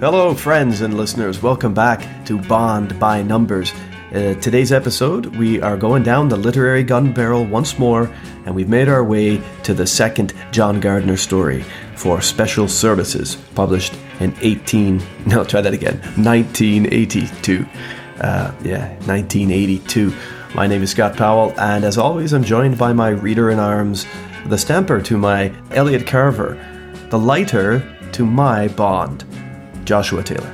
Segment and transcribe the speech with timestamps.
[0.00, 1.42] Hello, friends and listeners.
[1.42, 3.74] Welcome back to Bond by Numbers.
[4.14, 8.10] Uh, today's episode, we are going down the literary gun barrel once more,
[8.46, 13.92] and we've made our way to the second John Gardner story for Special Services, published
[14.20, 15.02] in 18.
[15.26, 15.98] No, try that again.
[16.16, 17.66] 1982.
[18.22, 20.14] Uh, yeah, 1982.
[20.54, 24.06] My name is Scott Powell, and as always, I'm joined by my reader in arms,
[24.46, 26.56] the stamper to my Elliot Carver,
[27.10, 29.26] the Leiter to my Bond,
[29.84, 30.50] Joshua Taylor.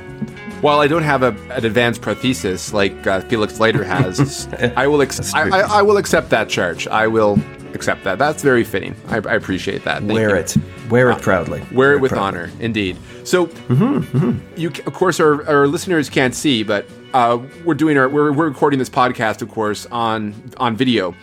[0.61, 5.01] While I don't have a, an advanced prothesis like uh, Felix Leiter has, I will
[5.01, 6.87] ex- I, I, I, will accept that charge.
[6.87, 7.39] I will
[7.75, 8.17] accept that.
[8.17, 8.95] That's very fitting.
[9.07, 9.99] I, I appreciate that.
[9.99, 10.35] Thank wear you.
[10.37, 10.57] it.
[10.89, 11.59] Wear it proudly.
[11.59, 12.39] Wear, wear it with proudly.
[12.39, 12.97] honor, indeed.
[13.23, 14.59] So, mm-hmm, mm-hmm.
[14.59, 18.47] you of course our, our listeners can't see, but uh, we're doing our we're, we're
[18.47, 21.13] recording this podcast, of course, on on video.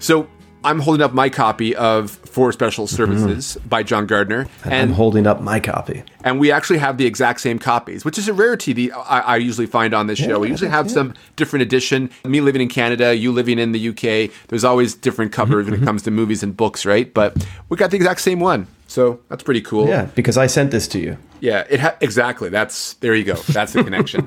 [0.00, 0.28] So
[0.64, 3.68] I'm holding up my copy of For Special Services mm-hmm.
[3.68, 6.02] by John Gardner, and I'm holding up my copy.
[6.24, 9.36] And we actually have the exact same copies, which is a rarity the, I, I
[9.36, 10.38] usually find on this yeah, show.
[10.38, 10.92] We usually have yeah.
[10.92, 12.10] some different edition.
[12.24, 14.30] Me living in Canada, you living in the UK.
[14.48, 15.86] There's always different covers when it mm-hmm.
[15.86, 17.12] comes to movies and books, right?
[17.12, 19.86] But we got the exact same one, so that's pretty cool.
[19.86, 21.18] Yeah, because I sent this to you.
[21.40, 22.48] Yeah, it ha- exactly.
[22.48, 23.34] That's there you go.
[23.34, 24.26] That's the connection.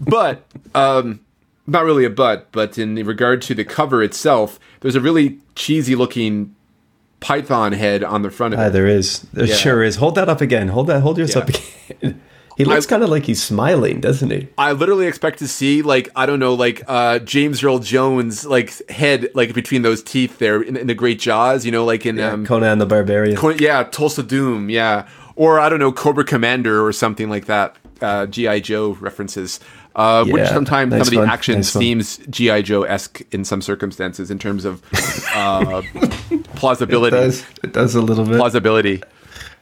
[0.00, 1.20] but um,
[1.68, 5.94] not really a but, but in regard to the cover itself, there's a really cheesy
[5.94, 6.55] looking
[7.20, 8.70] python head on the front of ah, it.
[8.70, 9.20] there is.
[9.32, 9.54] There yeah.
[9.54, 9.96] sure is.
[9.96, 10.68] Hold that up again.
[10.68, 11.00] Hold that.
[11.00, 11.42] Hold yours yeah.
[11.42, 12.20] up again.
[12.56, 14.48] he looks kind of like he's smiling, doesn't he?
[14.56, 18.88] I literally expect to see like I don't know, like uh, James Earl Jones like
[18.90, 21.64] head like between those teeth there in, in the Great Jaws.
[21.64, 23.36] You know, like in yeah, um, Conan the Barbarian.
[23.36, 24.70] Con- yeah, Tulsa Doom.
[24.70, 27.76] Yeah, or I don't know, Cobra Commander or something like that.
[28.00, 29.58] Uh, GI Joe references
[29.96, 31.28] uh, yeah, which sometimes nice some of the fun.
[31.28, 34.82] action nice seems GI Joe esque in some circumstances in terms of
[35.34, 35.82] uh,
[36.54, 37.16] plausibility.
[37.16, 37.44] It does.
[37.64, 39.02] It does a little bit plausibility.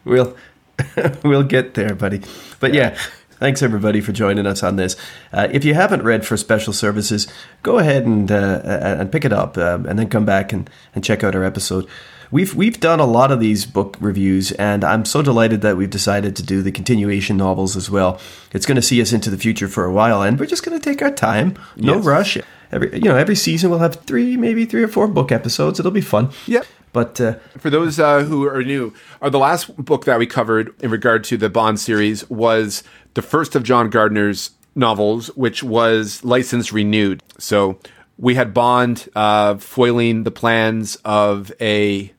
[0.05, 0.37] We'll
[1.25, 2.21] we'll get there, buddy.
[2.61, 2.91] But yeah.
[2.91, 2.99] yeah.
[3.41, 4.97] Thanks everybody for joining us on this.
[5.33, 7.27] Uh, if you haven't read for special services,
[7.63, 11.05] go ahead and uh, and pick it up, um, and then come back and, and
[11.05, 11.87] check out our episode.
[12.31, 15.91] We've we've done a lot of these book reviews, and I'm so delighted that we've
[15.91, 18.21] decided to do the continuation novels as well.
[18.53, 20.79] It's going to see us into the future for a while, and we're just going
[20.79, 22.05] to take our time, no yes.
[22.05, 22.39] rush.
[22.73, 25.79] Every you know, every season we'll have three, maybe three or four book episodes.
[25.79, 26.31] It'll be fun.
[26.47, 26.67] Yep.
[26.93, 30.73] But uh, for those uh, who are new, uh, the last book that we covered
[30.81, 32.85] in regard to the Bond series was
[33.15, 37.21] the first of John Gardner's novels, which was License Renewed.
[37.37, 37.79] So
[38.19, 42.13] we had Bond uh, foiling the plans of a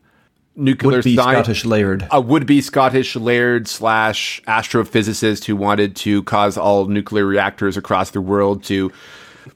[0.56, 6.86] nuclear would-be Scottish laird, a would-be Scottish laird slash astrophysicist who wanted to cause all
[6.86, 8.92] nuclear reactors across the world to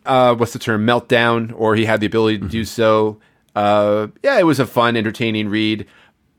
[0.05, 2.51] uh, what's the term meltdown, or he had the ability to mm-hmm.
[2.51, 3.19] do so.
[3.55, 5.85] Uh, yeah, it was a fun, entertaining read.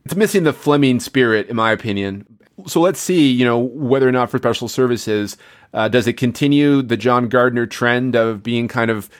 [0.04, 2.26] It's missing the Fleming spirit, in my opinion.
[2.66, 5.36] So let's see, you know, whether or not for special services,
[5.72, 9.10] uh, does it continue the John Gardner trend of being kind of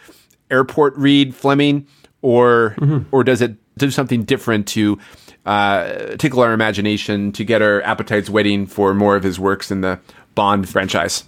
[0.51, 1.87] airport read Fleming,
[2.23, 3.15] or mm-hmm.
[3.15, 4.99] or does it do something different to
[5.47, 9.81] uh, tickle our imagination to get our appetites waiting for more of his works in
[9.81, 9.99] the
[10.35, 11.25] Bond franchise?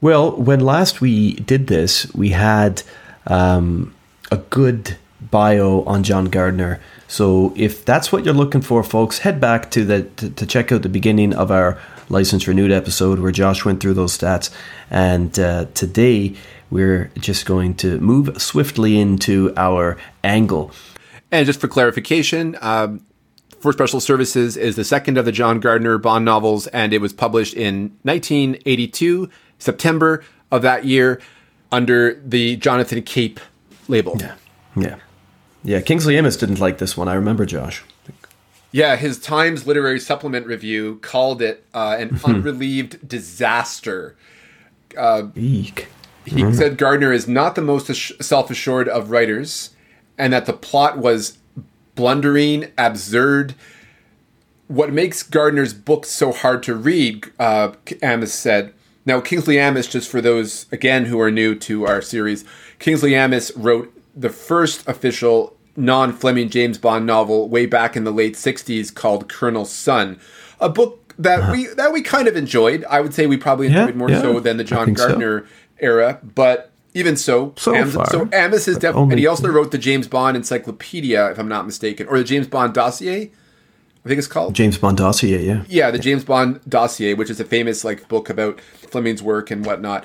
[0.00, 2.82] Well, when last we did this, we had
[3.26, 3.94] um,
[4.30, 4.96] a good
[5.30, 6.80] bio on John Gardner.
[7.06, 10.72] So if that's what you're looking for, folks, head back to the to, to check
[10.72, 14.50] out the beginning of our license renewed episode where Josh went through those stats.
[14.90, 16.36] And uh, today
[16.72, 20.72] we're just going to move swiftly into our angle.
[21.30, 23.04] And just for clarification, um,
[23.60, 27.12] For Special Services is the second of the John Gardner Bond novels, and it was
[27.12, 29.28] published in 1982,
[29.58, 31.20] September of that year,
[31.70, 33.38] under the Jonathan Cape
[33.86, 34.16] label.
[34.18, 34.34] Yeah.
[34.74, 34.96] Yeah.
[35.62, 35.80] Yeah.
[35.82, 37.06] Kingsley Amis didn't like this one.
[37.06, 37.84] I remember, Josh.
[38.74, 44.16] Yeah, his Times Literary Supplement review called it uh, an unrelieved disaster.
[44.96, 45.88] Uh, Eek.
[46.24, 46.54] He mm.
[46.54, 47.90] said Gardner is not the most
[48.22, 49.70] self assured of writers
[50.18, 51.38] and that the plot was
[51.94, 53.54] blundering, absurd.
[54.68, 58.72] What makes Gardner's book so hard to read, uh, Amis said.
[59.04, 62.44] Now, Kingsley Amis, just for those, again, who are new to our series,
[62.78, 68.12] Kingsley Amis wrote the first official non Fleming James Bond novel way back in the
[68.12, 70.20] late 60s called Colonel Sun,
[70.60, 71.52] a book that uh-huh.
[71.52, 72.84] we that we kind of enjoyed.
[72.84, 75.46] I would say we probably enjoyed yeah, more yeah, so than the John Gardner so.
[75.82, 79.70] Era, but even so, so Amis, far, so Amis is definitely, and he also wrote
[79.70, 83.30] the James Bond Encyclopedia, if I'm not mistaken, or the James Bond Dossier.
[84.04, 85.44] I think it's called James Bond Dossier.
[85.44, 89.50] Yeah, yeah, the James Bond Dossier, which is a famous like book about Fleming's work
[89.50, 90.04] and whatnot.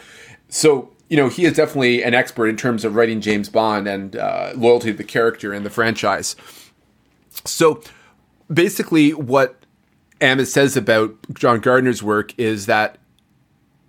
[0.49, 4.15] So you know, he is definitely an expert in terms of writing James Bond and
[4.15, 6.35] uh, loyalty to the character and the franchise.
[7.45, 7.81] So
[8.51, 9.65] basically, what
[10.19, 12.97] Amis says about John Gardner's work is that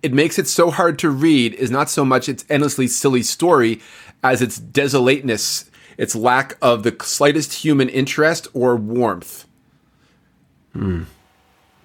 [0.01, 3.81] it makes it so hard to read is not so much its endlessly silly story
[4.23, 9.45] as its desolateness, its lack of the slightest human interest or warmth.
[10.73, 11.03] Hmm.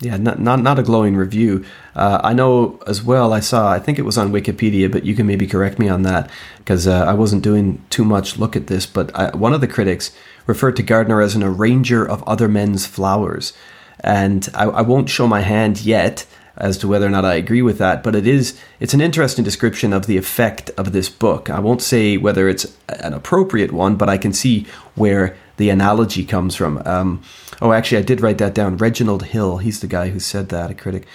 [0.00, 1.64] Yeah, not, not not a glowing review.
[1.94, 3.32] Uh, I know as well.
[3.32, 3.70] I saw.
[3.70, 6.28] I think it was on Wikipedia, but you can maybe correct me on that
[6.58, 8.87] because uh, I wasn't doing too much look at this.
[8.87, 10.10] But I, one of the critics
[10.46, 13.55] referred to Gardner as an arranger of other men's flowers,
[14.00, 17.62] and I, I won't show my hand yet as to whether or not I agree
[17.62, 21.50] with that, but it is it's an interesting description of the effect of this book.
[21.50, 26.24] I won't say whether it's an appropriate one, but I can see where the analogy
[26.24, 26.82] comes from.
[26.84, 27.22] Um,
[27.60, 28.76] oh, actually, I did write that down.
[28.76, 31.06] Reginald Hill, he's the guy who said that, a critic.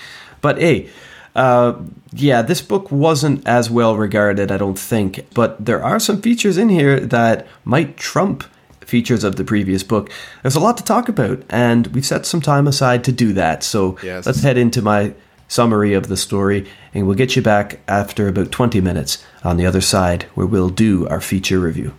[0.41, 0.89] But hey,
[1.35, 1.79] uh,
[2.11, 6.57] yeah, this book wasn't as well regarded, I don't think, but there are some features
[6.57, 8.43] in here that might trump
[8.81, 10.11] features of the previous book.
[10.41, 13.63] There's a lot to talk about, and we've set some time aside to do that.
[13.63, 14.25] So yes.
[14.25, 15.13] let's head into my
[15.49, 19.65] summary of the story, and we'll get you back after about 20 minutes on the
[19.65, 21.93] other side, where we'll do our feature review.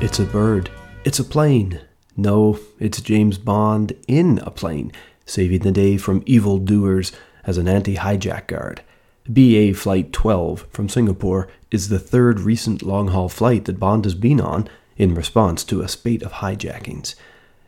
[0.00, 0.70] It's a bird.
[1.04, 1.80] It's a plane.
[2.16, 4.92] No, it's James Bond in a plane
[5.26, 7.12] saving the day from evil doers
[7.44, 8.82] as an anti hijack guard.
[9.28, 14.14] BA Flight 12 from Singapore is the third recent long haul flight that Bond has
[14.14, 17.16] been on in response to a spate of hijackings.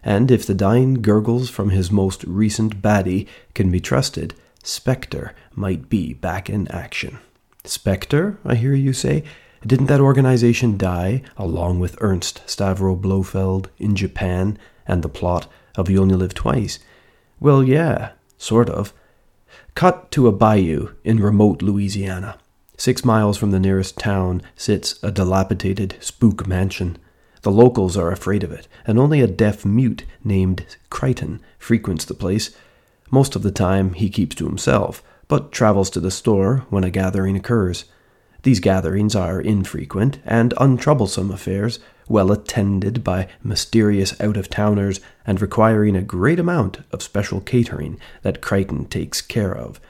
[0.03, 5.89] And if the dying gurgles from his most recent baddie can be trusted, Spectre might
[5.89, 7.19] be back in action.
[7.65, 9.25] Spectre, I hear you say?
[9.67, 14.57] Didn't that organization die along with Ernst Stavro Blofeld in Japan
[14.87, 16.79] and the plot of You Only Live Twice?
[17.41, 18.93] Well, yeah, sort of.
[19.75, 22.39] Cut to a bayou in remote Louisiana.
[22.77, 26.99] Six miles from the nearest town sits a dilapidated spook mansion.
[27.43, 32.15] The locals are afraid of it, and only a deaf mute named Crichton frequents the
[32.15, 32.51] place.
[33.11, 36.91] Most of the time he keeps to himself, but travels to the store when a
[36.91, 37.85] gathering occurs.
[38.43, 45.41] These gatherings are infrequent and untroublesome affairs, well attended by mysterious out of towners and
[45.41, 49.81] requiring a great amount of special catering that Crichton takes care of.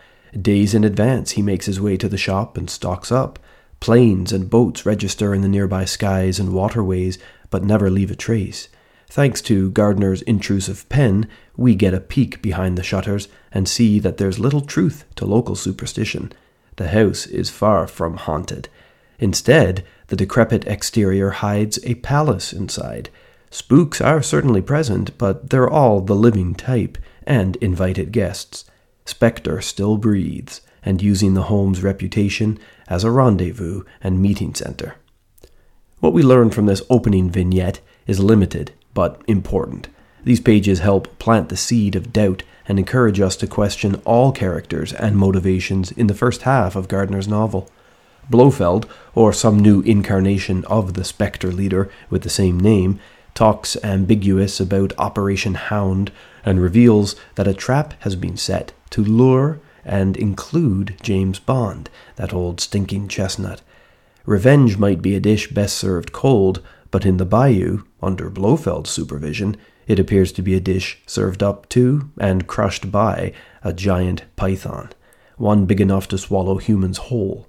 [0.40, 3.38] Days in advance he makes his way to the shop and stocks up.
[3.80, 7.18] Planes and boats register in the nearby skies and waterways,
[7.50, 8.68] but never leave a trace.
[9.10, 14.18] Thanks to Gardner's intrusive pen, we get a peek behind the shutters and see that
[14.18, 16.32] there's little truth to local superstition.
[16.76, 18.68] The house is far from haunted.
[19.18, 23.10] Instead, the decrepit exterior hides a palace inside.
[23.50, 28.64] Spooks are certainly present, but they're all the living type and invited guests.
[29.04, 32.58] Spectre still breathes, and using the home's reputation
[32.88, 34.96] as a rendezvous and meeting center.
[36.00, 39.88] What we learn from this opening vignette is limited, but important.
[40.24, 44.92] These pages help plant the seed of doubt and encourage us to question all characters
[44.92, 47.70] and motivations in the first half of Gardner's novel.
[48.30, 53.00] Blofeld, or some new incarnation of the Spectre leader with the same name,
[53.34, 56.10] talks ambiguous about Operation Hound
[56.44, 62.32] and reveals that a trap has been set to lure and include James Bond, that
[62.34, 63.62] old stinking chestnut.
[64.26, 69.56] Revenge might be a dish best served cold, but in the bayou, under Blofeld's supervision,
[69.86, 73.32] it appears to be a dish served up to and crushed by
[73.64, 74.90] a giant python,
[75.38, 77.47] one big enough to swallow humans whole.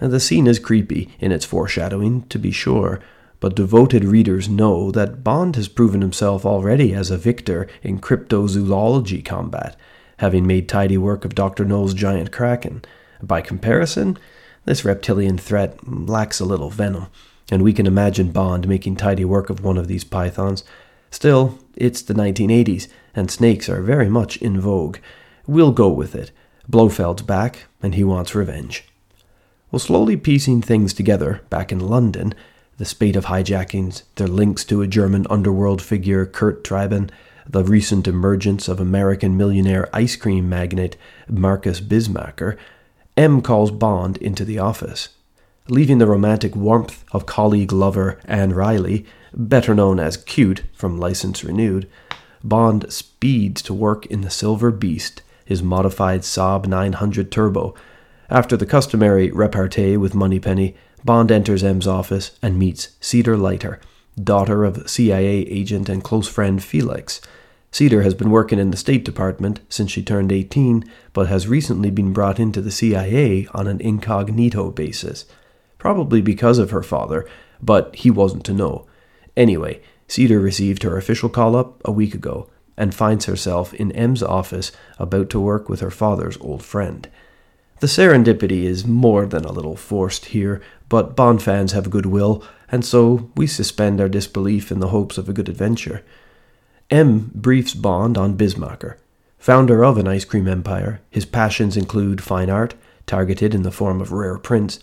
[0.00, 3.00] The scene is creepy in its foreshadowing, to be sure,
[3.40, 9.24] but devoted readers know that Bond has proven himself already as a victor in cryptozoology
[9.24, 9.76] combat,
[10.18, 11.64] having made tidy work of Dr.
[11.64, 12.84] No's giant kraken.
[13.22, 14.18] By comparison,
[14.64, 17.06] this reptilian threat lacks a little venom,
[17.50, 20.64] and we can imagine Bond making tidy work of one of these pythons.
[21.10, 24.98] Still, it's the 1980s, and snakes are very much in vogue.
[25.46, 26.30] We'll go with it.
[26.70, 28.87] Blofeld's back, and he wants revenge.
[29.70, 32.34] While slowly piecing things together back in London,
[32.78, 37.10] the spate of hijackings, their links to a German underworld figure, Kurt Trieben,
[37.46, 40.96] the recent emergence of American millionaire ice cream magnate
[41.28, 42.56] Marcus Bismarcker,
[43.16, 45.10] M calls Bond into the office.
[45.68, 51.44] Leaving the romantic warmth of colleague lover Ann Reilly, better known as Q'ute from License
[51.44, 51.86] Renewed,
[52.42, 57.74] Bond speeds to work in the Silver Beast, his modified Saab 900 Turbo,
[58.30, 63.80] after the customary repartee with Moneypenny, Bond enters M's office and meets Cedar Leiter,
[64.22, 67.20] daughter of CIA agent and close friend Felix.
[67.70, 71.90] Cedar has been working in the State Department since she turned 18, but has recently
[71.90, 75.24] been brought into the CIA on an incognito basis.
[75.78, 77.26] Probably because of her father,
[77.62, 78.86] but he wasn't to know.
[79.36, 84.22] Anyway, Cedar received her official call up a week ago and finds herself in M's
[84.22, 87.08] office about to work with her father's old friend.
[87.80, 92.42] The serendipity is more than a little forced here, but Bond fans have goodwill,
[92.72, 96.04] and so we suspend our disbelief in the hopes of a good adventure.
[96.90, 98.96] M briefs Bond on Bismarcker.
[99.38, 102.74] Founder of an ice cream empire, his passions include fine art,
[103.06, 104.80] targeted in the form of rare prints,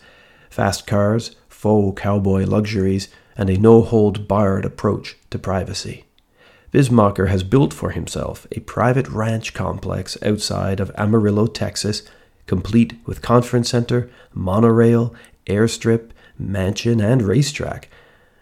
[0.50, 6.06] fast cars, faux cowboy luxuries, and a no hold barred approach to privacy.
[6.72, 12.04] Bismarcker has built for himself a private ranch complex outside of Amarillo, Texas,
[12.48, 15.14] complete with conference center, monorail,
[15.48, 17.90] airstrip, mansion, and racetrack,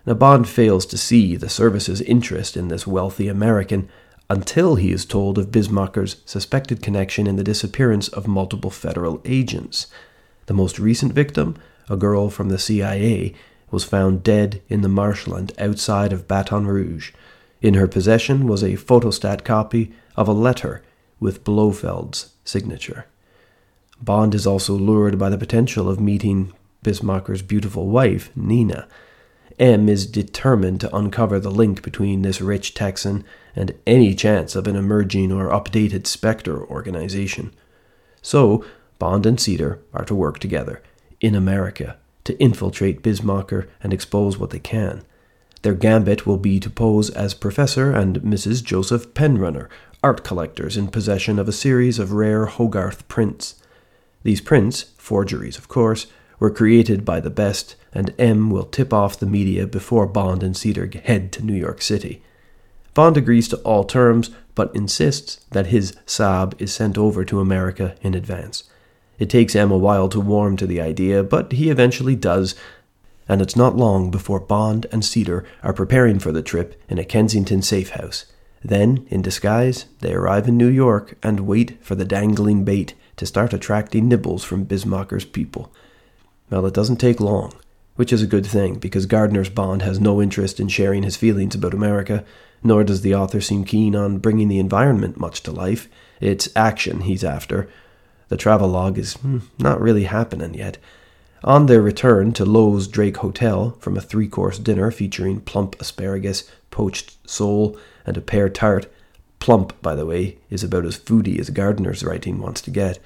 [0.05, 3.87] Bond fails to see the service's interest in this wealthy American
[4.29, 9.87] until he is told of Bismarcker's suspected connection in the disappearance of multiple federal agents.
[10.47, 11.55] The most recent victim,
[11.89, 13.33] a girl from the CIA,
[13.71, 17.11] was found dead in the marshland outside of Baton Rouge.
[17.61, 20.83] In her possession was a photostat copy of a letter
[21.19, 23.05] with Blofeld's signature.
[24.03, 26.51] Bond is also lured by the potential of meeting
[26.83, 28.85] Bismarcker's beautiful wife, Nina.
[29.57, 33.23] M is determined to uncover the link between this rich Texan
[33.55, 37.53] and any chance of an emerging or updated Spectre organization.
[38.21, 38.65] So,
[38.99, 40.81] Bond and Cedar are to work together,
[41.21, 41.95] in America,
[42.25, 45.03] to infiltrate Bismarcker and expose what they can.
[45.61, 48.61] Their gambit will be to pose as Professor and Mrs.
[48.61, 49.69] Joseph Penrunner,
[50.03, 53.62] art collectors in possession of a series of rare Hogarth prints.
[54.23, 56.07] These prints, forgeries of course,
[56.39, 60.57] were created by the best, and M will tip off the media before Bond and
[60.57, 62.21] Cedar head to New York City.
[62.93, 67.95] Bond agrees to all terms, but insists that his Saab is sent over to America
[68.01, 68.63] in advance.
[69.19, 72.55] It takes M a while to warm to the idea, but he eventually does,
[73.27, 77.05] and it's not long before Bond and Cedar are preparing for the trip in a
[77.05, 78.25] Kensington safe house.
[78.63, 83.25] Then, in disguise, they arrive in New York and wait for the dangling bait to
[83.25, 85.71] start attracting nibbles from Bismarcker's people.
[86.49, 87.53] Well, it doesn't take long,
[87.95, 91.55] which is a good thing because Gardner's Bond has no interest in sharing his feelings
[91.55, 92.23] about America,
[92.63, 95.89] nor does the author seem keen on bringing the environment much to life.
[96.19, 97.69] It's action he's after.
[98.29, 100.77] The travelogue is hmm, not really happening yet.
[101.43, 106.49] On their return to Loews Drake Hotel from a three course dinner featuring plump asparagus,
[106.71, 108.91] poached sole, and a pear tart,
[109.43, 112.97] plump, by the way, is about as foody as Gardner's writing wants to get.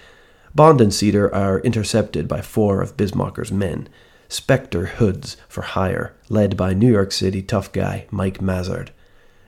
[0.53, 3.89] Bond and Cedar are intercepted by four of Bismarcker's men,
[4.29, 8.89] Spectre hoods for hire, led by New York City tough guy Mike Mazard.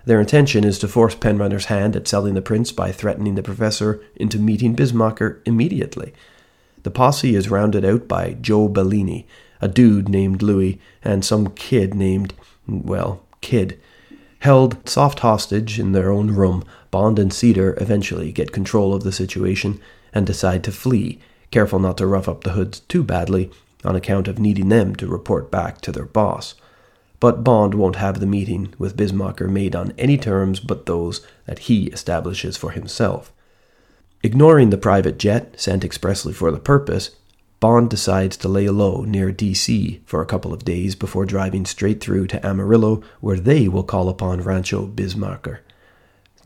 [0.05, 4.01] Their intention is to force Penrunner's hand at selling the prints by threatening the professor
[4.15, 6.11] into meeting Bismarcker immediately.
[6.81, 9.27] The posse is rounded out by Joe Bellini,
[9.61, 12.33] a dude named Louis, and some kid named,
[12.67, 13.79] well, Kid.
[14.39, 19.11] Held soft hostage in their own room, Bond and Cedar eventually get control of the
[19.11, 19.79] situation
[20.13, 21.19] and decide to flee,
[21.51, 23.51] careful not to rough up the hoods too badly
[23.83, 26.55] on account of needing them to report back to their boss.
[27.19, 31.59] But Bond won't have the meeting with Bismarcker made on any terms but those that
[31.59, 33.33] he establishes for himself.
[34.23, 37.11] Ignoring the private jet sent expressly for the purpose,
[37.59, 41.99] Bond decides to lay low near DC for a couple of days before driving straight
[41.99, 45.59] through to Amarillo, where they will call upon Rancho Bismarcker.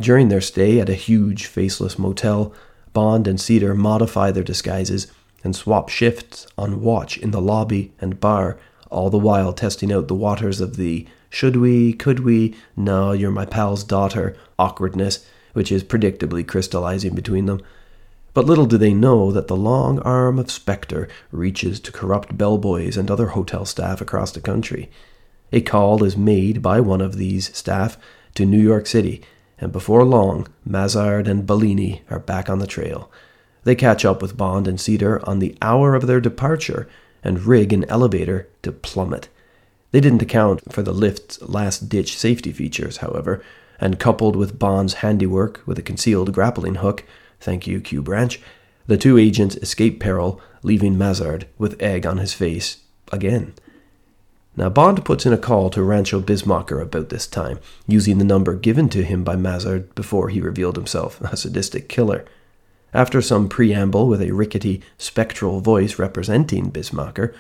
[0.02, 2.52] During their stay at a huge, faceless motel,
[2.94, 5.08] Bond and Cedar modify their disguises
[5.44, 8.58] and swap shifts on watch in the lobby and bar,
[8.90, 13.32] all the while testing out the waters of the should we, could we, no, you're
[13.32, 17.60] my pal's daughter awkwardness, which is predictably crystallizing between them.
[18.34, 22.98] But little do they know that the long arm of Spectre reaches to corrupt bellboys
[22.98, 24.90] and other hotel staff across the country.
[25.52, 27.98] A call is made by one of these staff
[28.36, 29.22] to New York City
[29.64, 33.10] and before long, Mazard and Bellini are back on the trail.
[33.64, 36.88] They catch up with Bond and Cedar on the hour of their departure
[37.24, 39.30] and rig an elevator to plummet.
[39.92, 43.42] They didn't account for the lift's last ditch safety features, however,
[43.80, 47.06] and coupled with Bond's handiwork with a concealed grappling hook,
[47.44, 48.40] thank you, Q Branch,
[48.88, 52.78] the two agents escape peril, leaving Mazard with egg on his face
[53.12, 53.54] again.
[54.56, 58.54] Now, Bond puts in a call to Rancho Bismarcker about this time, using the number
[58.54, 62.26] given to him by Mazard before he revealed himself a sadistic killer.
[62.94, 67.34] After some preamble with a rickety, spectral voice representing Bismarcker,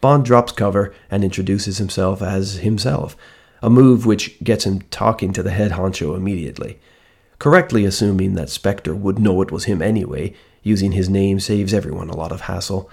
[0.00, 3.16] Bond drops cover and introduces himself as himself,
[3.62, 6.80] a move which gets him talking to the head honcho immediately.
[7.38, 10.34] Correctly assuming that Spectre would know it was him anyway.
[10.62, 12.90] Using his name saves everyone a lot of hassle.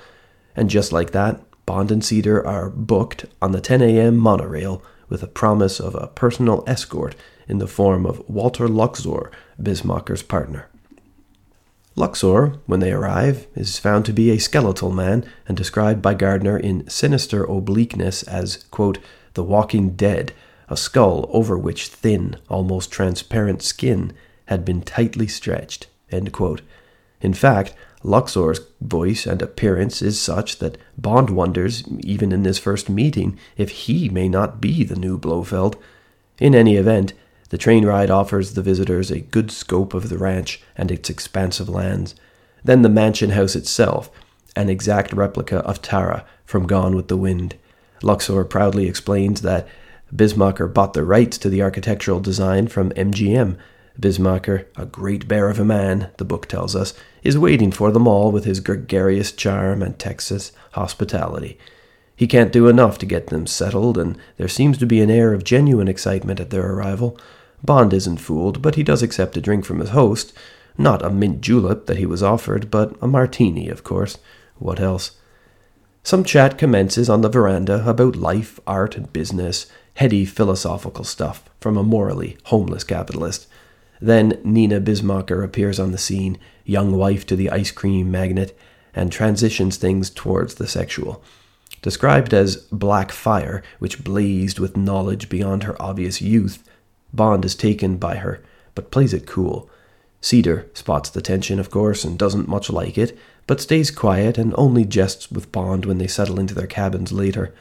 [0.56, 4.18] And just like that, Bond and Cedar are booked on the 10 a.m.
[4.18, 7.16] monorail with a promise of a personal escort
[7.48, 10.68] in the form of Walter Luxor, Bismarck's partner.
[11.96, 16.58] Luxor, when they arrive, is found to be a skeletal man and described by Gardner
[16.58, 19.00] in sinister obliqueness as, quote,
[19.34, 20.34] the walking dead,
[20.68, 24.14] a skull over which thin, almost transparent skin
[24.46, 25.88] had been tightly stretched.
[26.10, 27.74] In fact,
[28.04, 33.70] Luxor's voice and appearance is such that Bond wonders, even in this first meeting, if
[33.72, 35.76] he may not be the new Blofeld.
[36.40, 37.14] In any event,
[37.50, 41.70] the train ride offers the visitors a good scope of the ranch and its expansive
[41.70, 42.14] lands.
[42.64, 44.10] Then the mansion house itself,
[44.56, 47.56] an exact replica of Tara from Gone with the Wind.
[48.04, 49.68] Luxor proudly explains that
[50.16, 53.58] Bismarcker bought the rights to the architectural design from MGM.
[54.00, 58.08] Bismarcker, a great bear of a man, the book tells us, is waiting for them
[58.08, 61.58] all with his gregarious charm and Texas hospitality.
[62.16, 65.34] He can't do enough to get them settled, and there seems to be an air
[65.34, 67.18] of genuine excitement at their arrival.
[67.64, 70.34] Bond isn't fooled, but he does accept a drink from his host.
[70.78, 74.18] Not a mint julep that he was offered, but a martini, of course.
[74.58, 75.18] What else?
[76.04, 81.78] Some chat commences on the veranda about life, art, and business, heady philosophical stuff from
[81.78, 83.48] a morally homeless capitalist.
[84.02, 88.58] Then Nina Bismarcker appears on the scene, young wife to the ice cream magnate,
[88.94, 91.24] and transitions things towards the sexual.
[91.82, 96.64] Described as black fire, which blazed with knowledge beyond her obvious youth,
[97.14, 98.42] Bond is taken by her,
[98.74, 99.70] but plays it cool.
[100.20, 104.54] Cedar spots the tension, of course, and doesn't much like it, but stays quiet and
[104.58, 107.54] only jests with Bond when they settle into their cabins later.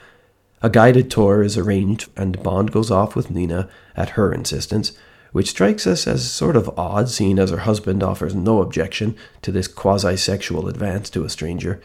[0.62, 4.92] A guided tour is arranged, and Bond goes off with Nina at her insistence,
[5.34, 9.50] which strikes us as sort of odd, seeing as her husband offers no objection to
[9.50, 11.82] this quasi sexual advance to a stranger.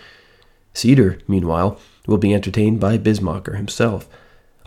[0.72, 4.08] Cedar, meanwhile, will be entertained by Bismarcker himself.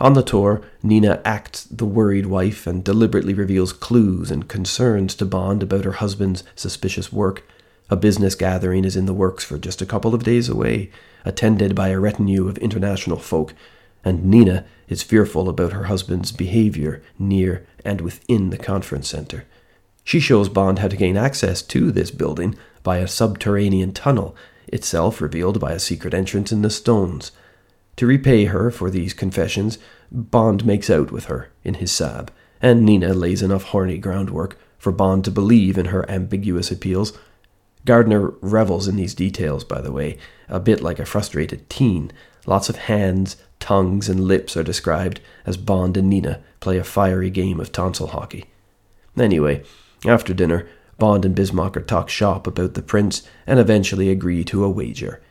[0.01, 5.25] On the tour, Nina acts the worried wife and deliberately reveals clues and concerns to
[5.25, 7.47] Bond about her husband's suspicious work.
[7.89, 10.91] A business gathering is in the works for just a couple of days away,
[11.23, 13.53] attended by a retinue of international folk,
[14.03, 19.45] and Nina is fearful about her husband's behavior near and within the conference center.
[20.03, 24.35] She shows Bond how to gain access to this building by a subterranean tunnel,
[24.67, 27.31] itself revealed by a secret entrance in the stones.
[27.97, 29.77] To repay her for these confessions,
[30.11, 32.29] Bond makes out with her in his Saab,
[32.61, 37.17] and Nina lays enough horny groundwork for Bond to believe in her ambiguous appeals.
[37.85, 40.17] Gardner revels in these details, by the way,
[40.49, 42.11] a bit like a frustrated teen.
[42.45, 47.29] Lots of hands, tongues, and lips are described as Bond and Nina play a fiery
[47.29, 48.45] game of tonsil hockey.
[49.17, 49.63] Anyway,
[50.05, 50.67] after dinner,
[50.99, 55.21] Bond and Bismarcker talk shop about the prints and eventually agree to a wager.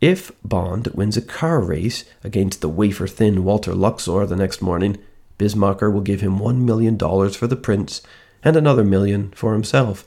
[0.00, 4.98] If Bond wins a car race against the wafer thin Walter Luxor the next morning,
[5.38, 8.02] Bismarcker will give him one million dollars for the prints
[8.42, 10.06] and another million for himself.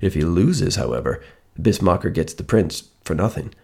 [0.00, 1.22] If he loses, however,
[1.60, 3.54] Bismarcker gets the prints for nothing.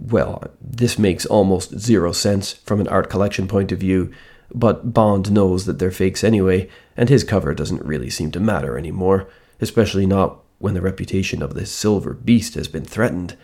[0.00, 4.12] Well, this makes almost zero sense from an art collection point of view,
[4.54, 8.78] but Bond knows that they're fakes anyway, and his cover doesn't really seem to matter
[8.78, 9.28] anymore,
[9.60, 13.36] especially not when the reputation of this silver beast has been threatened.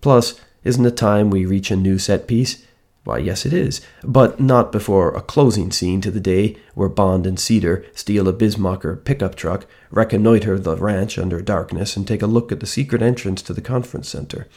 [0.00, 2.64] Plus, isn't it time we reach a new set piece?
[3.04, 7.26] Why, yes, it is, but not before a closing scene to the day where Bond
[7.26, 12.26] and Cedar steal a Bismarcker pickup truck, reconnoiter the ranch under darkness, and take a
[12.26, 14.48] look at the secret entrance to the conference center.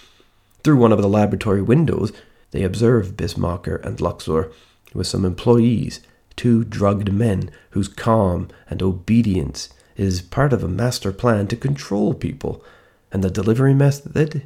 [0.64, 2.12] Through one of the laboratory windows,
[2.52, 4.52] they observe Bismarcker and Luxor
[4.94, 6.00] with some employees,
[6.36, 12.14] two drugged men whose calm and obedience is part of a master plan to control
[12.14, 12.64] people,
[13.12, 14.44] and the delivery method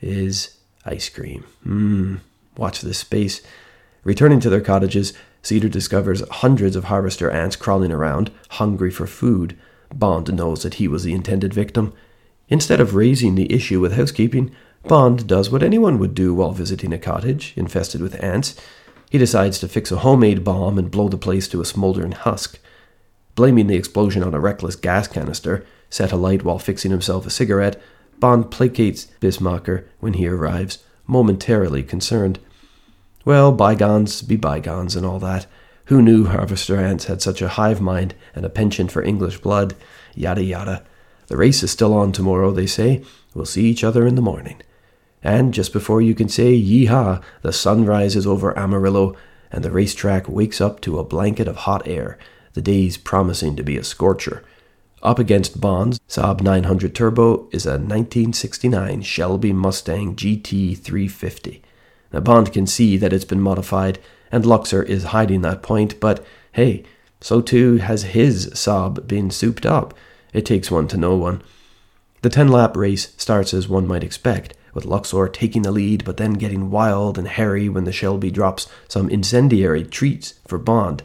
[0.00, 1.44] is Ice cream.
[1.66, 2.20] Mmm.
[2.56, 3.42] Watch this space.
[4.04, 9.56] Returning to their cottages, Cedar discovers hundreds of harvester ants crawling around, hungry for food.
[9.94, 11.92] Bond knows that he was the intended victim.
[12.48, 14.50] Instead of raising the issue with housekeeping,
[14.84, 18.54] Bond does what anyone would do while visiting a cottage infested with ants.
[19.10, 22.58] He decides to fix a homemade bomb and blow the place to a smoldering husk.
[23.34, 27.80] Blaming the explosion on a reckless gas canister, set alight while fixing himself a cigarette,
[28.18, 32.38] Bond placates Bismarcker when he arrives, momentarily concerned.
[33.24, 35.46] Well, bygones be bygones and all that.
[35.86, 39.74] Who knew harvester ants had such a hive mind and a penchant for English blood?
[40.14, 40.84] Yada yada.
[41.28, 43.02] The race is still on tomorrow, they say.
[43.34, 44.60] We'll see each other in the morning.
[45.22, 49.16] And just before you can say yee-haw, the sun rises over Amarillo,
[49.50, 52.18] and the racetrack wakes up to a blanket of hot air,
[52.52, 54.44] the day's promising to be a scorcher.
[55.02, 61.62] Up against Bond's Saab 900 Turbo is a 1969 Shelby Mustang GT 350.
[62.12, 63.98] Now, Bond can see that it's been modified,
[64.32, 66.82] and Luxor is hiding that point, but hey,
[67.20, 69.94] so too has his Saab been souped up.
[70.32, 71.42] It takes one to know one.
[72.22, 76.18] The 10 lap race starts as one might expect, with Luxor taking the lead but
[76.18, 81.02] then getting wild and hairy when the Shelby drops some incendiary treats for Bond.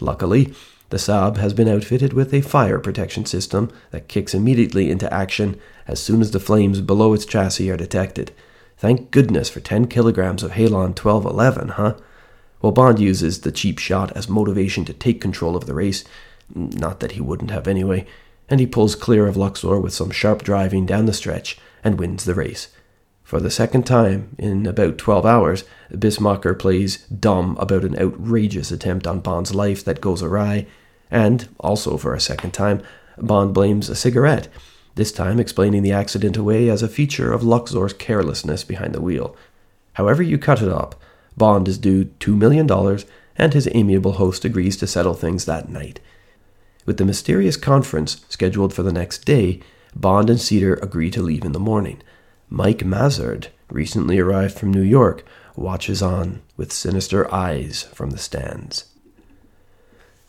[0.00, 0.52] Luckily,
[0.90, 5.56] the Saab has been outfitted with a fire protection system that kicks immediately into action
[5.86, 8.32] as soon as the flames below its chassis are detected.
[8.76, 11.94] Thank goodness for 10 kilograms of Halon 1211, huh?
[12.60, 16.04] Well, Bond uses the cheap shot as motivation to take control of the race,
[16.52, 18.04] not that he wouldn't have anyway,
[18.48, 22.24] and he pulls clear of Luxor with some sharp driving down the stretch and wins
[22.24, 22.66] the race.
[23.22, 29.06] For the second time in about 12 hours, Bismarcker plays dumb about an outrageous attempt
[29.06, 30.66] on Bond's life that goes awry,
[31.10, 32.82] and, also for a second time,
[33.18, 34.48] Bond blames a cigarette,
[34.94, 39.36] this time explaining the accident away as a feature of Luxor's carelessness behind the wheel.
[39.94, 41.00] However you cut it up,
[41.36, 42.68] Bond is due $2 million,
[43.36, 46.00] and his amiable host agrees to settle things that night.
[46.84, 49.60] With the mysterious conference scheduled for the next day,
[49.94, 52.02] Bond and Cedar agree to leave in the morning.
[52.54, 55.24] Mike Mazard, recently arrived from New York,
[55.56, 58.92] watches on with sinister eyes from the stands.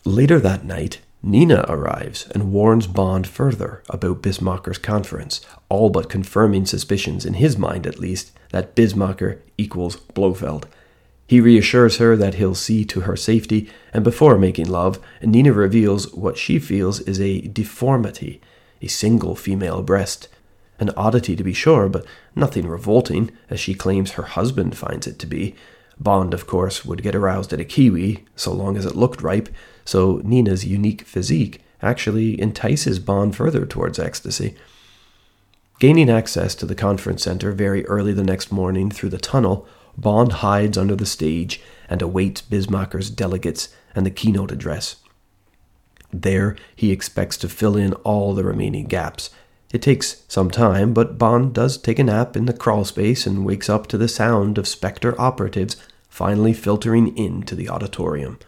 [0.06, 6.64] Later that night, Nina arrives and warns Bond further about Bismarcker's conference, all but confirming
[6.64, 10.66] suspicions, in his mind at least, that Bismacher equals Blofeld.
[11.26, 16.10] He reassures her that he'll see to her safety, and before making love, Nina reveals
[16.14, 18.40] what she feels is a deformity,
[18.80, 20.28] a single female breast,
[20.78, 25.18] an oddity, to be sure, but nothing revolting, as she claims her husband finds it
[25.20, 25.54] to be.
[25.98, 29.48] Bond, of course, would get aroused at a kiwi, so long as it looked ripe,
[29.84, 34.56] so Nina's unique physique actually entices Bond further towards ecstasy.
[35.78, 40.32] Gaining access to the conference center very early the next morning through the tunnel, Bond
[40.34, 44.96] hides under the stage and awaits Bismarck's delegates and the keynote address.
[46.12, 49.30] There, he expects to fill in all the remaining gaps
[49.74, 53.68] it takes some time, but Bond does take a nap in the crawlspace and wakes
[53.68, 55.76] up to the sound of Spectre operatives
[56.08, 58.38] finally filtering into the auditorium.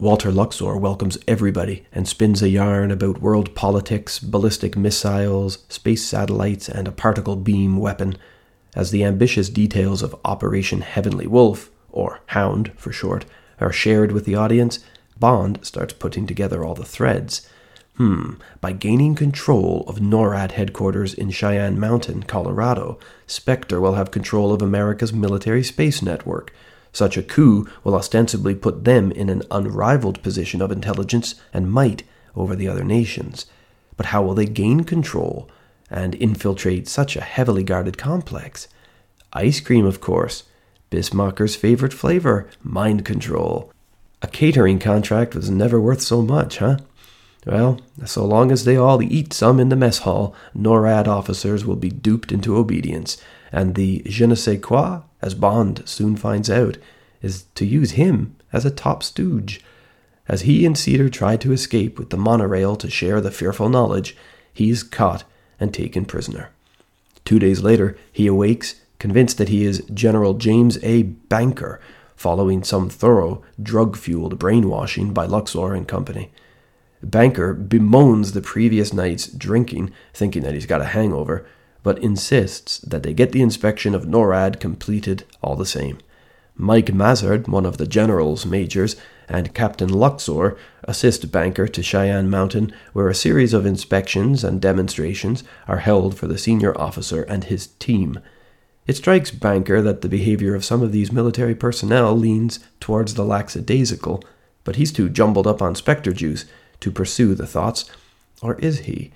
[0.00, 6.68] Walter Luxor welcomes everybody and spins a yarn about world politics, ballistic missiles, space satellites,
[6.68, 8.16] and a particle beam weapon.
[8.74, 13.24] As the ambitious details of Operation Heavenly Wolf, or Hound for short,
[13.60, 14.80] are shared with the audience,
[15.16, 17.48] Bond starts putting together all the threads.
[17.96, 24.52] Hmm, by gaining control of NORAD headquarters in Cheyenne Mountain, Colorado, Spectre will have control
[24.52, 26.52] of America's military space network.
[26.92, 32.02] Such a coup will ostensibly put them in an unrivaled position of intelligence and might
[32.34, 33.46] over the other nations.
[33.96, 35.48] But how will they gain control
[35.88, 38.66] and infiltrate such a heavily guarded complex?
[39.32, 40.42] Ice cream, of course.
[40.90, 43.72] Bismarcker's favorite flavor, mind control.
[44.20, 46.78] A catering contract was never worth so much, huh?
[47.44, 51.76] Well, so long as they all eat some in the mess hall, NORAD officers will
[51.76, 53.18] be duped into obedience,
[53.52, 56.78] and the je ne sais quoi, as Bond soon finds out,
[57.20, 59.60] is to use him as a top stooge.
[60.26, 64.16] As he and Cedar try to escape with the monorail to share the fearful knowledge,
[64.52, 65.24] he is caught
[65.60, 66.50] and taken prisoner.
[67.24, 71.02] Two days later, he awakes, convinced that he is General James A.
[71.02, 71.78] Banker,
[72.16, 76.30] following some thorough, drug fueled brainwashing by Luxor and Company.
[77.04, 81.46] Banker bemoans the previous night's drinking, thinking that he's got a hangover,
[81.82, 85.98] but insists that they get the inspection of NORAD completed all the same.
[86.56, 88.96] Mike Mazard, one of the general's majors,
[89.28, 95.42] and Captain Luxor assist Banker to Cheyenne Mountain, where a series of inspections and demonstrations
[95.66, 98.20] are held for the senior officer and his team.
[98.86, 103.24] It strikes Banker that the behavior of some of these military personnel leans towards the
[103.24, 104.22] lackadaisical,
[104.62, 106.44] but he's too jumbled up on spectre juice
[106.80, 107.84] to pursue the thoughts,
[108.42, 109.12] or is he?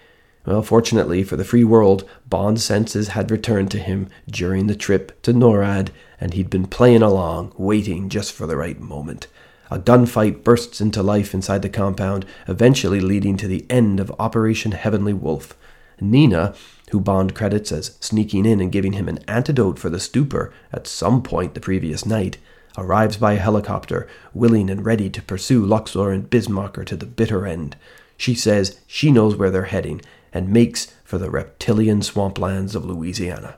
[0.46, 5.20] Well, fortunately for the free world, Bond's senses had returned to him during the trip
[5.22, 5.90] to NORAD,
[6.20, 9.26] and he'd been playing along, waiting just for the right moment.
[9.70, 14.72] A gunfight bursts into life inside the compound, eventually leading to the end of Operation
[14.72, 15.54] Heavenly Wolf.
[16.00, 16.54] Nina,
[16.92, 20.86] who Bond credits as sneaking in and giving him an antidote for the stupor at
[20.86, 22.38] some point the previous night,
[22.78, 27.76] arrives by helicopter, willing and ready to pursue Luxor and Bismarcker to the bitter end.
[28.16, 30.00] She says she knows where they're heading
[30.32, 33.56] and makes for the reptilian swamplands of Louisiana.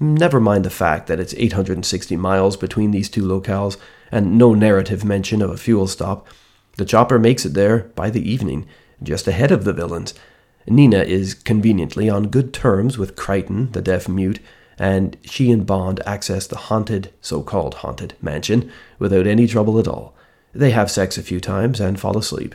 [0.00, 3.76] Never mind the fact that it's 860 miles between these two locales
[4.12, 6.26] and no narrative mention of a fuel stop.
[6.76, 8.66] The chopper makes it there by the evening,
[9.02, 10.14] just ahead of the villains.
[10.68, 14.38] Nina is conveniently on good terms with Crichton, the deaf mute,
[14.78, 19.88] and she and Bond access the haunted, so called haunted, mansion without any trouble at
[19.88, 20.14] all.
[20.52, 22.54] They have sex a few times and fall asleep.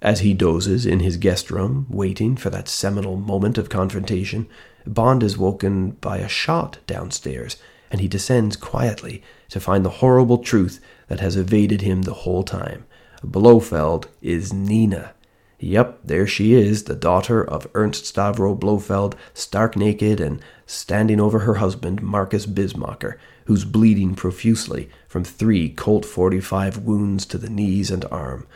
[0.00, 4.48] As he dozes in his guest room, waiting for that seminal moment of confrontation,
[4.86, 7.56] Bond is woken by a shot downstairs,
[7.90, 12.44] and he descends quietly to find the horrible truth that has evaded him the whole
[12.44, 12.84] time.
[13.22, 15.14] Blofeld is Nina.
[15.60, 21.40] Yep, there she is, the daughter of Ernst Stavro Blofeld, stark naked and standing over
[21.40, 23.16] her husband, Marcus Bismarcker,
[23.46, 28.46] who's bleeding profusely from three Colt 45 wounds to the knees and arm.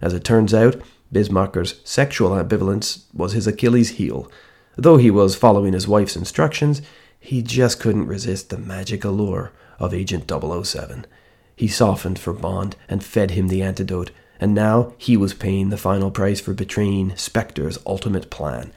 [0.00, 0.80] As it turns out,
[1.12, 4.30] Bismarcker's sexual ambivalence was his Achilles heel.
[4.76, 6.82] Though he was following his wife's instructions,
[7.20, 11.06] he just couldn't resist the magic allure of Agent 007.
[11.54, 14.10] He softened for Bond and fed him the antidote,
[14.40, 18.72] and now he was paying the final price for betraying Spectre's ultimate plan.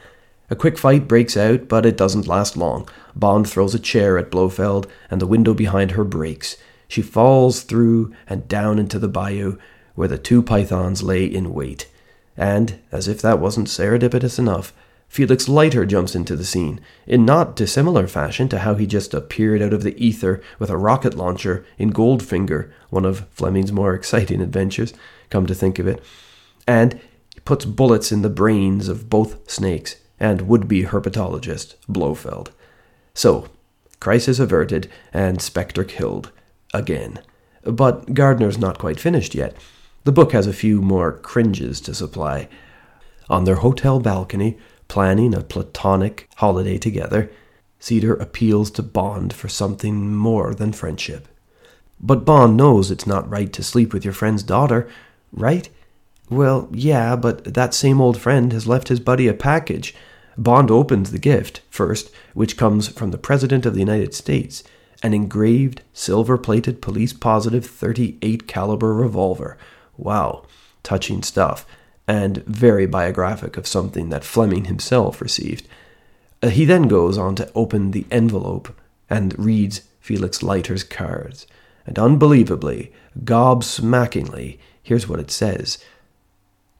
[0.49, 2.89] A quick fight breaks out, but it doesn't last long.
[3.15, 6.57] Bond throws a chair at Blofeld, and the window behind her breaks.
[6.87, 9.57] She falls through and down into the bayou,
[9.95, 11.87] where the two pythons lay in wait.
[12.35, 14.73] And, as if that wasn't serendipitous enough,
[15.07, 19.61] Felix Leiter jumps into the scene, in not dissimilar fashion to how he just appeared
[19.61, 24.41] out of the ether with a rocket launcher in Goldfinger, one of Fleming's more exciting
[24.41, 24.93] adventures,
[25.31, 26.03] come to think of it.
[26.67, 27.01] And
[27.33, 32.51] he puts bullets in the brains of both snakes and would be herpetologist Blofeld.
[33.15, 33.47] So,
[33.99, 36.31] crisis averted and Spectre killed.
[36.73, 37.19] Again.
[37.63, 39.55] But Gardner's not quite finished yet.
[40.03, 42.47] The book has a few more cringes to supply.
[43.29, 47.31] On their hotel balcony, planning a platonic holiday together,
[47.79, 51.27] Cedar appeals to Bond for something more than friendship.
[51.99, 54.89] But Bond knows it's not right to sleep with your friend's daughter,
[55.31, 55.69] right?
[56.29, 59.93] Well, yeah, but that same old friend has left his buddy a package.
[60.37, 64.63] Bond opens the gift, first, which comes from the President of the United States
[65.03, 69.57] an engraved, silver plated police positive 38 caliber revolver
[69.97, 70.45] Wow,
[70.83, 71.65] touching stuff,
[72.07, 75.67] and very biographic of something that Fleming himself received.
[76.41, 78.75] Uh, he then goes on to open the envelope
[79.09, 81.45] and reads Felix Leiter's cards.
[81.85, 82.91] And unbelievably,
[83.23, 85.83] gobsmackingly, here's what it says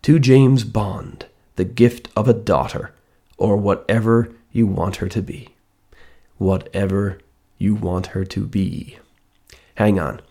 [0.03, 2.93] To James Bond, the gift of a daughter,
[3.37, 5.49] or whatever you want her to be.
[6.37, 7.19] Whatever
[7.57, 8.97] you want her to be.
[9.75, 10.21] Hang on.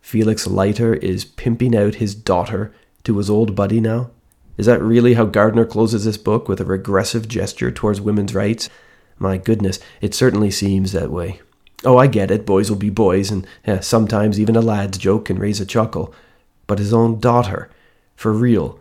[0.00, 2.72] Felix Leiter is pimping out his daughter
[3.04, 4.10] to his old buddy now?
[4.56, 8.68] Is that really how Gardner closes this book with a regressive gesture towards women's rights?
[9.18, 11.40] My goodness, it certainly seems that way.
[11.84, 13.46] Oh, I get it, boys will be boys, and
[13.80, 16.14] sometimes even a lad's joke can raise a chuckle.
[16.70, 17.68] But his own daughter,
[18.14, 18.78] for real,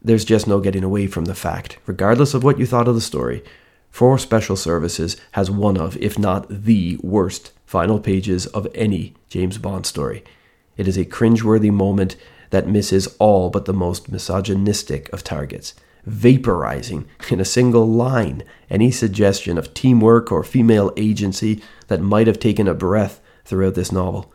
[0.00, 3.00] there's just no getting away from the fact, regardless of what you thought of the
[3.02, 3.44] story.
[3.90, 9.58] For Special Services has one of, if not the worst, final pages of any James
[9.58, 10.24] Bond story.
[10.78, 12.16] It is a cringeworthy moment
[12.48, 15.74] that misses all but the most misogynistic of targets,
[16.08, 22.40] vaporizing in a single line any suggestion of teamwork or female agency that might have
[22.40, 24.32] taken a breath throughout this novel.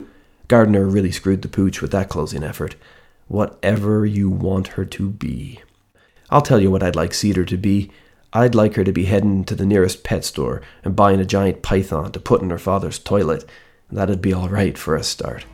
[0.52, 2.76] Gardner really screwed the pooch with that closing effort.
[3.30, 5.62] Whatever you want her to be.
[6.30, 7.90] I'll tell you what I'd like Cedar to be.
[8.34, 11.62] I'd like her to be heading to the nearest pet store and buying a giant
[11.62, 13.46] python to put in her father's toilet.
[13.90, 15.46] That'd be all right for a start.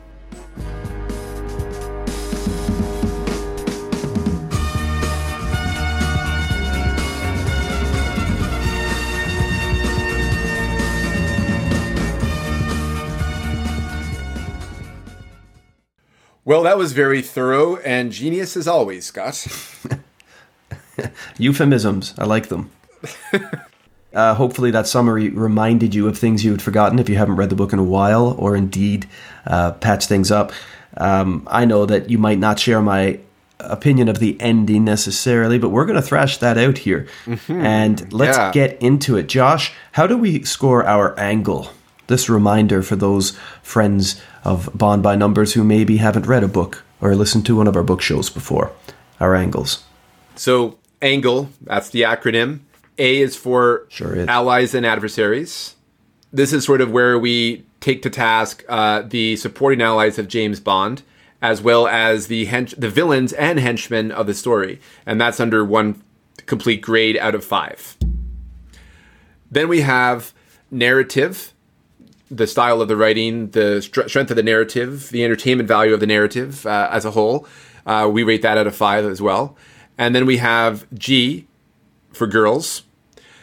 [16.48, 19.46] Well, that was very thorough and genius as always, Scott.
[21.38, 22.14] Euphemisms.
[22.16, 22.70] I like them.
[24.14, 27.50] Uh, hopefully, that summary reminded you of things you had forgotten if you haven't read
[27.50, 29.06] the book in a while, or indeed
[29.46, 30.50] uh, patch things up.
[30.96, 33.20] Um, I know that you might not share my
[33.60, 37.06] opinion of the ending necessarily, but we're going to thrash that out here.
[37.26, 37.60] Mm-hmm.
[37.60, 38.50] And let's yeah.
[38.50, 39.26] get into it.
[39.26, 41.70] Josh, how do we score our angle?
[42.06, 46.84] This reminder for those friends of Bond by Numbers who maybe haven't read a book
[47.00, 48.72] or listened to one of our book shows before.
[49.20, 49.84] Our angles.
[50.36, 52.60] So, angle, that's the acronym.
[52.98, 54.28] A is for sure is.
[54.28, 55.76] allies and adversaries.
[56.32, 60.60] This is sort of where we take to task uh, the supporting allies of James
[60.60, 61.02] Bond,
[61.40, 65.64] as well as the hench- the villains and henchmen of the story, and that's under
[65.64, 66.02] one
[66.46, 67.96] complete grade out of five.
[69.50, 70.34] Then we have
[70.70, 71.52] narrative,
[72.30, 76.06] the style of the writing, the strength of the narrative, the entertainment value of the
[76.06, 77.46] narrative uh, as a whole.
[77.86, 79.56] Uh, we rate that out of five as well.
[79.96, 81.46] And then we have G
[82.12, 82.82] for girls.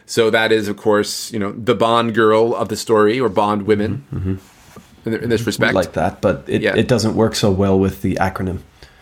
[0.05, 3.63] So that is, of course, you know, the Bond girl of the story or Bond
[3.63, 4.39] women in,
[5.03, 5.73] th- in this respect.
[5.73, 6.75] like that, but it, Yeah.
[6.75, 8.59] it doesn't work so well with the acronym.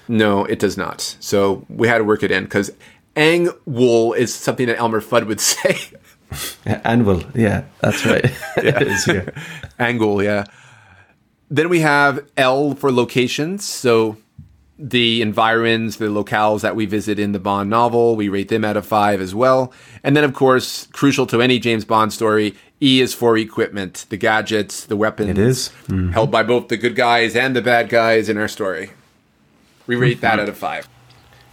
[0.08, 1.18] No, it does not.
[1.20, 2.72] So we had to work it in because
[3.18, 5.78] Ang Wool is something that Elmer Fudd would say.
[6.66, 8.26] Anvil, yeah, that's right.
[8.58, 8.80] Yeah.
[8.80, 9.34] it is here.
[9.80, 10.46] Angle, yeah.
[11.50, 13.66] Then we have L for locations.
[13.66, 14.18] So
[14.80, 18.78] the environs, the locales that we visit in the Bond novel, we rate them out
[18.78, 19.72] of five as well.
[20.04, 24.18] And then, of course, crucial to any James Bond story, E is for equipment, the
[24.18, 25.30] gadgets, the weapons.
[25.30, 25.70] It is.
[25.88, 26.12] Mm-hmm.
[26.12, 28.92] Held by both the good guys and the bad guys in our story.
[29.88, 30.42] We rate that mm-hmm.
[30.42, 30.88] out of five.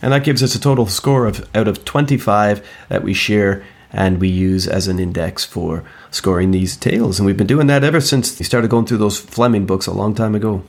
[0.02, 4.20] And that gives us a total score of out of 25 that we share and
[4.20, 7.18] we use as an index for scoring these tales.
[7.18, 9.92] And we've been doing that ever since we started going through those Fleming books a
[9.92, 10.62] long time ago.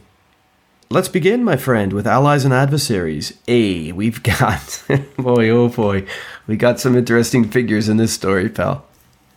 [0.90, 3.38] Let's begin, my friend, with allies and adversaries.
[3.48, 4.84] A, we've got,
[5.18, 6.06] boy, oh boy,
[6.48, 8.86] we got some interesting figures in this story, pal.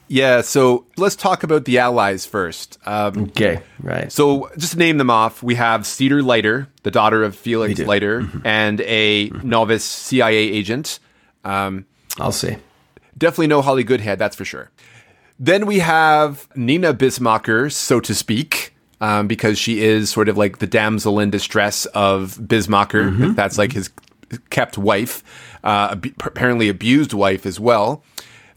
[0.07, 2.79] Yeah, so let's talk about the allies first.
[2.85, 4.13] Um, Okay, right.
[4.13, 7.81] So just to name them off, we have Cedar Leiter, the daughter of Felix.
[7.81, 10.99] Leiter, and a novice CIA agent.
[11.45, 11.87] Um,
[12.19, 12.59] I'll say.
[13.17, 14.71] Definitely no Holly Goodhead, that's for sure.
[15.39, 20.59] Then we have Nina Bismarcker, so to speak, um, because she is sort of like
[20.59, 23.35] the damsel in distress of Bismarcker.
[23.35, 23.91] That's like his
[24.51, 25.23] kept wife,
[25.65, 28.03] uh, ab- apparently abused wife as well.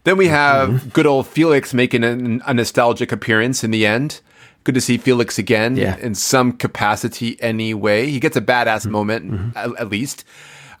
[0.04, 4.20] Then we have good old Felix making a, a nostalgic appearance in the end.
[4.64, 5.96] Good to see Felix again Yeah.
[5.98, 8.06] in some capacity anyway.
[8.10, 10.24] He gets a badass moment, at, at least.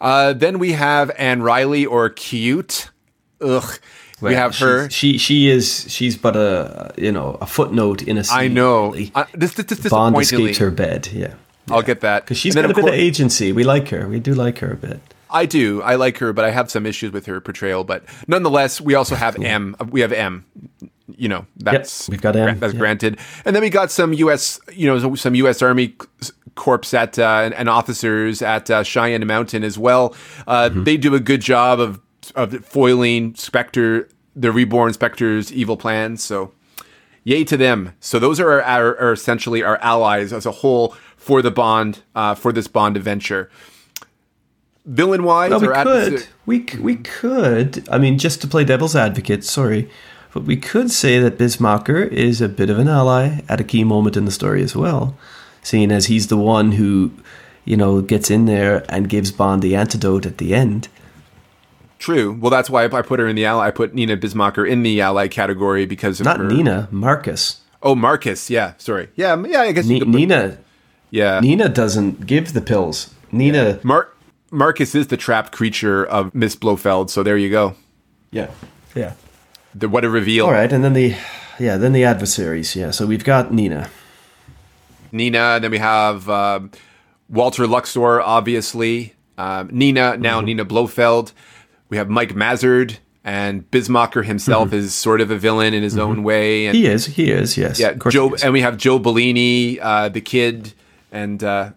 [0.00, 2.88] Uh, then we have Ann Reilly or Q'ute.
[3.40, 3.78] Ugh.
[4.20, 4.90] we have her.
[4.90, 8.38] She she is she's but a you know a footnote in a scene.
[8.38, 8.90] I know.
[8.92, 9.12] really.
[9.14, 11.08] Uh, this, this, this Bond escapes her bed.
[11.12, 11.34] Yeah,
[11.70, 13.52] I'll get that because she's got a bit of agency.
[13.52, 14.08] We like her.
[14.08, 15.00] We do like her a bit.
[15.30, 15.82] I do.
[15.82, 17.84] I like her, but I have some issues with her portrayal.
[17.84, 19.76] But nonetheless, we also have M.
[19.90, 20.44] We have M.
[21.16, 22.78] You know, that's we've got M, That's yeah.
[22.78, 23.18] granted.
[23.44, 24.60] And then we got some U.S.
[24.72, 25.62] You know, some U.S.
[25.62, 25.94] Army
[26.54, 30.14] corps at uh, and, and officers at uh, Cheyenne Mountain as well.
[30.46, 30.84] Uh, Mm-hmm.
[30.84, 32.00] They do a good job of
[32.32, 36.22] of foiling Spectre, the reborn Spectre's evil plans.
[36.22, 36.52] So,
[37.24, 37.94] yay to them.
[38.00, 42.02] So those are, our, our, are essentially our allies as a whole for the Bond
[42.14, 43.50] uh, for this Bond adventure.
[44.86, 46.26] Villain wise, Well, we could.
[46.46, 47.86] We we could.
[47.90, 49.44] I mean, just to play devil's advocate.
[49.44, 49.90] Sorry,
[50.32, 53.84] but we could say that Bismarcker is a bit of an ally at a key
[53.84, 55.14] moment in the story as well,
[55.62, 57.12] seeing as he's the one who,
[57.66, 60.88] you know, gets in there and gives Bond the antidote at the end.
[61.98, 62.32] True.
[62.40, 63.66] Well, that's why I put her in the ally.
[63.66, 66.44] I put Nina Bismarcker in the ally category because of Not her.
[66.44, 67.60] Nina, Marcus.
[67.82, 68.48] Oh, Marcus.
[68.50, 68.74] Yeah.
[68.78, 69.08] Sorry.
[69.16, 69.36] Yeah.
[69.46, 69.62] Yeah.
[69.62, 69.86] I guess.
[69.86, 70.58] you Ni- could put- Nina
[71.10, 71.40] yeah.
[71.40, 73.12] Nina doesn't give the pills.
[73.32, 73.80] Nina.
[73.82, 74.08] Mar-
[74.50, 77.10] Marcus is the trapped creature of Miss Blofeld.
[77.10, 77.74] So there you go.
[78.30, 78.50] Yeah.
[78.94, 79.14] Yeah.
[79.74, 80.46] The, what a reveal.
[80.46, 81.14] All right, and then the
[81.58, 82.74] yeah, then the adversaries.
[82.76, 83.90] Yeah, so we've got Nina.
[85.12, 85.38] Nina.
[85.56, 86.70] And then we have um,
[87.28, 89.14] Walter Luxor, obviously.
[89.36, 90.22] Um, Nina, Mm-hmm.
[90.22, 91.32] now Nina Blofeld.
[91.88, 92.98] We have Mike Mazzard.
[93.24, 96.64] And Bismarcker himself is sort of a villain in his own way.
[96.66, 96.84] And Mm-hmm.
[96.86, 97.06] He is.
[97.06, 97.58] He is.
[97.58, 97.78] Yes.
[97.78, 100.72] Yeah, Joe, and we have Joe Bellini, uh, the kid,
[101.12, 101.72] and uh,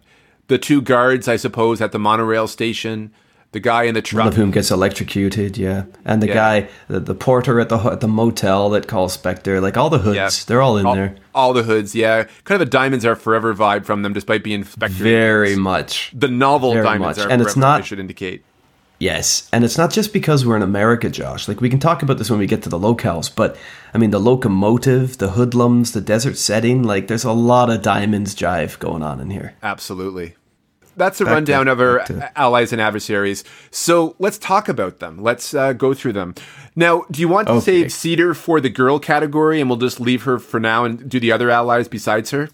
[0.48, 3.10] the two guards, I suppose, at the monorail station.
[3.50, 4.26] The guy in the One truck.
[4.28, 5.58] of whom gets electrocuted.
[5.58, 6.34] Yeah, and the Yeah.
[6.34, 9.60] guy, the, the porter at the at the motel that calls Spectre.
[9.60, 10.30] Like all the hoods, Yeah.
[10.46, 11.16] they're all in all, there.
[11.34, 14.64] all the hoods, yeah, kind of a Diamonds Are Forever vibe from them, despite being
[14.64, 14.94] Spectre.
[15.04, 16.12] Very much.
[16.14, 17.26] the novel very Diamonds much.
[17.26, 17.48] Are And Forever.
[17.48, 18.42] it's not- I should indicate.
[19.02, 21.48] Yes, and it's not just because we're in America, Josh.
[21.48, 23.56] Like we can talk about this when we get to the locales, but
[23.92, 26.84] I mean the locomotive, the hoodlums, the desert setting.
[26.84, 29.54] Like there's a lot of diamonds jive going on in here.
[29.60, 30.36] Absolutely.
[30.96, 33.42] That's a Back to- rundown of our to- allies and adversaries.
[33.72, 35.20] So let's talk about them.
[35.20, 36.36] Let's uh, go through them.
[36.76, 37.64] Now, do you want to Okay.
[37.82, 41.18] save Cedar for the girl category and we'll just leave her for now and do
[41.18, 42.50] the other allies besides her?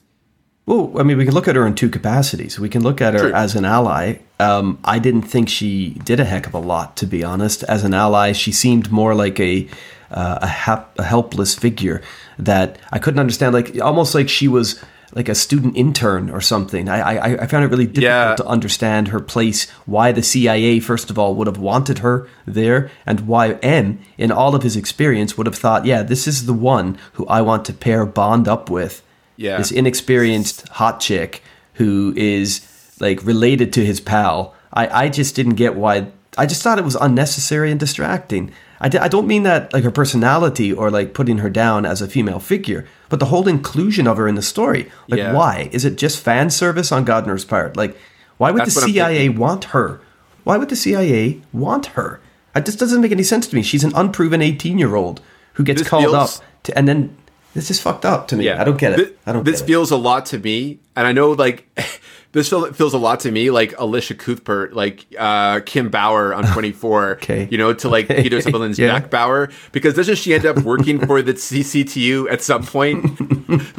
[0.68, 2.60] Well, I mean, we can look at her in two capacities.
[2.60, 3.32] We can look at her True.
[3.32, 4.18] as an ally.
[4.38, 7.62] Um, I didn't think she did a heck of a lot, to be honest.
[7.64, 9.66] As an ally, she seemed more like a
[10.10, 12.02] uh, a, hap- a helpless figure
[12.38, 13.54] that I couldn't understand.
[13.54, 14.82] Like almost like she was
[15.14, 16.86] like a student intern or something.
[16.88, 18.34] I I, I found it really difficult Yeah.
[18.36, 19.70] to understand her place.
[19.86, 24.30] Why the CIA, first of all, would have wanted her there, and why M, in
[24.30, 27.64] all of his experience, would have thought, yeah, this is the one who I want
[27.66, 29.02] to pair Bond up with
[29.38, 29.56] Yeah.
[29.56, 31.42] this inexperienced hot chick
[31.74, 32.60] who is
[33.00, 34.54] like related to his pal.
[34.72, 36.08] I, I just didn't get why.
[36.36, 38.52] I just thought it was unnecessary and distracting.
[38.80, 42.02] I, d- I don't mean that like her personality or like putting her down as
[42.02, 44.90] a female figure, but the whole inclusion of her in the story.
[45.08, 45.32] Like, Yeah.
[45.32, 45.68] why?
[45.72, 47.76] Is it just fan service on Gardner's part?
[47.76, 47.96] Like,
[48.36, 50.00] why would That's the CIA want her?
[50.44, 52.20] Why would the CIA want her?
[52.54, 53.62] It just doesn't make any sense to me.
[53.62, 55.20] She's an unproven 18 year old
[55.54, 57.16] who gets This called feels- up to, and then
[57.54, 58.44] this is fucked up to me.
[58.44, 58.60] Yeah.
[58.60, 59.08] I don't get it.
[59.08, 59.72] Thi- I don't This get it.
[59.72, 61.66] feels a lot to me, and I know like
[62.32, 66.44] this feel, feels a lot to me like Elisha Cuthbert, like uh, Kim Bauer on
[66.52, 67.12] Twenty Four.
[67.12, 67.48] Okay.
[67.50, 68.22] you know, to like Okay.
[68.28, 68.88] Kiefer Sutherland's Yeah.
[68.98, 73.04] Jack Bauer, because doesn't she end up working for the CCTU at some point?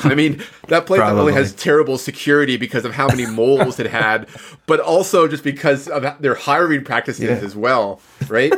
[0.03, 3.85] I mean, that place not only has terrible security because of how many moles it
[3.87, 4.27] had,
[4.65, 7.31] but also just because of their hiring practices Yeah.
[7.45, 8.53] as well, right?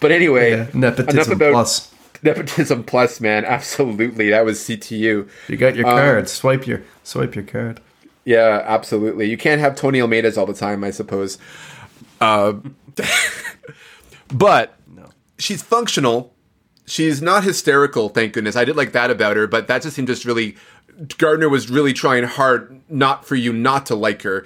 [0.00, 1.94] But anyway, Yeah, nepotism enough about plus.
[2.22, 3.44] Nepotism plus, man.
[3.44, 5.28] Absolutely, that was CTU.
[5.48, 6.28] You got your Um, card.
[6.28, 7.80] Swipe your swipe your card.
[8.24, 9.28] Yeah, absolutely.
[9.30, 11.38] You can't have Tony Almeida's all the time, I suppose.
[12.20, 12.54] Uh,
[14.32, 14.76] but
[15.38, 16.34] she's functional.
[16.86, 18.56] She's not hysterical, thank goodness.
[18.56, 20.56] I did like that about her, but that just seemed just really.
[21.16, 24.44] Gardner was really trying hard not for you not to like her.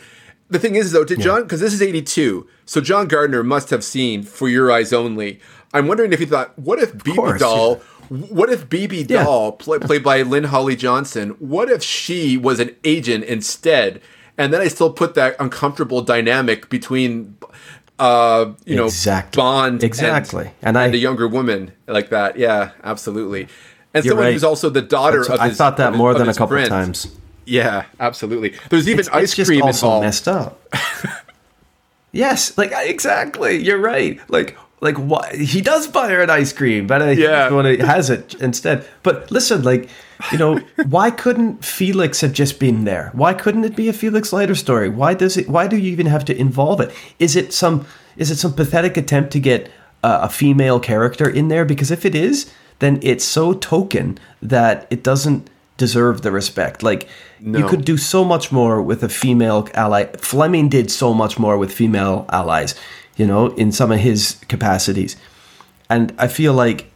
[0.48, 3.82] The thing is, though, did John, because this is 82, so John Gardner must have
[3.82, 5.40] seen For Your Eyes Only.
[5.74, 7.76] I'm wondering if he thought, what if Bibi course, Dahl,
[8.08, 9.24] what if Bibi Yeah.
[9.24, 14.00] Dahl, play, played by Lynn Holly Johnson, what if she was an agent instead?
[14.38, 17.36] And then I still put that uncomfortable dynamic between,
[17.98, 19.40] uh, you know, Exactly.
[19.40, 20.46] Bond, Exactly.
[20.62, 22.38] and, And I- a younger woman like that.
[22.38, 23.48] Yeah, absolutely.
[23.92, 24.32] And someone right.
[24.32, 26.32] who's also the daughter So of I his, thought that of his- more than a
[26.34, 26.64] couple friend.
[26.66, 27.06] of times.
[27.46, 28.54] Yeah, absolutely.
[28.70, 30.04] There's even It's, ice it's just cream also involved.
[30.06, 30.60] messed up.
[32.12, 33.56] yes, like exactly.
[33.62, 34.18] You're right.
[34.28, 37.50] Like like what he does buy her an ice cream, but I Yeah.
[37.50, 38.84] when he has it instead.
[39.02, 39.88] But listen, like
[40.30, 43.10] you know, why couldn't Felix have just been there?
[43.14, 44.88] Why couldn't it be a Felix Leiter story?
[44.88, 45.48] Why does it?
[45.48, 46.92] Why do you even have to involve it?
[47.18, 47.86] Is it some?
[48.16, 49.68] Is it some pathetic attempt to get
[50.04, 51.64] uh, a female character in there?
[51.64, 56.82] Because if it is, then it's so token that it doesn't deserve the respect.
[56.82, 57.08] Like
[57.40, 60.04] you could do so much more with a female ally.
[60.18, 62.74] Fleming did so much more with female allies,
[63.16, 65.16] you know, in some of his capacities.
[65.88, 66.90] And I feel like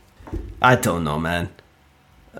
[0.61, 1.49] I don't know, man.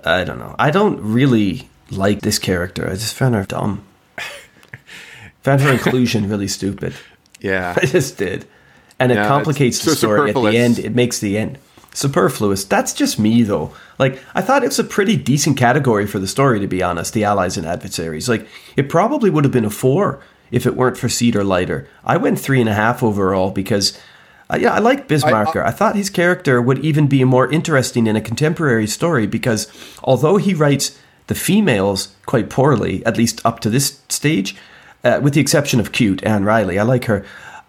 [0.03, 0.55] I don't know.
[0.59, 2.87] I don't really like this character.
[2.87, 3.83] I just found her dumb.
[5.41, 6.93] found her inclusion really stupid.
[7.39, 7.75] Yeah.
[7.81, 8.45] I just did.
[8.99, 10.79] And it Yeah, complicates the so story at the end.
[10.79, 11.57] It makes the end
[11.93, 12.63] superfluous.
[12.65, 13.73] That's just me, though.
[13.97, 17.13] Like, I thought it was a pretty decent category for the story, to be honest.
[17.13, 18.29] The allies and adversaries.
[18.29, 20.21] Like, it probably would have been a four
[20.51, 21.87] if it weren't for Cedar Leiter.
[22.03, 23.97] I went three and a half overall because.
[24.51, 25.63] Uh, yeah, I like Bismarcker.
[25.63, 29.67] I, thought his character would even be more interesting in a contemporary story because
[30.03, 34.55] although he writes the females quite poorly, at least up to this stage,
[35.03, 37.23] uh, with the exception of Q'ute Ann Reilly, I like her.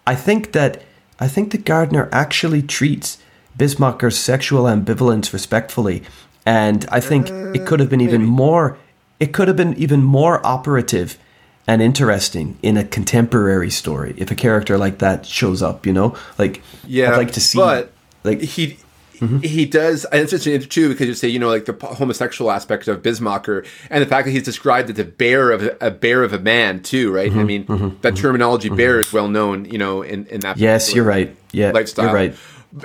[0.05, 0.81] I think that
[1.19, 3.19] I think that Gardner actually treats
[3.57, 6.03] Bismarcker's sexual ambivalence respectfully,
[6.45, 8.77] and I think it could have been even more.
[9.19, 11.19] It could have been even more operative
[11.67, 15.85] and interesting in a contemporary story if a character like that shows up.
[15.85, 17.57] You know, like Yeah, I'd like to see.
[17.57, 17.91] But
[18.23, 18.77] like he
[19.19, 19.39] mm-hmm.
[19.39, 22.87] he does, and it's interesting too because you say you know like the homosexual aspect
[22.87, 26.33] of Bismarcker and the fact that he's described as a bear of a bear of
[26.33, 27.29] a man too, right?
[27.29, 28.01] Mm-hmm, I mean mm-hmm.
[28.01, 28.21] that mm-hmm.
[28.21, 30.57] terminology "bear" is well known, you know, in in that.
[30.57, 31.35] yes, you're right.
[31.51, 32.05] Yeah, lifestyle.
[32.05, 32.35] you're right.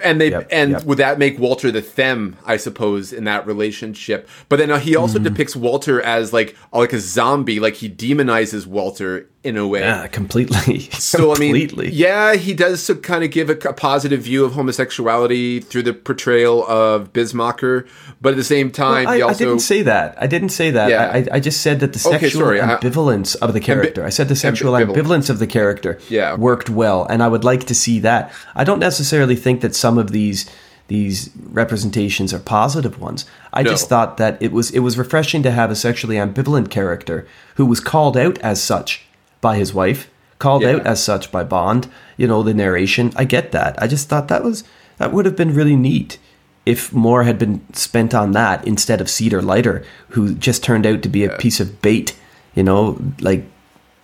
[0.03, 0.85] And they Yep, and yep.
[0.85, 4.29] would that make Walter the them, I suppose, in that relationship?
[4.49, 5.25] But then uh, he also Mm-hmm.
[5.25, 9.81] depicts Walter as like like a zombie, like he demonizes Walter in a way.
[9.81, 10.79] Yeah, completely.
[11.07, 11.87] So completely.
[11.87, 15.61] I mean, yeah, he does so kind of give a, a positive view of homosexuality
[15.61, 17.87] through the portrayal of Bismarcker,
[18.21, 20.17] but at the same time, I, he I didn't say that.
[20.21, 20.91] I didn't say that.
[20.91, 21.11] Yeah.
[21.13, 24.05] I, I just said that the Okay, sexual I- ambivalence of the character.
[24.05, 24.95] I said the sexual ambivalence.
[24.97, 26.35] ambivalence of the character Yeah.
[26.37, 28.33] worked well, and I would like to see that.
[28.55, 30.47] I don't necessarily think that some of these
[30.89, 33.25] these representations are positive ones.
[33.53, 33.71] I No.
[33.71, 37.27] just thought that it was it was refreshing to have a sexually ambivalent character
[37.57, 39.06] who was called out as such
[39.41, 40.09] by his wife,
[40.39, 40.73] called Yeah.
[40.77, 41.89] out as such by Bond.
[42.17, 43.13] You know the narration.
[43.17, 43.81] I get that.
[43.83, 44.65] I just thought that was
[44.99, 46.19] that would have been really neat
[46.65, 51.03] if more had been spent on that instead of Cedar Leiter, who just turned out
[51.03, 52.17] to be a piece of bait.
[52.55, 53.45] You know, like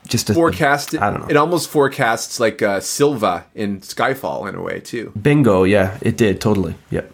[0.07, 0.95] just a forecast.
[0.95, 1.27] I don't know.
[1.29, 5.13] It almost forecasts like uh, Silva in Skyfall in a way too.
[5.21, 6.75] Bingo, yeah, it did totally.
[6.91, 7.11] Yep,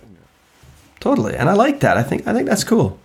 [1.00, 1.96] totally, and I like that.
[1.96, 2.98] I think I think that's cool.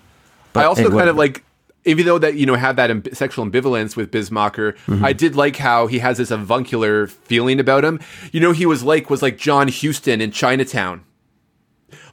[0.54, 1.44] But I also hey, kind what- of like,
[1.86, 5.04] even though that you know have that amb- sexual ambivalence with Bismarcker, Mm-hmm.
[5.06, 8.00] I did like how he has this avuncular feeling about him.
[8.32, 11.04] You know, he was like was like John Huston in Chinatown.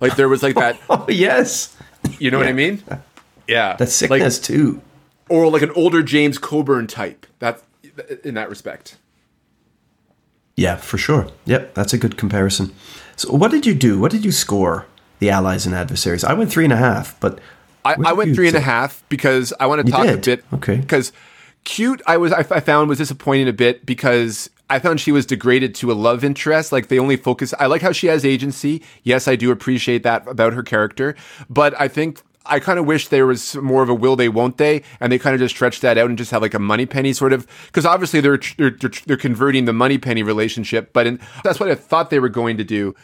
[0.01, 0.79] Like there was like that.
[0.91, 1.77] Oh yes,
[2.19, 2.83] You know what I mean?
[3.47, 4.75] Yeah, that sickness too.
[4.75, 4.83] like,
[5.29, 7.27] or like an older James Coburn type.
[7.39, 7.63] That's
[8.25, 8.97] in that respect.
[10.57, 11.29] Yeah, for sure.
[11.47, 12.75] Yep, that's a good comparison.
[13.17, 13.99] So, what did you do?
[13.99, 14.87] What did you score
[15.19, 16.25] the allies and adversaries?
[16.25, 17.39] I went three and a half, but
[17.85, 20.45] I, I went three and a half because I want to You talk a bit.
[20.55, 20.77] Okay.
[20.77, 21.13] Because
[21.65, 25.27] Q'ute, I was I, I found was disappointing a bit because I found she was
[25.27, 26.73] degraded to a love interest.
[26.73, 27.53] Like they only focus.
[27.59, 28.83] I like how she has agency.
[29.03, 31.17] Yes, I do appreciate that about her character.
[31.49, 34.57] But I think I kind of wish there was more of a will they won't
[34.57, 37.13] they, and they kind of just stretch that out and just have like a Moneypenny
[37.13, 41.71] sort of because obviously they're, they're they're converting the Moneypenny relationship, but in, that's what
[41.71, 42.95] I thought they were going to do.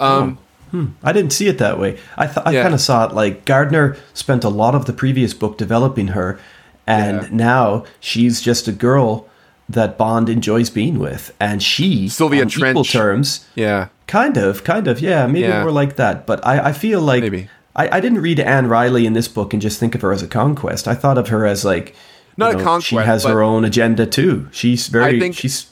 [0.00, 0.44] Um, oh.
[0.70, 0.86] Hmm.
[1.02, 1.98] I didn't see it that way.
[2.16, 2.62] I th- I Yeah.
[2.62, 6.38] kind of saw it like Gardner spent a lot of the previous book developing her,
[6.86, 7.28] and Yeah.
[7.30, 9.26] now she's just a girl
[9.68, 12.92] that Bond enjoys being with, and she Sylvia on equal Trench.
[12.92, 13.44] terms.
[13.54, 15.62] yeah, Kind of, kind of, yeah, maybe Yeah.
[15.62, 16.26] more like that.
[16.26, 17.48] But I, I feel like Maybe.
[17.76, 20.20] I, I didn't read Ann Reilly in this book and just think of her as
[20.22, 20.88] a conquest.
[20.88, 21.94] I thought of her as like
[22.36, 22.86] Not you a conquest.
[22.88, 24.48] She has her own agenda too.
[24.50, 25.16] She's very.
[25.16, 25.66] I think- she's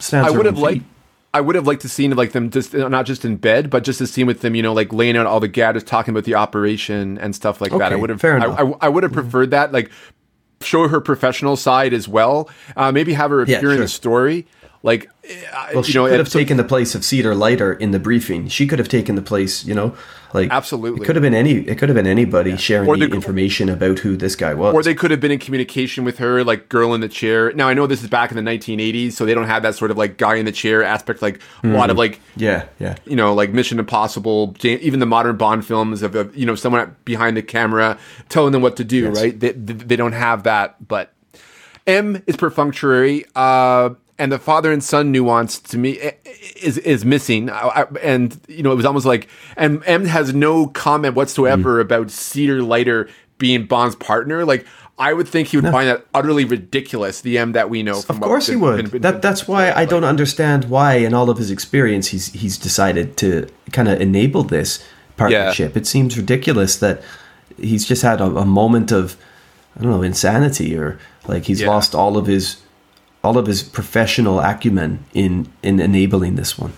[0.00, 0.26] stands.
[0.28, 0.78] I would have liked.
[0.78, 0.84] feet.
[1.34, 4.00] I would have liked to seen like them just not just in bed, but just
[4.00, 6.34] a scene with them, you know, like laying out all the gadgets, talking about the
[6.34, 7.92] operation and stuff like that.
[7.92, 8.46] I would have, fair I.
[8.46, 9.72] I, I would have preferred that.
[9.72, 9.90] Like,
[10.62, 12.48] show her professional side as well.
[12.76, 14.46] Uh, maybe have her Yeah, appear in the story.
[14.82, 15.10] Like,
[15.74, 18.46] Well, you she know, could have taken the place of Cedar Leiter in the briefing.
[18.48, 19.96] She could have taken the place, you know,
[20.36, 21.00] like Absolutely.
[21.00, 21.52] It could have been any.
[21.52, 24.74] It could have been anybody sharing Or the, information about who this guy was.
[24.74, 27.52] or they could have been in communication with her, like girl in the chair.
[27.52, 29.90] Now I know this is back in the 1980s, so they don't have that sort
[29.90, 31.22] of like guy in the chair aspect.
[31.22, 32.96] Like a lot of like yeah, yeah.
[33.06, 36.94] you know, like Mission Impossible, even the modern Bond films of, of you know someone
[37.04, 39.04] behind the camera telling them what to do.
[39.04, 39.16] Yes.
[39.16, 39.40] Right?
[39.40, 41.12] They, they they don't have that, but
[41.86, 45.98] M is perfunctory, uh, and the father and son nuance to me
[46.60, 47.50] is is missing.
[47.50, 51.16] I, I, and you know, it was almost like and M has no comment Mm.
[51.16, 53.08] whatsoever about Cedar Leiter
[53.38, 54.44] being Bond's partner.
[54.44, 54.66] Like.
[54.98, 57.20] I would think he would find that utterly ridiculous.
[57.20, 58.00] The M that we know.
[58.00, 58.76] From Of course he would.
[58.76, 62.28] been- been- that that's why I don't understand why, in all of his experience, he's
[62.32, 64.82] he's decided to kind of enable this
[65.18, 65.76] partnership.
[65.76, 67.02] It seems ridiculous that
[67.60, 69.18] he's just had a, a moment of
[69.78, 70.98] I don't know insanity or
[71.28, 71.68] like he's Yeah.
[71.68, 72.56] lost all of his
[73.26, 76.72] all of his professional acumen in in enabling this one.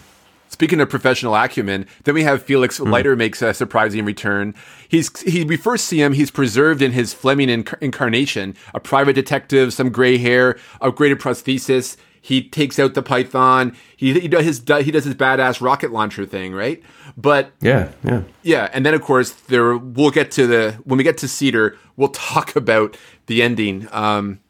[0.49, 2.91] Speaking of professional acumen, then we have Felix Hmm.
[2.91, 4.55] Leiter makes a surprising return.
[4.89, 6.15] He's he we first see him.
[6.15, 11.97] He's preserved in his Fleming inc- incarnation, a private detective, some gray hair, upgraded prosthesis.
[12.21, 13.77] He takes out the Python.
[13.97, 16.83] He he does his he does his badass rocket launcher thing, right?
[17.17, 18.23] But Yeah, yeah.
[18.43, 21.77] yeah, and then of course there we'll get to the when we get to Cedar,
[21.97, 22.97] we'll talk about
[23.27, 23.87] the ending.
[23.93, 24.41] Um,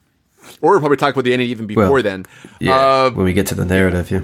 [0.60, 2.26] or we'll probably talk about the ending even before Well, then.
[2.60, 2.76] Yeah.
[2.76, 4.22] Uh, when we get to the narrative, yeah.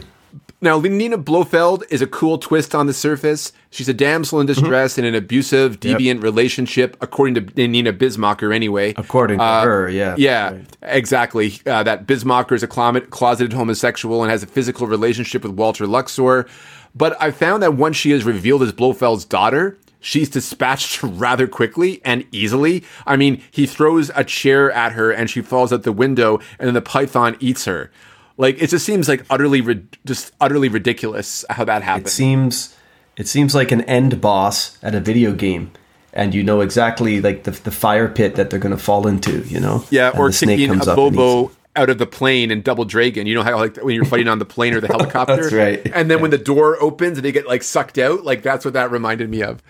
[0.61, 3.53] now, Nina Blofeld is a cool twist on the surface.
[3.71, 4.61] She's a damsel in Mm-hmm.
[4.61, 8.95] distress in an abusive, deviant relationship, according to Nina Bismarcker, anyway.
[8.97, 10.15] According to Uh, her, yeah.
[10.17, 10.67] Yeah, Right.
[10.83, 11.59] exactly.
[11.67, 16.47] Uh, that Bismarcker is a closeted homosexual and has a physical relationship with Walter Luxor.
[16.95, 22.01] But I found that once she is revealed as Blofeld's daughter, she's dispatched rather quickly
[22.05, 22.85] and easily.
[23.07, 26.69] I mean, he throws a chair at her and she falls out the window, and
[26.69, 27.91] then the python eats her.
[28.37, 29.63] Like it just seems like utterly,
[30.05, 32.09] just utterly ridiculous how that happens.
[32.09, 32.77] It seems
[33.17, 35.71] it seems like an end boss at a video game,
[36.13, 39.43] and you know exactly like the the fire pit that they're going to fall into.
[39.45, 42.63] You know, yeah, And or kicking comes a up Bobo out of the plane and
[42.63, 43.27] Double Dragon.
[43.27, 45.37] You know how like when you're fighting on the plane or the helicopter.
[45.37, 45.81] That's right.
[45.95, 48.75] And then when the door opens and they get like sucked out, like that's what
[48.75, 49.63] that reminded me of.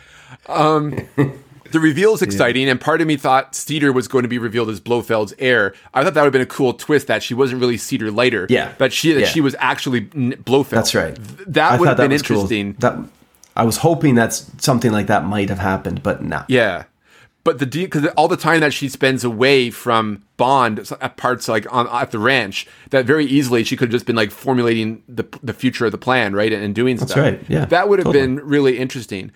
[0.47, 0.99] Um,
[1.71, 4.69] the reveal is exciting, and part of me thought Cedar was going to be revealed
[4.71, 5.75] as Blofeld's heir.
[5.93, 8.47] I thought that would have been a cool twist that she wasn't really Cedar Leiter.
[8.49, 8.73] Yeah.
[8.79, 9.27] but she that Yeah.
[9.27, 10.71] she was actually N- Blofeld.
[10.71, 11.15] That's right.
[11.17, 12.37] Th- That I would have been was cool.
[12.43, 12.75] interesting.
[12.79, 12.99] That
[13.57, 16.43] I was hoping that something like that might have happened, but no.
[16.49, 16.85] Yeah.
[17.45, 21.71] But the because all the time that she spends away from Bond at parts like
[21.71, 25.25] on at the ranch, that very easily she could have just been like formulating the
[25.43, 27.17] the future of the plan, right, and, and doing stuff.
[27.19, 28.27] right, yeah, that would have totally.
[28.27, 29.31] been really interesting.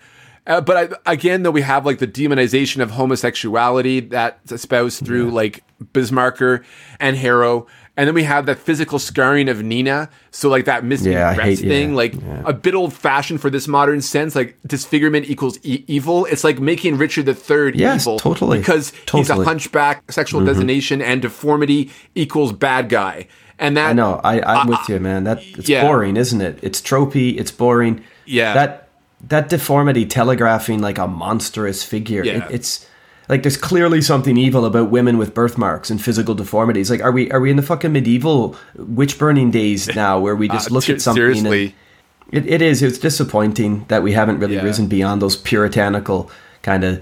[0.49, 5.29] Uh, but I, again, though, we have like the demonization of homosexuality that's espoused through
[5.31, 6.63] like Bismarcker
[6.99, 10.09] and Harrow, and then we have that physical scarring of Nina.
[10.31, 12.41] So like that missing Yeah, hate- thing, yeah, like yeah.
[12.45, 14.35] a bit old fashioned for this modern sense.
[14.35, 16.25] Like disfigurement equals e- evil.
[16.25, 18.57] It's like making Richard III Yes, evil, totally.
[18.59, 19.35] because he's a Totally.
[19.39, 19.43] Mm-hmm.
[19.45, 23.27] hunchback, sexual designation, and deformity equals bad guy.
[23.59, 24.19] And that I know.
[24.23, 25.25] I, I'm with you, man.
[25.25, 25.81] That it's yeah.
[25.85, 26.57] boring, isn't it?
[26.61, 27.37] It's tropey.
[27.37, 28.03] It's boring.
[28.25, 28.53] Yeah.
[28.53, 28.88] That
[29.27, 32.23] that deformity telegraphing like a monstrous figure.
[32.23, 32.45] Yeah.
[32.45, 32.87] It, it's
[33.27, 36.89] like there's clearly something evil about women with birthmarks and physical deformities.
[36.89, 40.47] Like, are we are we in the fucking medieval witch burning days now, where we
[40.47, 41.21] just Uh, look ser- at something?
[41.21, 41.75] seriously.
[42.31, 42.81] And it, it is.
[42.81, 44.63] It's disappointing that we haven't really Yeah.
[44.63, 46.29] risen beyond those puritanical
[46.61, 47.01] kind of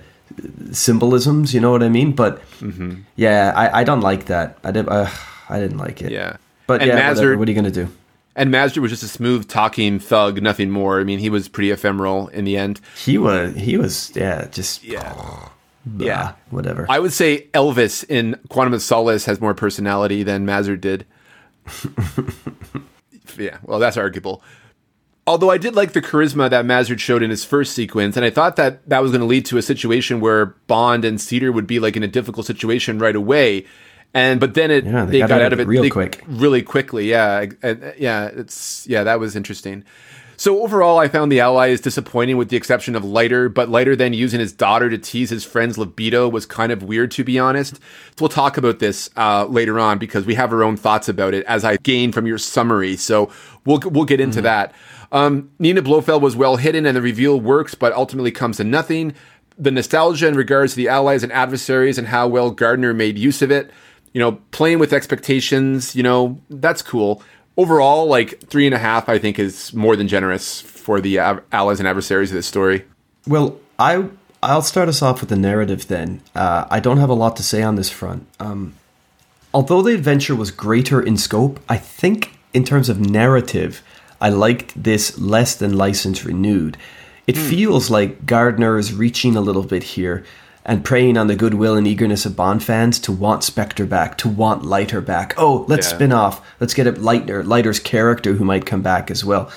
[0.71, 1.53] symbolisms.
[1.53, 2.13] You know what I mean?
[2.13, 3.01] But Mm-hmm.
[3.15, 4.57] yeah, I, I don't like that.
[4.63, 4.87] I did.
[4.89, 5.07] Uh,
[5.49, 6.11] I didn't like it.
[6.11, 6.37] Yeah.
[6.65, 7.37] But And yeah, whatever.
[7.37, 7.87] what are you gonna do?
[8.37, 11.01] And Mazzard was just a smooth talking thug, nothing more.
[11.01, 12.79] I mean, he was pretty ephemeral in the end.
[13.03, 13.55] He was.
[13.55, 14.11] He was.
[14.15, 14.47] Yeah.
[14.47, 14.83] Just.
[14.83, 15.49] Yeah.
[15.85, 16.33] blah, yeah.
[16.51, 16.85] Whatever.
[16.87, 21.07] I would say Elvis in Quantum of Solace has more personality than Mazur did.
[23.37, 24.43] yeah, well, that's arguable.
[25.25, 28.29] Although I did like the charisma that Mazzard showed in his first sequence, and I
[28.29, 31.67] thought that that was going to lead to a situation where Bond and Cedar would
[31.67, 33.65] be like in a difficult situation right away.
[34.13, 36.23] And but then it Yeah, they, got, out of it real they- quick.
[36.27, 37.09] really quickly.
[37.09, 39.83] Yeah, uh, yeah, it's yeah, that was interesting.
[40.39, 43.49] So overall, I found the Allies disappointing, with the exception of Leiter.
[43.49, 47.09] But Leiter then using his daughter to tease his friend's libido was kind of weird,
[47.11, 47.77] to be honest.
[47.77, 47.81] So
[48.19, 51.43] we'll talk about this uh, later on because we have our own thoughts about it,
[51.45, 52.97] as I gained from your summary.
[52.97, 53.31] So
[53.65, 54.73] we'll we'll get into that.
[55.11, 59.15] Um, Nina Blofeld was well hidden, and the reveal works, but ultimately comes to nothing.
[59.57, 63.41] The nostalgia in regards to the allies and adversaries and how well Gardner made use
[63.41, 63.71] of it
[64.17, 67.21] you know, playing with expectations, you know, that's cool.
[67.55, 71.43] Overall, like three and a half, I think is more than generous for the av-
[71.51, 72.83] allies and adversaries of this story.
[73.27, 74.09] Well, I
[74.41, 76.21] I'll start us off with the narrative then.
[76.33, 78.25] Uh, I don't have a lot to say on this front.
[78.39, 78.73] Um,
[79.53, 83.83] although the adventure was greater in scope, I think in terms of narrative,
[84.19, 86.75] I liked this less than License Renewed.
[87.27, 90.25] It feels like Gardner is reaching a little bit here
[90.67, 94.27] and preying on the goodwill and eagerness of Bond fans to want Spectre back, to
[94.27, 95.33] want Leiter back.
[95.37, 95.95] Oh, let's Yeah.
[95.95, 96.41] spin off.
[96.59, 99.49] Let's get a Leiter, Leiter's character who might come back as well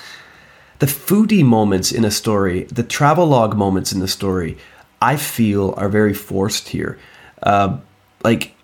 [0.81, 4.57] the foodie moments in a story, the travelogue moments in the story,
[4.99, 6.97] I feel are very forced here.
[7.43, 7.77] Uh,
[8.23, 8.55] like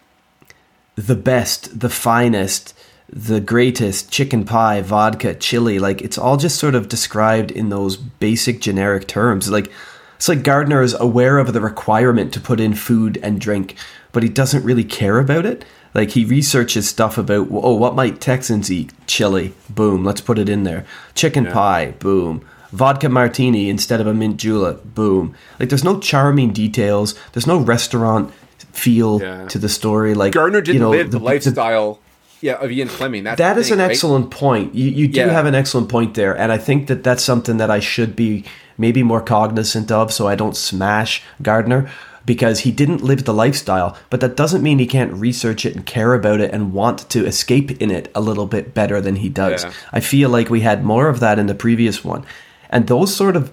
[0.95, 2.73] the best, the finest,
[3.07, 7.97] the greatest, chicken pie, vodka, chili, like it's all just sort of described in those
[7.97, 9.51] basic generic terms.
[9.51, 9.71] Like
[10.17, 13.75] it's like Gardner is aware of the requirement to put in food and drink,
[14.11, 15.63] but he doesn't really care about it.
[15.93, 18.91] Like he researches stuff about oh, what might Texans eat?
[19.07, 20.85] Chili, boom, let's put it in there.
[21.15, 22.45] Chicken pie, boom.
[22.71, 25.33] Vodka martini instead of a mint julep, boom.
[25.59, 27.15] Like there's no charming details.
[27.31, 28.33] There's no restaurant
[28.73, 29.47] feel Yeah.
[29.47, 30.13] to the story.
[30.13, 31.99] Like Gardner didn't you know, live the, the- lifestyle,
[32.41, 33.23] yeah, of Ian Fleming.
[33.23, 33.91] That's that is thing, an right?
[33.91, 34.75] excellent point.
[34.75, 35.29] You you do Yeah.
[35.29, 38.43] have an excellent point there, and I think that that's something that I should be
[38.77, 41.89] maybe more cognizant of, so I don't smash Gardner
[42.25, 43.97] because he didn't live the lifestyle.
[44.09, 47.25] But that doesn't mean he can't research it and care about it and want to
[47.25, 49.63] escape in it a little bit better than he does.
[49.63, 49.71] Yeah.
[49.91, 52.25] I feel like we had more of that in the previous one,
[52.69, 53.51] and those sort of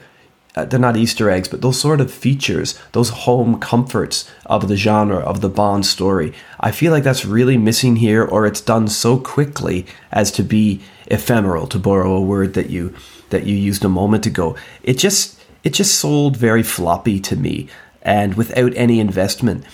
[0.56, 4.76] uh, they're not Easter eggs, but those sort of features, those home comforts of the
[4.76, 8.86] genre of the Bond story, I feel like that's really missing here, or it's done
[8.88, 12.94] so quickly as to be ephemeral, to borrow a word that you
[13.34, 14.56] that you used a moment ago.
[14.82, 17.68] It just it just sold very floppy to me,
[18.02, 19.64] and without any investment.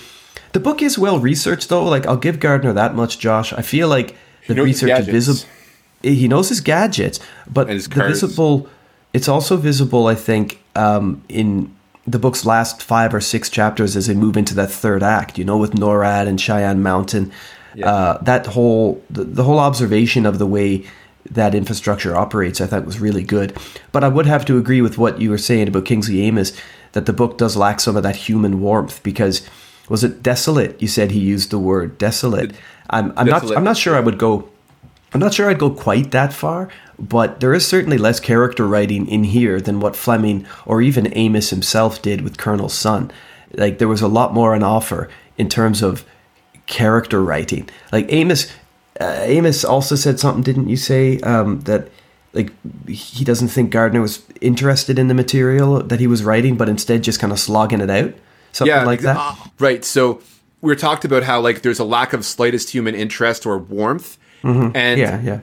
[0.53, 1.85] The book is well researched, though.
[1.85, 3.53] Like I'll give Gardner that much, Josh.
[3.53, 4.17] I feel like
[4.49, 5.51] the research is visible.
[6.03, 8.69] He knows his gadgets, but his the visible.
[9.13, 11.75] It's also visible, I think, um, in
[12.07, 15.37] the book's last five or six chapters as they move into that third act.
[15.39, 17.33] You know, with NORAD and Cheyenne Mountain,
[17.83, 20.87] uh, that whole the, the whole observation of the way
[21.31, 23.57] that infrastructure operates, I thought was really good.
[23.93, 26.57] But I would have to agree with what you were saying about Kingsley Amis
[26.93, 29.49] that the book does lack some of that human warmth because
[29.89, 30.81] was it desolate?
[30.81, 32.53] You said he used the word desolate.
[32.91, 34.49] I'm, I'm not I'm not sure I would go.
[35.13, 36.69] I'm not sure I'd go quite that far,
[36.99, 41.51] but there is certainly less character writing in here than what Fleming or even Amis
[41.51, 43.11] himself did with Colonel Sun.
[43.55, 46.05] Like there was a lot more on offer in terms of
[46.67, 47.69] character writing.
[47.91, 48.53] Like Amis,
[49.01, 51.89] uh, Amis also said something, didn't you say um, that?
[52.33, 52.53] Like
[52.89, 57.03] he doesn't think Gardner was interested in the material that he was writing, but instead
[57.03, 58.15] just kind of slogging it out,
[58.53, 59.17] something like that.
[59.17, 59.85] uh, right.
[59.85, 60.23] So
[60.61, 64.17] we are talked about how like there's a lack of slightest human interest or warmth,
[64.77, 65.41] and yeah, yeah.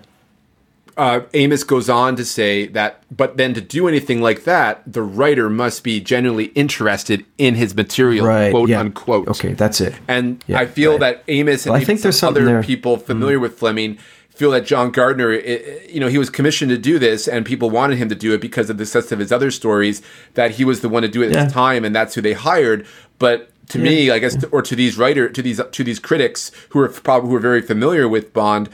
[0.97, 5.03] Uh, Amis goes on to say that, but then to do anything like that, the
[5.03, 8.49] writer must be genuinely interested in his material, Right.
[8.49, 8.79] quote yeah.
[8.79, 9.27] unquote.
[9.27, 9.93] Okay, that's it.
[10.07, 10.99] And Yeah, I feel right.
[11.01, 12.61] that Amis and Well, I think there's some other there.
[12.61, 12.65] Mm-hmm.
[12.65, 16.69] people familiar with Fleming feel that John Gardner, i- i- you know, he was commissioned
[16.71, 19.19] to do this, and people wanted him to do it because of the success of
[19.19, 20.01] his other stories.
[20.33, 21.43] That he was the one to do it at Yeah.
[21.45, 22.85] his time, and that's who they hired.
[23.19, 26.79] But to me, I guess, or to these writer, to these to these critics who
[26.79, 28.69] are probably who are very familiar with Bond,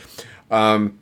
[0.51, 0.93] um,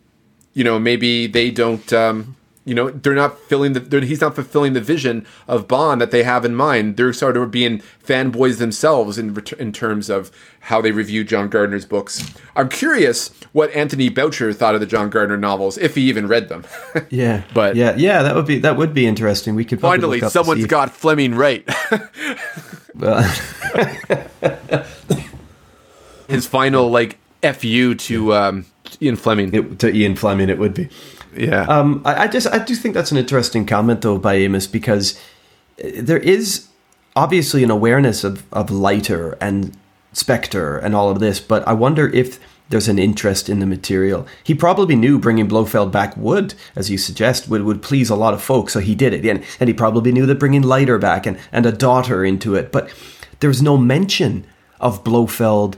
[0.53, 1.91] you know, maybe they don't.
[1.93, 3.79] Um, you know, they're not filling the.
[3.79, 6.95] They're, he's not fulfilling the vision of Bond that they have in mind.
[6.95, 10.29] They're sort of being fanboys themselves in in terms of
[10.65, 12.23] how they review John Gardner's books.
[12.55, 16.49] I'm curious what Anthony Boucher thought of the John Gardner novels, if he even read
[16.49, 16.63] them.
[17.09, 19.55] Yeah, But- yeah, yeah, that would be that would be interesting.
[19.55, 21.67] We could probably Finally, look up to someone's got Fleming right.
[23.01, 23.23] uh,
[26.27, 27.17] His final like
[27.55, 28.65] fu to um,
[29.01, 29.53] Ian Fleming.
[29.53, 30.49] it, to Ian Fleming.
[30.49, 30.89] It would be.
[31.35, 31.63] yeah.
[31.63, 35.19] Um, I, I just I do think that's an interesting comment though by Amis because
[35.83, 36.67] uh, there is
[37.15, 39.77] obviously an awareness of of Leiter and
[40.13, 42.39] spectre and all of this, but I wonder if
[42.71, 44.25] there's an interest in the material.
[44.43, 48.33] He probably knew bringing Blofeld back would, as you suggest, would, would please a lot
[48.33, 49.25] of folks, so he did it.
[49.25, 52.71] And, and he probably knew that bringing Leiter back and, and a daughter into it.
[52.71, 52.89] But
[53.41, 54.45] there's no mention
[54.79, 55.75] of Blofeld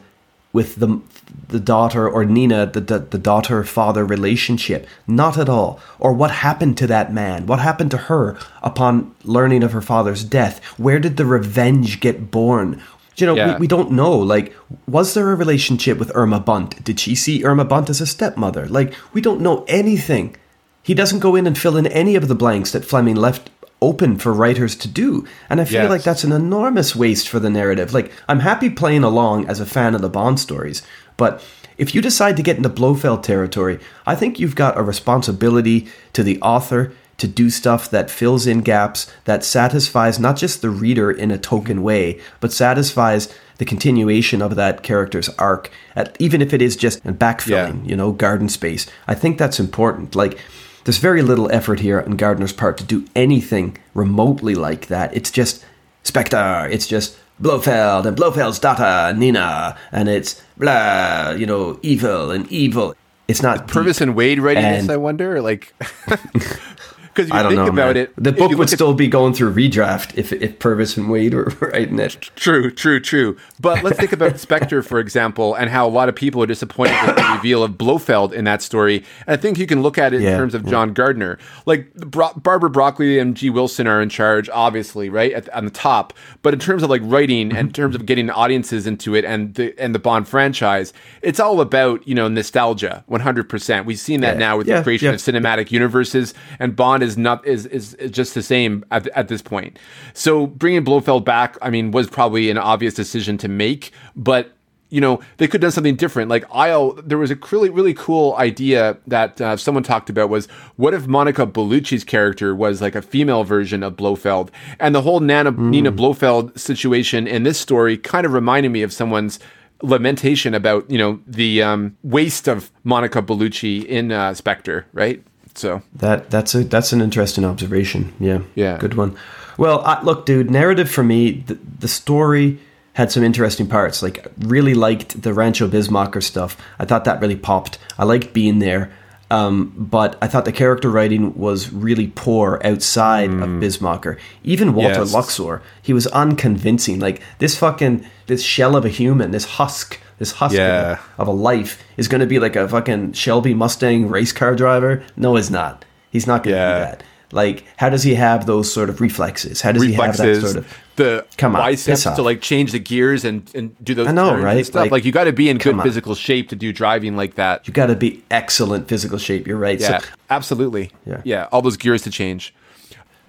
[0.53, 1.01] with the
[1.47, 4.87] the daughter or Nina, the, the, the daughter father relationship.
[5.07, 5.79] Not at all.
[5.99, 7.45] Or what happened to that man?
[7.45, 10.63] What happened to her upon learning of her father's death?
[10.77, 12.81] Where did the revenge get born?
[13.15, 13.53] You know, yeah.
[13.53, 14.17] we, we don't know.
[14.17, 14.55] Like,
[14.87, 16.83] was there a relationship with Irma Bunt?
[16.83, 18.67] Did she see Irma Bunt as a stepmother?
[18.67, 20.35] Like, we don't know anything.
[20.81, 23.51] He doesn't go in and fill in any of the blanks that Fleming left
[23.83, 25.27] open for writers to do.
[25.49, 25.89] And I feel yes.
[25.89, 27.93] like that's an enormous waste for the narrative.
[27.93, 30.81] Like, I'm happy playing along as a fan of the Bond stories,
[31.17, 31.43] but
[31.77, 36.23] if you decide to get into Blofeld territory, I think you've got a responsibility to
[36.23, 41.11] the author to do stuff that fills in gaps, that satisfies not just the reader
[41.11, 46.53] in a token way, but satisfies the continuation of that character's arc, at, even if
[46.53, 47.89] it is just backfilling, yeah.
[47.89, 48.87] you know, garden space.
[49.07, 50.15] I think that's important.
[50.15, 50.39] Like,
[50.83, 55.15] there's very little effort here on Gardner's part to do anything remotely like that.
[55.15, 55.63] It's just
[56.03, 56.67] Spectre.
[56.69, 62.95] It's just Blofeld and Blofeld's daughter Nina, and it's blah, you know, evil and evil.
[63.27, 64.89] It's not Purvis and Wade writing this.
[64.89, 65.73] I wonder, like,
[67.13, 67.97] Because you I think know, about man.
[67.97, 71.45] it, the book would still be going through redraft if if Purvis and Wade were
[71.61, 72.31] writing it.
[72.35, 73.37] True, true, true.
[73.59, 76.95] But let's think about Spectre, for example, and how a lot of people are disappointed
[77.05, 79.03] with the reveal of Blofeld in that story.
[79.27, 81.37] And I think you can look at it yeah, in terms of John Gardner.
[81.67, 83.51] Like Bro- Barbara Broccoli and G.
[83.51, 86.13] Wilson are in charge, obviously, right at, on the top.
[86.41, 87.73] But in terms of like writing and in mm-hmm.
[87.73, 92.07] terms of getting audiences into it and the and the Bond franchise, it's all about
[92.07, 93.85] you know nostalgia, one hundred percent.
[93.85, 97.17] We've seen that yeah, now with yeah, the creation of cinematic universes and Bond is
[97.17, 99.77] not is, is, is just the same at, at this point.
[100.13, 104.53] So bringing Blofeld back, I mean, was probably an obvious decision to make, but
[104.93, 107.95] you know they could have done something different like i'll there was a really really
[107.95, 110.45] cool idea that uh, someone talked about was
[110.75, 115.19] what if monica bellucci's character was like a female version of blofeld and the whole
[115.19, 115.69] nana mm.
[115.69, 119.39] nina blofeld situation in this story kind of reminded me of someone's
[119.81, 125.23] lamentation about you know the um, waste of monica bellucci in uh, spectre right
[125.55, 128.13] so that that's a that's an interesting observation.
[128.19, 129.17] Yeah, yeah, good one.
[129.57, 132.59] Well, I, look, dude, narrative for me, the, the story
[132.93, 134.01] had some interesting parts.
[134.01, 136.57] Like, really liked the Rancho Bismarcker stuff.
[136.79, 137.77] I thought that really popped.
[137.97, 138.91] I liked being there.
[139.31, 143.41] Um, but I thought the character writing was really poor outside mm.
[143.41, 144.19] of Bismarcker.
[144.43, 145.13] Even Walter yes.
[145.13, 146.99] Luxor, he was unconvincing.
[146.99, 150.99] Like this fucking this shell of a human, this husk this husk yeah.
[151.17, 155.03] of a life is going to be like a fucking Shelby Mustang race car driver.
[155.15, 155.85] No, he's not.
[156.11, 156.77] He's not going to yeah.
[156.77, 157.03] do that.
[157.31, 159.61] Like, how does he have those sort of reflexes?
[159.61, 162.71] How does reflexes, he have that sort of the come on, biceps to like change
[162.71, 164.07] the gears and, and do those?
[164.07, 164.63] I know, right?
[164.63, 164.81] Stuff.
[164.81, 165.81] Like, like you got to be in good on.
[165.81, 167.67] physical shape to do driving like that.
[167.67, 169.47] You got to be excellent physical shape.
[169.47, 169.79] You're right.
[169.79, 170.91] Yeah, so, absolutely.
[171.07, 171.47] Yeah, yeah.
[171.51, 172.53] All those gears to change.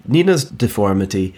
[0.07, 1.33] Nina's deformity,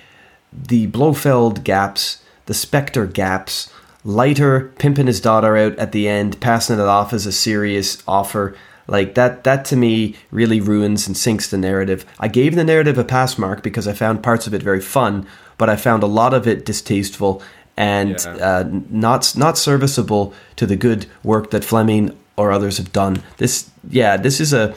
[0.51, 3.71] the Blofeld gaps, the Spectre gaps
[4.07, 8.55] Leiter pimping his daughter out at the end, passing it off as a serious offer.
[8.87, 12.05] Like that that to me really ruins and sinks the narrative.
[12.17, 15.27] I gave the narrative a pass mark because I found parts of it very fun,
[15.57, 17.43] but I found a lot of it distasteful
[17.75, 18.35] and yeah.
[18.35, 23.21] uh, not not serviceable to the good work that Fleming or others have done.
[23.35, 24.73] This yeah, this is a,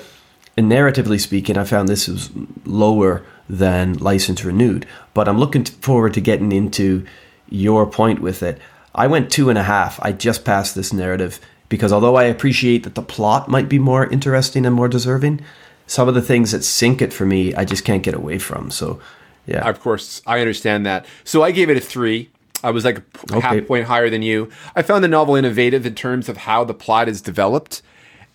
[0.59, 2.31] a narratively speaking, I found this was
[2.65, 7.07] lower than License Renewed, but I'm looking forward to getting into
[7.49, 8.59] your point with it.
[8.95, 9.99] I went two and a half.
[10.03, 14.07] I just passed this narrative because although I appreciate that the plot might be more
[14.07, 15.41] interesting and more deserving,
[15.87, 18.71] some of the things that sink it for me, I just can't get away from.
[18.71, 19.01] So,
[19.47, 19.69] yeah.
[19.69, 21.07] Of course, I understand that.
[21.25, 22.31] So I gave it a three.
[22.63, 23.03] I was like a
[23.37, 23.41] okay.
[23.41, 24.51] half point higher than you.
[24.77, 27.83] I found the novel innovative in terms of how the plot is developed.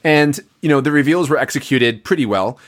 [0.03, 2.59] And, you know, the reveals were executed pretty well.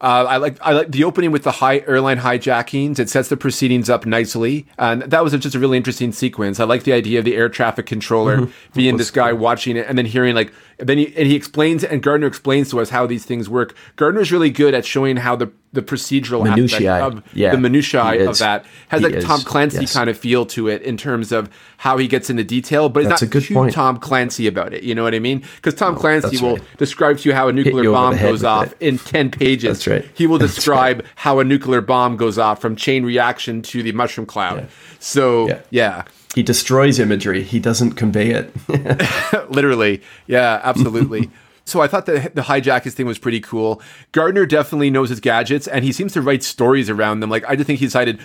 [0.00, 2.98] Uh, I like I like the opening with the high airline hijackings.
[2.98, 6.60] It sets the proceedings up nicely, and that was just a really interesting sequence.
[6.60, 8.72] I like the idea of the air traffic controller mm-hmm.
[8.74, 9.38] being this guy cool.
[9.38, 12.80] watching it, and then hearing like then he and he explains and Gardner explains to
[12.80, 13.74] us how these things work.
[13.96, 16.90] Gardner's really good at showing how the the procedural minutiae.
[16.90, 19.20] aspect of yeah, the minutiae of that has he.
[19.20, 19.94] Tom Clancy yes.
[19.94, 21.48] kind of feel to it in terms of
[21.78, 23.72] how he gets into detail, but it's not a good too point.
[23.72, 24.82] Tom Clancy about it.
[24.82, 25.42] You know what I mean?
[25.56, 26.76] Because Tom oh, Clancy will right.
[26.76, 28.78] describe to you how a nuclear bomb goes off it.
[28.80, 29.78] in ten pages.
[29.78, 30.10] That's right.
[30.14, 31.10] He will describe right.
[31.16, 34.60] how a nuclear bomb goes off from chain reaction to the mushroom cloud.
[34.60, 34.66] Yeah.
[34.98, 35.60] So yeah.
[35.70, 36.04] yeah
[36.34, 37.42] he destroys imagery.
[37.42, 38.52] He doesn't convey it.
[39.50, 40.02] Literally.
[40.26, 41.30] Yeah, absolutely.
[41.64, 43.82] so I thought that the hijackers thing was pretty cool.
[44.12, 47.30] Gardner definitely knows his gadgets and he seems to write stories around them.
[47.30, 48.20] Like I just think he decided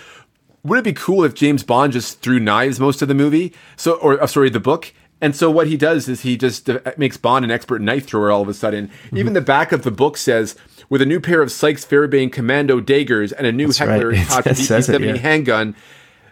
[0.64, 3.52] would it be cool if James Bond just threw knives most of the movie?
[3.76, 6.80] So or uh, sorry, the book and so what he does is he just uh,
[6.96, 8.90] makes Bond an expert knife thrower all of a sudden.
[9.12, 10.54] Even the back of the book says,
[10.88, 14.28] with a new pair of Sykes Fairbairn commando daggers and a new That's Heckler right.
[14.28, 15.16] Koch It says it, VP70 yeah.
[15.16, 15.76] handgun,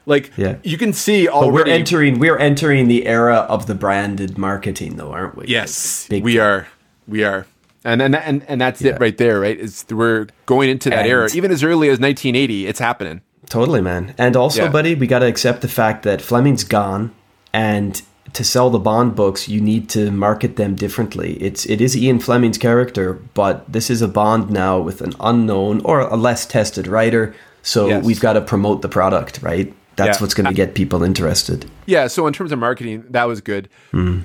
[0.07, 0.57] like Yeah.
[0.62, 1.70] you can see But already.
[1.70, 5.46] we're entering we're entering the era of the branded marketing, though, aren't we?
[5.48, 6.42] yes, Big we time.
[6.42, 6.68] are.
[7.09, 7.46] We are.
[7.84, 8.94] And and and, and that's Yeah.
[8.94, 9.59] it right there, right?
[9.61, 12.66] It's we're going into that And- era, even as early as 1980.
[12.66, 13.20] It's happening.
[13.48, 14.12] Totally, man.
[14.18, 14.70] And also, Yeah.
[14.70, 17.12] buddy, we got to accept the fact that Fleming's gone,
[17.52, 18.02] and
[18.32, 21.34] to sell the Bond books, you need to market them differently.
[21.40, 25.80] It's it is Ian Fleming's character, but this is a Bond now with an unknown
[25.84, 27.34] or a less tested writer.
[27.62, 28.04] So Yes.
[28.04, 29.72] we've got to promote the product, right?
[29.97, 30.22] That's Yeah.
[30.22, 31.64] what's going to get people interested.
[31.86, 33.68] Yeah, so in terms of marketing, that was good.
[33.90, 34.20] Hmm.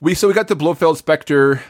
[0.00, 1.62] We so we got the Blofeld Spectre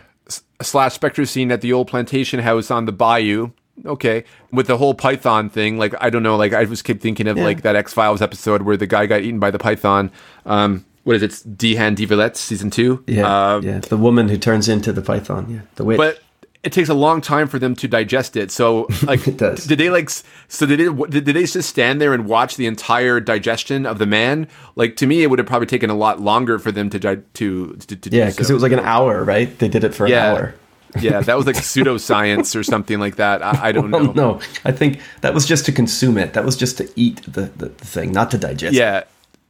[0.61, 3.51] slash Spectre scene at the old plantation house on the bayou.
[3.84, 7.28] Okay, with the whole Python thing, like I don't know, like I just keep thinking
[7.28, 7.44] of Yeah.
[7.44, 10.11] like that X Files episode where the guy got eaten by the python.
[10.47, 11.59] Um, what is it?
[11.59, 13.05] Die Hand Die Verletzt season two.
[13.07, 13.78] Yeah, Uh, yeah.
[13.80, 15.47] The woman who turns into the python.
[15.51, 15.99] Yeah, the witch.
[15.99, 16.18] but
[16.62, 18.50] it takes a long time for them to digest it.
[18.50, 19.64] So, like, It does.
[19.66, 20.11] did they like?
[20.48, 21.11] So did it?
[21.11, 24.48] Did, they just stand there and watch the entire digestion of the man?
[24.74, 27.22] Like to me, it would have probably taken a lot longer for them to di-
[27.34, 28.52] to to, to yeah, because so.
[28.52, 29.57] it was like an hour, right?
[29.59, 30.54] They did it for yeah, an hour.
[31.00, 31.20] yeah.
[31.20, 33.42] That was like pseudoscience or something like that.
[33.42, 34.12] I, I don't know.
[34.12, 36.32] No, I think that was just to consume it.
[36.32, 38.74] That was just to eat the, the, the thing, not to digest.
[38.74, 38.78] it.
[38.78, 39.04] Yeah,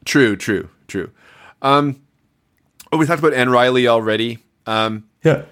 [0.05, 1.11] true, true, true.
[1.63, 2.01] Um,
[2.93, 4.39] oh, we talked about Ann Reilly already.
[4.67, 5.43] Um, yeah.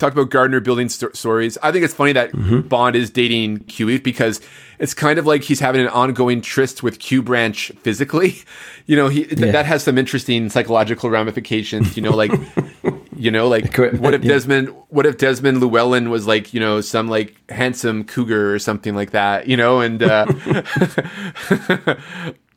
[0.00, 1.56] Talked about Gardner building sto- stories.
[1.62, 2.60] I think it's funny that Mm-hmm.
[2.68, 4.40] Bond is dating Q because
[4.80, 8.36] it's kind of like he's having an ongoing tryst with Q Branch physically.
[8.86, 9.52] You know, he th- Yeah.
[9.52, 11.96] that has some interesting psychological ramifications.
[11.96, 12.32] You know, like
[13.16, 14.32] you know, like what if yeah.
[14.32, 18.96] Desmond, what if Desmond Llewellyn was like you know some like handsome cougar or something
[18.96, 19.46] like that.
[19.46, 20.26] You know, and uh,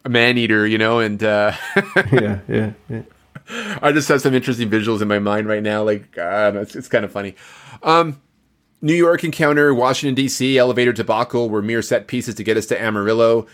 [0.05, 0.65] a man eater.
[0.65, 1.21] You know, and.
[1.23, 1.53] Uh,
[2.11, 3.01] yeah, yeah, yeah.
[3.49, 5.83] I just have some interesting visuals in my mind right now.
[5.83, 7.35] Like, uh, it's, it's kind of funny.
[7.81, 8.21] Um,
[8.81, 10.57] New York encounter, Washington D.C.
[10.57, 13.47] elevator debacle were mere set pieces to get us to Amarillo.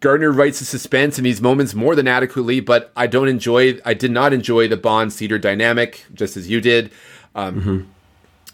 [0.00, 3.78] Gardner writes the suspense in these moments more than adequately, but I don't enjoy.
[3.84, 6.92] I did not enjoy the Bond Cedar dynamic, just as you did.
[7.34, 7.92] Um,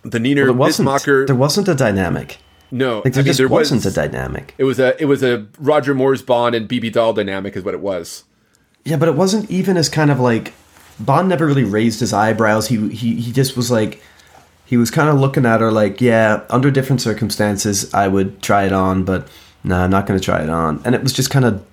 [0.03, 0.89] The Nina There wasn't.
[0.89, 1.27] Bismarcker.
[1.27, 2.39] There wasn't a dynamic.
[2.71, 4.55] no, Like there I mean, just there wasn't was, a dynamic.
[4.57, 7.75] It was a it was a Roger Moore's Bond and Bibi Dahl dynamic, is what
[7.75, 8.25] it was.
[8.87, 10.53] Yeah, but it wasn't even as kind of like
[11.01, 12.69] Bond never really raised his eyebrows.
[12.69, 14.03] He he he just was like
[14.67, 18.65] he was kind of looking at her like, yeah, under different circumstances I would try
[18.65, 19.29] it on, but
[19.63, 20.81] no, I'm not going to try it on.
[20.85, 21.65] And it was just kind of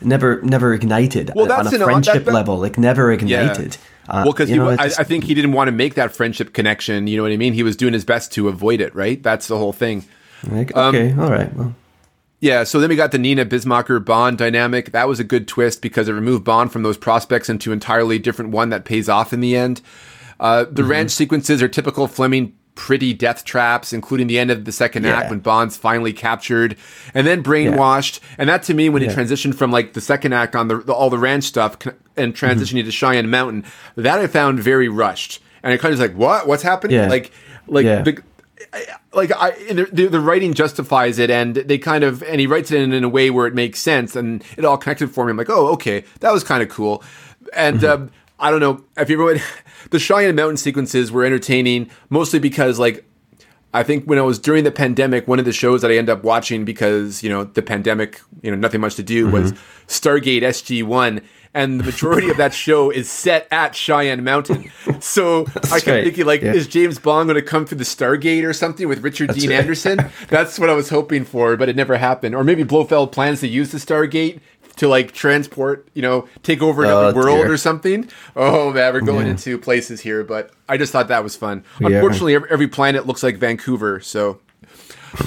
[0.00, 3.76] never never ignited Well, on a friendship that- that- level, like never ignited.
[4.08, 6.10] Uh, well, because you know, it I, I think he didn't want to make that
[6.12, 7.06] friendship connection.
[7.06, 7.52] You know what I mean?
[7.52, 8.92] He was doing his best to avoid it.
[8.94, 9.22] Right?
[9.22, 10.04] That's the whole thing.
[10.50, 11.74] like, um, okay, all right, well,
[12.40, 12.64] Yeah.
[12.64, 14.92] So then we got the Nina Bismarcker Bond dynamic.
[14.92, 18.18] That was a good twist because it removed Bond from those prospects into an entirely
[18.18, 19.82] different one that pays off in the end.
[20.38, 20.90] Uh, the Mm-hmm.
[20.90, 25.18] ranch sequences are typical Fleming pretty death traps, including the end of the second Yeah.
[25.18, 26.76] act when Bond's finally captured
[27.12, 28.20] and then brainwashed.
[28.38, 29.10] And that to me, when Yeah.
[29.10, 31.76] he transitioned from like the second act on the, the all the ranch stuff
[32.16, 32.46] and Mm-hmm.
[32.46, 33.64] transitioning to Cheyenne Mountain,
[33.96, 35.42] that I found very rushed.
[35.62, 36.46] And I kind of was like, what?
[36.46, 36.96] What's happening?
[36.96, 37.08] Yeah.
[37.08, 37.32] Like,
[37.66, 38.00] like Yeah.
[38.00, 38.22] the
[39.12, 42.70] like I, the, the, the writing justifies it, and they kind of, and he writes
[42.70, 45.30] it in, in a way where it makes sense, and it all connected for me.
[45.30, 47.02] I'm like, oh, okay, that was kind of cool.
[47.52, 48.02] And Mm-hmm.
[48.04, 49.42] um, I don't know if you ever,
[49.90, 53.04] the Cheyenne Mountain sequences were entertaining, mostly because like
[53.72, 56.10] I think when I was during the pandemic, one of the shows that I ended
[56.16, 59.62] up watching because you know the pandemic, you know, nothing much to do was Mm-hmm.
[59.88, 61.20] Stargate SG One,
[61.52, 64.70] and the majority of that show is set at Cheyenne Mountain.
[65.00, 66.52] So I kept thinking, like, Yeah.
[66.52, 69.58] is James Bond going to come through the Stargate or something with Richard Dean right.
[69.58, 69.98] Anderson?
[70.28, 72.36] That's what I was hoping for, but it never happened.
[72.36, 74.38] Or maybe Blofeld plans to use the Stargate
[74.80, 77.52] to like transport, you know, take over another Oh, world dear.
[77.52, 78.08] or something.
[78.34, 79.32] Oh man, we're going Yeah.
[79.32, 81.64] into places here, but I just thought that was fun.
[81.80, 81.88] Yeah.
[81.88, 84.40] Unfortunately, every, planet looks like Vancouver, so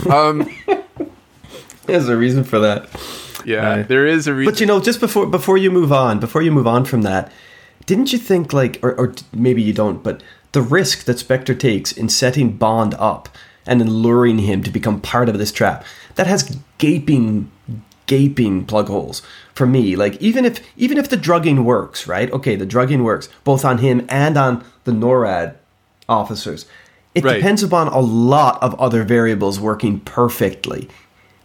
[0.09, 0.49] um,
[1.85, 2.89] there's a reason for that.
[3.45, 4.51] yeah, there is a reason.
[4.53, 7.31] But you know, just before before you move on, before you move on from that,
[7.85, 10.23] didn't you think like, or, or maybe you don't, but
[10.53, 13.29] the risk that Spectre takes in setting Bond up
[13.65, 15.83] and then luring him to become part of this trap
[16.15, 17.51] that has gaping,
[18.05, 19.21] gaping plug holes
[19.53, 19.95] for me.
[19.95, 22.31] Like even if even if the drugging works, right?
[22.31, 25.55] Okay, the drugging works both on him and on the NORAD
[26.09, 26.65] officers.
[27.15, 27.35] It Right.
[27.35, 30.89] depends upon a lot of other variables working perfectly.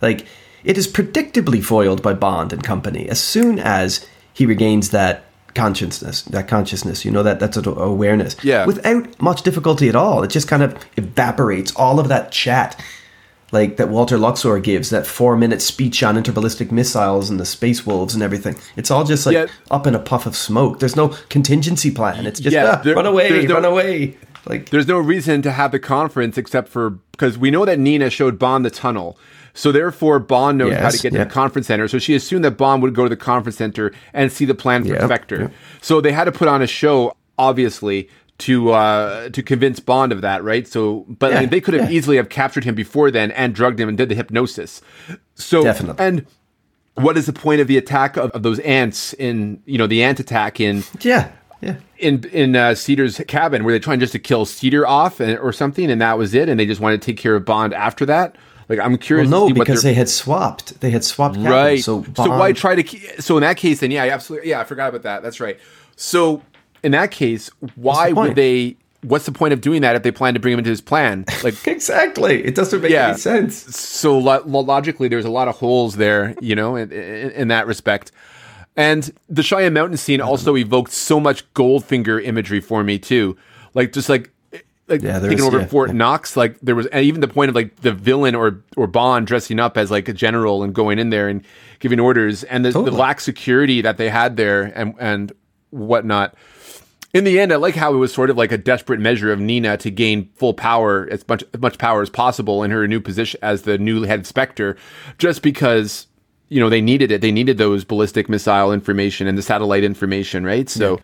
[0.01, 0.27] Like
[0.65, 6.23] it is predictably foiled by Bond and company as soon as he regains that consciousness,
[6.23, 8.37] that consciousness, you know, that that's a- awareness.
[8.43, 8.65] Yeah.
[8.67, 10.23] Without much difficulty at all.
[10.23, 12.81] It just kind of evaporates all of that chat
[13.53, 17.87] like that Walter Luxor gives, that four minute speech on interballistic missiles and the space
[17.87, 18.57] wolves and everything.
[18.77, 19.47] It's all just like Yeah.
[19.71, 20.81] up in a puff of smoke.
[20.81, 22.27] There's no contingency plan.
[22.27, 24.17] It's just Yeah, ah, there- run away, no- run away.
[24.47, 28.09] Like There's no reason to have the conference except for because we know that Nina
[28.11, 29.19] showed Bond the tunnel.
[29.53, 31.89] So therefore, Bond knows how to Yes, get to the conference center.
[31.89, 34.85] So she assumed that Bond would go to the conference center and see the plan
[34.85, 35.41] for Yeah, Spectre.
[35.41, 35.49] yeah.
[35.81, 38.09] So they had to put on a show, obviously,
[38.39, 40.67] to uh, to convince Bond of that, right?
[40.67, 41.97] So, but I mean, they could have yeah.
[41.97, 44.81] easily have captured him before then and drugged him and did the hypnosis.
[45.35, 46.05] So, Definitely.
[46.05, 46.27] and
[46.95, 50.03] what is the point of the attack of, of those ants in you know the
[50.03, 51.77] ant attack in yeah, yeah.
[51.99, 55.53] in in uh, Cedar's cabin were they trying just to kill Cedar off and, or
[55.53, 58.07] something, and that was it, and they just wanted to take care of Bond after
[58.07, 58.37] that.
[58.69, 59.31] Like I'm curious.
[59.31, 60.81] Well, no, because they had swapped.
[60.81, 61.53] They had swapped cabins.
[61.53, 61.83] right.
[61.83, 63.23] So, So, why try to?
[63.23, 65.23] So in that case, then yeah, absolutely yeah, I forgot about that.
[65.23, 65.59] That's right.
[65.97, 66.43] So
[66.83, 68.29] in that case, why point?
[68.31, 68.77] would they?
[69.03, 71.25] What's the point of doing that if they plan to bring him into his plan?
[71.45, 72.45] Like exactly?
[72.45, 73.11] It doesn't make Yeah.
[73.11, 73.77] any sense.
[73.77, 77.49] so lo- lo- logically there's a lot of holes there you know in, in, in
[77.49, 78.11] that respect
[78.77, 83.37] and the cheyenne mountain scene also evoked so much goldfinger imagery for me too
[83.75, 84.31] like just like
[84.89, 87.77] like Yeah, over yeah, fort knox like there was and even the point of like
[87.83, 91.29] the villain or or bond dressing up as like a general and going in there
[91.29, 91.45] and
[91.79, 95.33] giving orders and the, the lack security that they had there and and
[95.71, 96.35] whatnot
[97.15, 99.41] in the end, I like how it was sort of like a desperate measure of
[99.41, 103.01] Nina to gain full power, as much as much power as possible in her new
[103.01, 104.77] position as the new head Spectre,
[105.19, 106.07] just because
[106.49, 107.21] you know they needed it.
[107.21, 110.69] They needed those ballistic missile information and the satellite information, right?
[110.69, 111.01] So.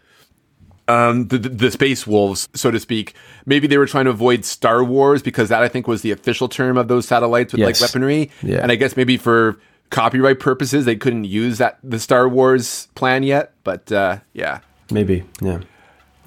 [0.86, 3.14] Um, the, the the space wolves, so to speak.
[3.46, 6.46] Maybe they were trying to avoid Star Wars because that I think was the official
[6.46, 7.80] term of those satellites with Yes.
[7.80, 8.30] like weaponry.
[8.42, 8.58] Yeah.
[8.58, 13.22] And I guess maybe for copyright purposes they couldn't use that the Star Wars plan
[13.22, 13.54] yet.
[13.64, 15.60] But uh, yeah, Maybe, yeah.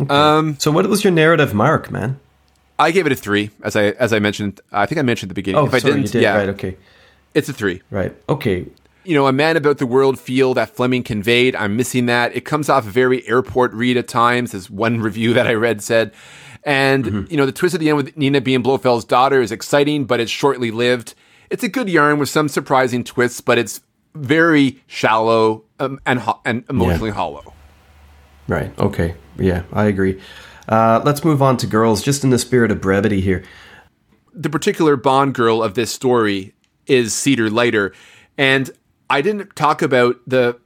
[0.09, 0.57] Um.
[0.59, 2.19] So, what was your narrative mark, man?
[2.79, 4.61] I gave it a three, as I as I mentioned.
[4.71, 5.61] I think I mentioned at the beginning.
[5.61, 6.21] Oh, if I sorry, didn't, you did.
[6.21, 6.49] yeah, Right.
[6.49, 6.77] Okay.
[7.33, 7.81] it's a three.
[7.89, 8.15] Right.
[8.29, 8.65] Okay.
[9.03, 11.55] You know, a man about the world feel that Fleming conveyed.
[11.55, 12.35] I'm missing that.
[12.35, 16.11] It comes off very airport read at times, as one review that I read said.
[16.63, 17.31] And Mm-hmm.
[17.31, 20.19] you know, the twist at the end with Nina being Blofeld's daughter is exciting, but
[20.19, 21.15] it's shortly lived.
[21.49, 23.79] It's a good yarn with some surprising twists, but it's
[24.13, 27.53] very shallow um, and ho- and emotionally hollow.
[28.49, 28.77] Right.
[28.77, 29.15] Okay.
[29.37, 30.21] Yeah, I agree.
[30.67, 33.43] Uh, let's move on to girls, just in the spirit of brevity here.
[34.33, 36.53] the particular Bond girl of this story
[36.85, 37.93] is Cedar Leiter.
[38.37, 38.69] And
[39.09, 40.57] I didn't talk about the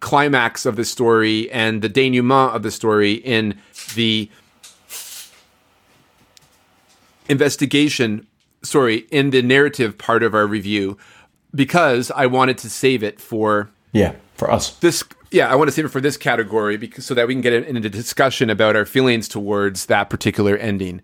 [0.00, 3.58] climax of the story and the denouement of the story in
[3.94, 4.30] the
[7.28, 8.26] investigation,
[8.62, 10.96] sorry, in the narrative part of our review
[11.54, 14.70] because I wanted to save it for Yeah, for us.
[14.78, 17.40] this yeah i want to save it for this category because so that we can
[17.40, 21.00] get into discussion about our feelings towards that particular ending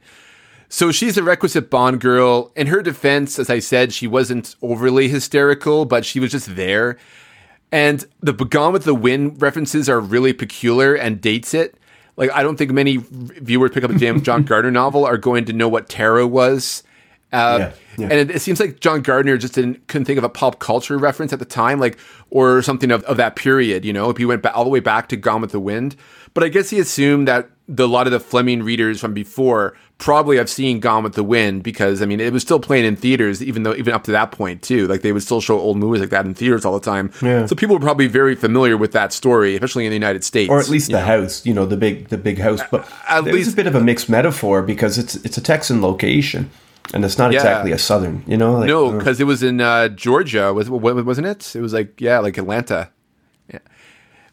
[0.68, 5.08] so she's a requisite bond girl in her defense as i said she wasn't overly
[5.08, 6.96] hysterical but she was just there
[7.72, 11.76] and the Gone with the Wind references are really peculiar and dates it.
[12.16, 15.44] Like I don't think many viewers pick up a James John Gardner novel are going
[15.46, 16.82] to know what Tara was.
[17.36, 18.08] Uh, Yeah, yeah.
[18.10, 20.98] And it, it seems like John Gardner just didn't couldn't think of a pop culture
[20.98, 21.98] reference at the time, like
[22.30, 23.84] or something of, of that period.
[23.84, 25.96] You know, if he went all the way back to Gone with the Wind,
[26.34, 29.76] but I guess he assumed that the, a lot of the Fleming readers from before
[29.98, 32.96] probably have seen Gone with the Wind because I mean it was still playing in
[32.96, 34.86] theaters even though even up to that point too.
[34.86, 37.10] Like they would still show old movies like that in theaters all the time.
[37.22, 37.46] Yeah.
[37.46, 40.60] So people were probably very familiar with that story, especially in the United States, or
[40.60, 41.04] at least the know.
[41.06, 42.60] house, you know, the big the big house.
[42.70, 46.50] But At least- a bit of a mixed metaphor because it's it's a Texan location,
[46.94, 47.38] and it's not Yeah.
[47.40, 48.22] exactly a southern.
[48.26, 51.54] You know, like, No, uh, because it was in uh, Georgia, was wasn't it?
[51.56, 52.90] It was like yeah, like Atlanta.
[53.52, 53.58] Yeah.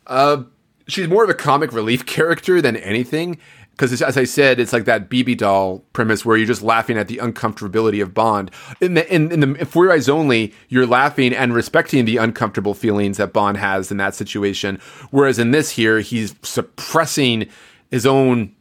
[0.07, 0.43] Uh,
[0.87, 3.37] she's more of a comic relief character than anything.
[3.71, 7.07] Because as I said, it's like that Bibi Dahl premise where you're just laughing at
[7.07, 8.51] the uncomfortability of Bond.
[8.79, 12.75] In the in, in the For Your Eyes Only, you're laughing and respecting the uncomfortable
[12.75, 14.79] feelings that Bond has in that situation.
[15.09, 17.47] Whereas in this here, he's suppressing
[17.89, 18.53] his own,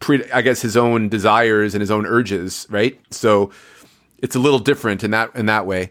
[0.00, 2.66] pre, I guess, his own desires and his own urges.
[2.70, 3.00] Right.
[3.10, 3.50] So
[4.18, 5.90] it's a little different in that in that way.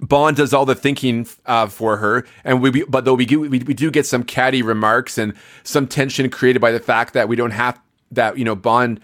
[0.00, 3.48] Bond does all the thinking uh, for her, and we, but though we do we,
[3.48, 7.36] we do get some catty remarks and some tension created by the fact that we
[7.36, 7.78] don't have
[8.10, 9.00] that you know Bond,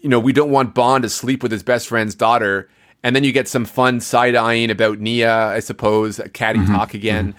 [0.00, 2.70] you know we don't want Bond to sleep with his best friend's daughter,
[3.02, 6.94] and then you get some fun side eyeing about Nia, I suppose, a catty talk
[6.94, 7.34] again.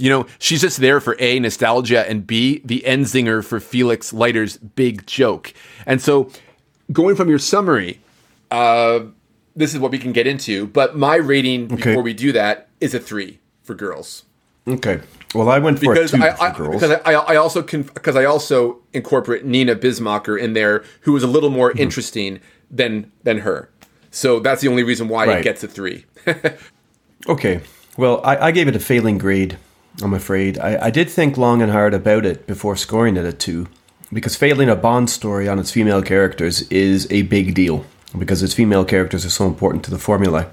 [0.00, 4.12] You know, she's just there for A, nostalgia, and B, the end zinger for Felix
[4.12, 5.52] Leiter's big joke.
[5.86, 6.30] And so,
[6.92, 8.00] going from your summary,
[8.50, 9.00] uh,
[9.54, 10.66] this is what we can get into.
[10.66, 14.24] But my rating before we do that is a three for girls
[14.68, 15.00] okay.
[15.34, 16.80] Well, I went for because a two I, for girls.
[16.82, 21.26] because I, I also because I also incorporate Nina Bismarcker in there, who is a
[21.26, 21.78] little more Mm-hmm.
[21.80, 22.40] interesting
[22.70, 23.68] than than her.
[24.10, 25.38] So that's the only reason why Right.
[25.38, 26.04] it gets a three.
[27.28, 27.60] Okay.
[27.96, 29.58] Well, I, I gave it a failing grade,
[30.02, 30.58] I'm afraid.
[30.58, 33.66] I, I did think long and hard about it before scoring it a 2,
[34.12, 37.84] because failing a Bond story on its female characters is a big deal,
[38.16, 40.50] because its female characters are so important to the formula.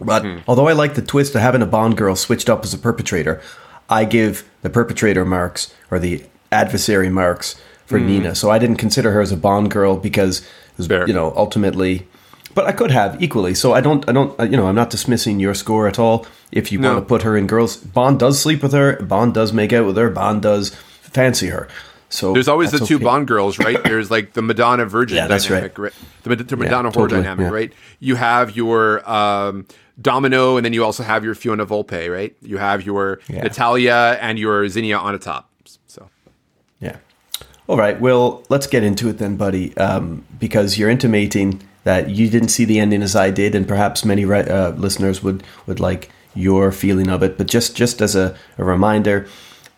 [0.00, 0.38] But hmm.
[0.48, 3.40] although I like the twist of having a Bond girl switched up as a perpetrator,
[3.88, 8.06] I give the perpetrator marks, or the adversary marks, for hmm.
[8.06, 8.34] Nina.
[8.34, 12.08] So I didn't consider her as a Bond girl because, it was, you know, ultimately
[12.54, 13.54] but I could have equally.
[13.54, 16.26] So I don't, I don't, uh, you know, I'm not dismissing your score at all.
[16.50, 16.94] If you No.
[16.94, 18.96] want to put her in girls, Bond does sleep with her.
[19.02, 20.10] Bond does make out with her.
[20.10, 21.68] Bond does fancy her.
[22.08, 23.04] So There's always the two okay.
[23.04, 23.82] Bond girls, right?
[23.84, 25.92] There's like the Madonna Virgin Yeah, that's dynamic, right?
[26.24, 27.50] The, the Madonna horror totally, dynamic, yeah.
[27.50, 27.72] right?
[28.00, 29.66] You have your um,
[30.00, 32.36] Domino, and then you also have your Fiona Volpe, right?
[32.42, 33.42] You have your Yeah.
[33.44, 35.44] Natalia and your Xenia Onatopp.
[35.86, 36.10] So
[36.80, 36.96] Yeah.
[37.66, 37.98] All right.
[37.98, 39.74] Well, let's get into it then, buddy.
[39.78, 44.04] Um, because you're intimating that you didn't see the ending as I did, and perhaps
[44.04, 47.36] many re- uh, listeners would would like your feeling of it.
[47.38, 49.26] But just just as a, a reminder,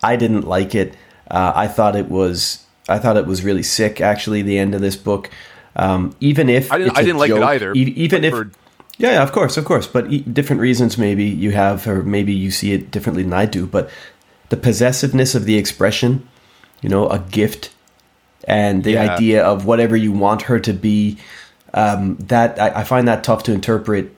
[0.02, 0.94] I didn't like it.
[1.30, 4.00] Uh, I thought it was I thought it was really sick.
[4.00, 5.30] Actually, the end of this book.
[5.76, 8.50] Um, even if I didn't- I didn't like it either, e- even if for-
[8.96, 9.88] yeah, yeah, of course, of course.
[9.88, 13.46] But e- different reasons maybe you have, or maybe you see it differently than I
[13.46, 13.66] do.
[13.66, 13.90] But
[14.50, 16.28] the possessiveness of the expression,
[16.80, 17.70] you know, a gift,
[18.46, 19.14] and the Yeah.
[19.14, 21.16] idea of whatever you want her to be,
[21.74, 24.14] um, that I, I find that tough to interpret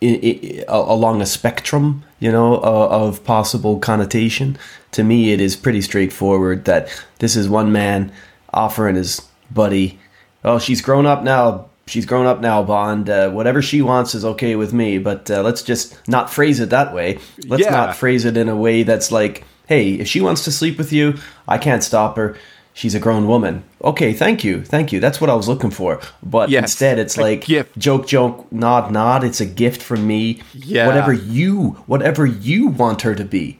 [0.00, 4.56] i i a- along a spectrum, you know, uh, of possible connotation.
[4.92, 8.12] To me, it is pretty straightforward that this is one man
[8.54, 9.20] offering his
[9.50, 9.98] buddy,
[10.44, 11.66] "Oh, she's grown up now.
[11.86, 13.08] She's grown up now, Bond.
[13.10, 14.98] Uh, whatever she wants is okay with me.
[14.98, 17.18] But uh, let's just not phrase it that way.
[17.46, 17.70] Let's Yeah.
[17.70, 20.92] not phrase it in a way that's like, hey, if she wants to sleep with
[20.92, 21.14] you,
[21.48, 22.36] I can't stop her."
[22.78, 23.64] She's a grown woman.
[23.82, 25.00] Okay, thank you, thank you.
[25.00, 26.00] That's what I was looking for.
[26.22, 27.76] But Yes, instead, it's like gift.
[27.76, 30.22] joke joke nod nod it's a gift from me
[30.54, 30.86] Yeah.
[30.86, 31.52] whatever you
[31.92, 33.58] whatever you want her to be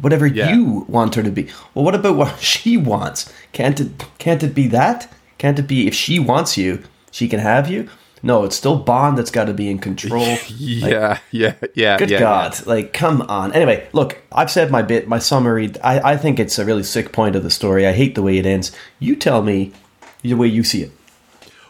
[0.00, 0.54] whatever Yeah.
[0.54, 4.54] you want her to be well what about what she wants can't it can't it
[4.54, 4.98] be that
[5.42, 6.70] can't it be if she wants you
[7.10, 7.88] she can have you
[8.24, 11.98] no it's still bond that's got to be in control yeah, yeah, yeah.
[11.98, 12.66] Good yeah, God!
[12.66, 13.52] Like, come on.
[13.52, 15.72] Anyway, look, I've said my bit, my summary.
[15.82, 17.86] I, I think it's a really sick point of the story.
[17.86, 18.72] I hate the way it ends.
[18.98, 19.72] You tell me
[20.22, 20.92] the way you see it.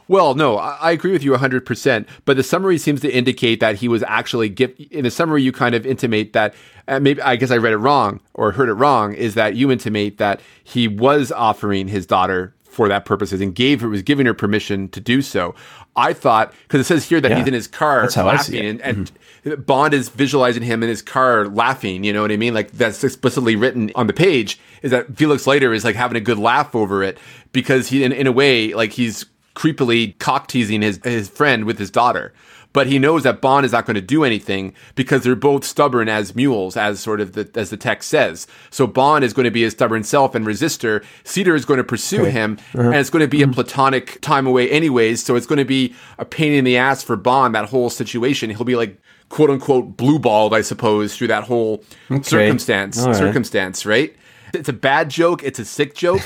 [0.06, 2.06] Well, no, I, agree with you 100%.
[2.26, 4.78] But the summary seems to indicate that he was actually gift.
[4.78, 6.54] In the summary, you kind of intimate that,
[6.86, 9.70] uh, maybe I guess I read it wrong or heard it wrong, is that you
[9.70, 14.26] intimate that he was offering his daughter for that purposes and gave her was giving
[14.26, 15.54] her permission to do so.
[15.96, 18.36] I thought because it says here that Yeah, he's in his car that's how I
[18.36, 18.78] see laughing.
[18.78, 19.00] Mm-hmm.
[19.00, 19.12] and,
[19.44, 22.04] and Bond is visualizing him in his car laughing.
[22.04, 22.54] You know what I mean?
[22.54, 24.58] Like that's explicitly written on the page.
[24.82, 27.18] Is that Felix Leiter is like having a good laugh over it
[27.52, 31.78] because he, in, in a way, like he's creepily cock teasing his his friend with
[31.78, 32.32] his daughter.
[32.74, 36.10] But he knows that Bond is not going to do anything because they're both stubborn
[36.10, 38.46] as mules, as sort of the, as the text says.
[38.68, 41.02] So Bond is going to be his stubborn self and resistor.
[41.22, 42.88] Cedar is going to pursue him, uh-huh.
[42.90, 43.54] and it's going to be a mm-hmm.
[43.54, 45.24] platonic time away, anyways.
[45.24, 48.50] So it's going to be a pain in the ass for Bond that whole situation.
[48.50, 51.84] He'll be like quote unquote blue balled, I suppose, through that whole
[52.22, 52.98] circumstance.
[53.00, 53.16] All right.
[53.16, 54.14] Circumstance, right?
[54.54, 55.42] It's a bad joke.
[55.42, 56.22] It's a sick joke,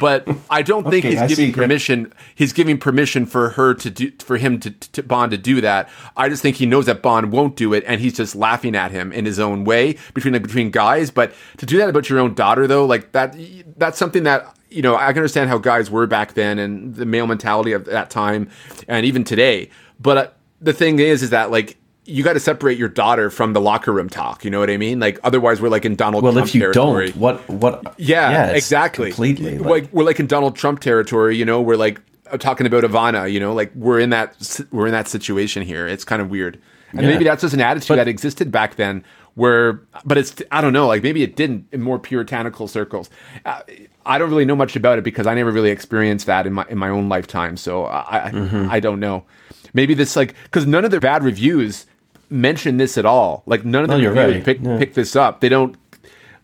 [0.00, 2.12] but I don't think Okay, he's I giving permission.
[2.34, 5.88] He's giving permission for her to do, for him to, to Bond to do that.
[6.16, 8.90] I just think he knows that Bond won't do it, and he's just laughing at
[8.90, 11.10] him in his own way between between guys.
[11.10, 13.36] But to do that about your own daughter, though, like that,
[13.76, 17.06] that's something that you know I can understand how guys were back then and the
[17.06, 18.50] male mentality of that time,
[18.88, 19.70] and even today.
[19.98, 20.28] But uh,
[20.60, 21.76] the thing is, is that like.
[22.06, 24.44] You got to separate your daughter from the locker room talk.
[24.44, 24.98] You know what I mean?
[25.00, 27.10] Like, otherwise, we're like in Donald Well, Trump if you territory.
[27.10, 27.94] don't, what what?
[27.98, 29.10] Yeah, it's exactly.
[29.10, 29.58] Completely.
[29.58, 31.60] Like, we're like in Donald Trump territory, you know.
[31.60, 32.00] We're like
[32.30, 34.34] uh, talking about Ivana, you know, like we're in that
[34.72, 35.86] we're in that situation here.
[35.86, 36.58] It's kind of weird,
[36.92, 37.08] and Yeah.
[37.08, 39.04] maybe that's just an attitude that existed back then.
[39.34, 43.08] Where, but it's I don't know, like maybe it didn't in more puritanical circles.
[43.44, 43.60] Uh,
[44.04, 46.66] I don't really know much about it because I never really experienced that in my
[46.68, 47.56] in my own lifetime.
[47.56, 48.68] So I I, Mm-hmm.
[48.70, 49.24] I don't know.
[49.72, 51.86] Maybe this like because none of the bad reviews
[52.30, 53.42] mention this at all.
[53.46, 54.44] Like none of the No, right.
[54.44, 54.78] pick Yeah.
[54.78, 55.40] pick this up.
[55.40, 55.76] They don't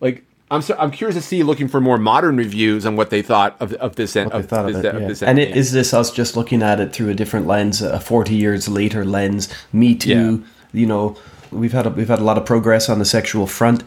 [0.01, 0.23] like.
[0.49, 3.57] I'm so, I'm curious to see looking for more modern reviews on what they thought
[3.59, 5.07] of of this end of, of this, it, of yeah.
[5.07, 7.99] this and it, is this us just looking at it through a different lens, a
[7.99, 9.49] forty years later lens?
[9.73, 10.45] Me too.
[10.71, 11.17] You know,
[11.51, 13.83] we've had a, we've had a lot of progress on the sexual front.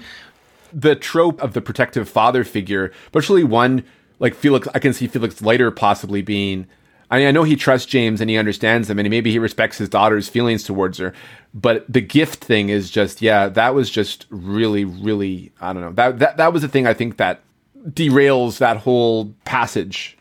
[0.72, 3.82] the trope of the protective father figure, especially one
[4.18, 4.68] like Felix.
[4.74, 6.66] I can see Felix Leiter possibly being.
[7.10, 9.78] I mean, I know he trusts James and he understands him, and maybe he respects
[9.78, 11.12] his daughter's feelings towards her.
[11.52, 15.50] But the gift thing is just, yeah, that was just really, really.
[15.60, 15.92] I don't know.
[15.92, 17.40] That that that was the thing I think that
[17.88, 20.16] derails that whole passage.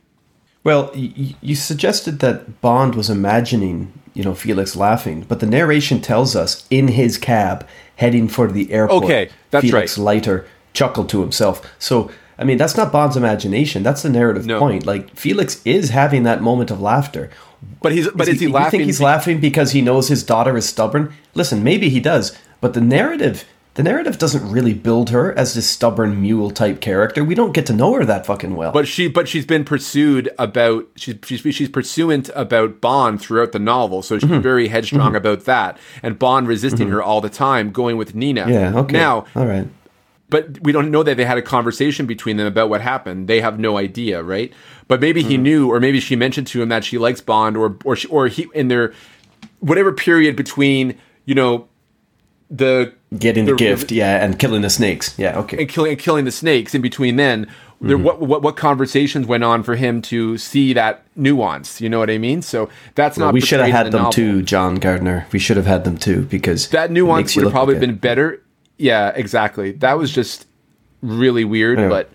[0.64, 6.02] Well, y- you suggested that Bond was imagining you know Felix laughing, but the narration
[6.02, 9.04] tells us in his cab heading for the airport.
[9.04, 10.04] Okay, that's Felix right.
[10.04, 11.62] Leiter chuckled to himself.
[11.80, 13.84] So I mean, that's not Bond's imagination.
[13.84, 14.60] That's the narrative No.
[14.60, 14.86] point.
[14.86, 17.30] Like Felix is having that moment of laughter.
[17.82, 18.72] But he's but is, he, you laughing?
[18.80, 21.14] think he's laughing because he knows his daughter is stubborn?
[21.34, 23.46] Listen, maybe he does, but the narrative,
[23.76, 27.24] the narrative doesn't really build her as this stubborn mule type character.
[27.24, 28.72] We don't get to know her that fucking well.
[28.72, 33.60] But she, but she's been pursued about she's she's she's pursuant about Bond throughout the
[33.60, 34.42] novel, so she's Mm-hmm.
[34.42, 38.50] very headstrong about that, and Bond resisting her all the time, going with Nina.
[38.50, 38.94] yeah, okay.
[38.94, 39.68] Now, all right.
[40.30, 43.28] But we don't know that they had a conversation between them about what happened.
[43.28, 44.54] They have no idea, right?
[44.88, 47.78] But maybe he knew, or maybe she mentioned to him that she likes Bond, or
[47.86, 48.94] or she, or he in their
[49.60, 51.68] whatever period between you know
[52.50, 55.18] the Getting the, the- gift, yeah, and killing the snakes.
[55.18, 55.58] Yeah, okay.
[55.60, 57.48] and killing and killing the snakes in between then
[57.82, 58.04] Mm-hmm.
[58.04, 62.10] what, what what conversations went on for him to see that nuance you know what
[62.10, 64.12] i mean so that's not we should have had the them novel.
[64.12, 65.26] too, John Gardner.
[65.32, 68.44] We should have had them too because that nuance would have probably like been better
[68.80, 70.48] yeah exactly that was just
[71.04, 72.04] really weird Anyway.
[72.04, 72.10] but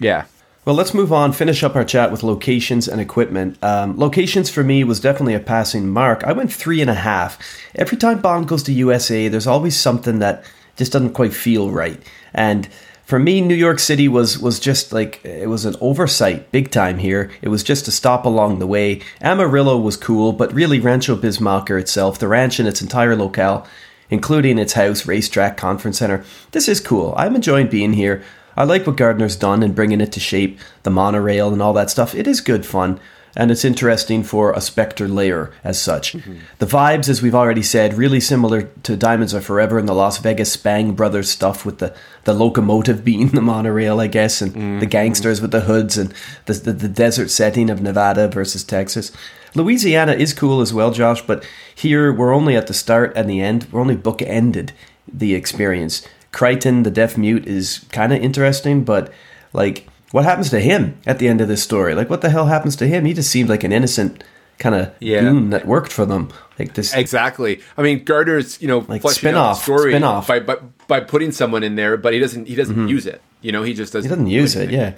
[0.00, 0.24] yeah
[0.64, 1.32] Well, let's move on.
[1.32, 3.56] Finish up our chat with locations and equipment.
[3.62, 6.22] Um, locations for me was definitely a passing mark.
[6.24, 7.38] I went three and a half.
[7.74, 10.44] Every time Bond goes to USA, there's always something that
[10.76, 11.98] just doesn't quite feel right.
[12.34, 12.68] And
[13.04, 16.98] for me, New York City was was just like it was an oversight, big time
[16.98, 17.30] here.
[17.40, 19.00] It was just a stop along the way.
[19.22, 23.66] Amarillo was cool, but really Rancho Bismarck itself, the ranch and its entire locale,
[24.10, 26.24] including its house, racetrack, conference center.
[26.52, 27.14] This is cool.
[27.16, 28.22] I'm enjoying being here.
[28.56, 31.90] I like what Gardner's done in bringing it to shape, the monorail and all that
[31.90, 32.14] stuff.
[32.14, 32.98] It is good fun,
[33.36, 36.14] and it's interesting for a Spectre layer as such.
[36.14, 36.38] Mm-hmm.
[36.58, 40.18] The vibes, as we've already said, really similar to Diamonds Are Forever and the Las
[40.18, 41.94] Vegas Spang Brothers stuff with the,
[42.24, 44.84] the locomotive being the monorail, I guess, and the mm-hmm.
[44.86, 46.12] gangsters with the hoods and
[46.46, 49.12] the, the, the desert setting of Nevada versus Texas.
[49.54, 51.44] Louisiana is cool as well, Josh, but
[51.74, 53.66] here we're only at the start and the end.
[53.70, 54.72] We're only book-ended
[55.12, 56.06] the experience.
[56.32, 59.12] Crichton, the deaf mute, is kind of interesting, but
[59.52, 61.94] like, what happens to him at the end of this story?
[61.94, 63.04] Like, what the hell happens to him?
[63.04, 64.22] He just seemed like an innocent
[64.58, 65.20] kind of Yeah.
[65.20, 66.30] goon that worked for them.
[66.58, 70.26] Like this, exactly i mean gardner's you know Like fleshing out the spin-off, story spin-off.
[70.26, 70.56] by, by
[70.88, 72.88] by putting someone in there but he doesn't he doesn't mm-hmm.
[72.88, 74.72] use it you know he just doesn't he doesn't use it.
[74.72, 74.94] Yeah,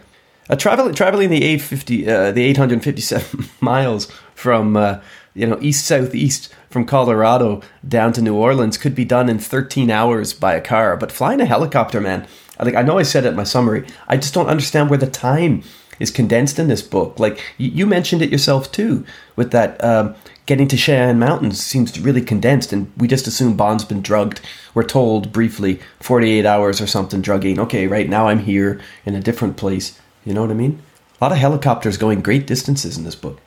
[0.56, 5.00] traveling traveling the eight fifty uh, the eight hundred fifty seven miles from uh,
[5.34, 9.90] you know east southeast from Colorado down to New Orleans could be done in thirteen
[9.90, 10.96] hours by a car.
[10.96, 12.26] But flying a helicopter, man,
[12.60, 15.06] like I know I said it in my summary, I just don't understand where the
[15.06, 15.62] time
[15.98, 17.18] is condensed in this book.
[17.18, 19.04] Like you, you mentioned it yourself too,
[19.36, 19.82] with that.
[19.84, 20.14] Um,
[20.50, 24.40] Getting to Cheyenne Mountains seems really condensed, and we just assume Bond's been drugged.
[24.74, 27.60] We're told briefly 48 hours or something drugging.
[27.60, 30.00] Okay, right now I'm here in a different place.
[30.24, 30.82] You know what I mean?
[31.20, 33.40] A lot of helicopters going great distances in this book.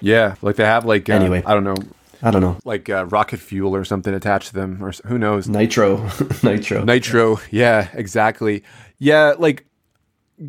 [0.00, 1.42] yeah like they have like uh, Anyway.
[1.46, 1.76] i don't know
[2.22, 2.58] I don't know.
[2.64, 6.08] like uh, rocket fuel or something attached to them or who knows Nitro.
[6.42, 6.82] Nitro.
[6.84, 7.40] Nitro.
[7.52, 8.64] Yeah, exactly.
[8.98, 9.66] Yeah, like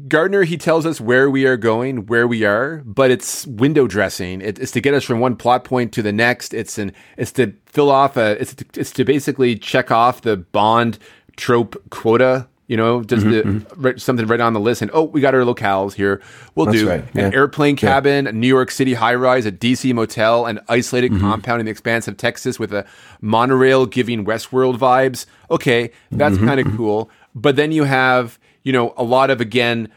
[0.07, 4.41] Gardner, he tells us where we are going, where we are, but it's window dressing.
[4.41, 6.53] It, it's to get us from one plot point to the next.
[6.55, 10.37] It's an it's to fill off a it's to, it's to basically check off the
[10.37, 10.97] Bond
[11.37, 12.47] trope quota.
[12.69, 13.81] You know, does Mm-hmm, the, mm-hmm.
[13.81, 16.21] write something right on the list, and oh, we got our locales here.
[16.55, 17.37] We'll That's do right, an yeah.
[17.37, 21.21] airplane cabin, a New York City high rise, a DC motel, an isolated mm-hmm.
[21.21, 22.85] compound in the expanse of Texas with a
[23.21, 25.25] monorail giving Westworld vibes.
[25.51, 27.09] Okay, that's mm-hmm, kind of cool.
[27.35, 29.89] But then you have, you know, a lot of again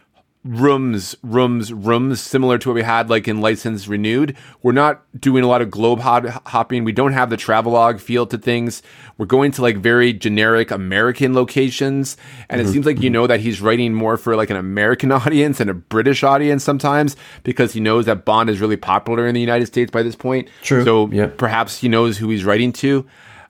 [0.44, 4.36] rooms, rooms, rooms, similar to what we had like in License Renewed.
[4.62, 6.82] We're not doing a lot of globe hopping.
[6.82, 8.82] We don't have the travelogue feel to things.
[9.19, 12.16] We're going to like very generic American locations.
[12.48, 15.60] And it seems like you know that he's writing more for like an American audience
[15.60, 17.14] and a British audience sometimes
[17.44, 20.48] because he knows that Bond is really popular in the United States by this point.
[20.62, 20.85] True.
[20.85, 21.28] So Yeah.
[21.36, 23.06] perhaps he knows who he's writing to.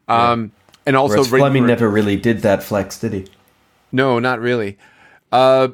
[0.08, 0.52] Um,
[0.84, 3.26] And also, Fleming for- never really did that flex, did he?
[3.92, 4.76] no, not really.
[5.30, 5.68] Uh,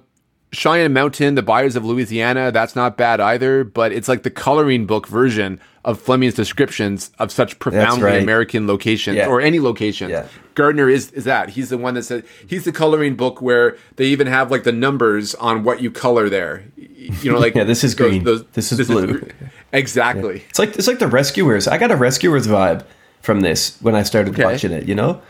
[0.51, 4.87] Cheyenne Mountain, The Bayous of Louisiana, that's not bad either, but it's like the coloring
[4.87, 8.23] book version of Fleming's descriptions of such profoundly right.
[8.23, 9.27] American locations Yeah.
[9.27, 10.09] or any location.
[10.11, 10.27] Yeah.
[10.55, 11.51] Gardner is, is that.
[11.51, 14.73] He's the one that said, he's the coloring book where they even have like the
[14.73, 16.65] numbers on what you color there.
[16.77, 18.25] You know, like, Yeah, this is green.
[18.25, 19.19] This is blue.
[19.21, 19.31] gr-
[19.73, 20.45] exactly.
[20.49, 21.69] It's like it's like the Rescuers.
[21.69, 22.85] I got a Rescuers vibe
[23.23, 24.45] from this when I started Okay.
[24.45, 24.89] watching it.
[24.89, 25.21] You know,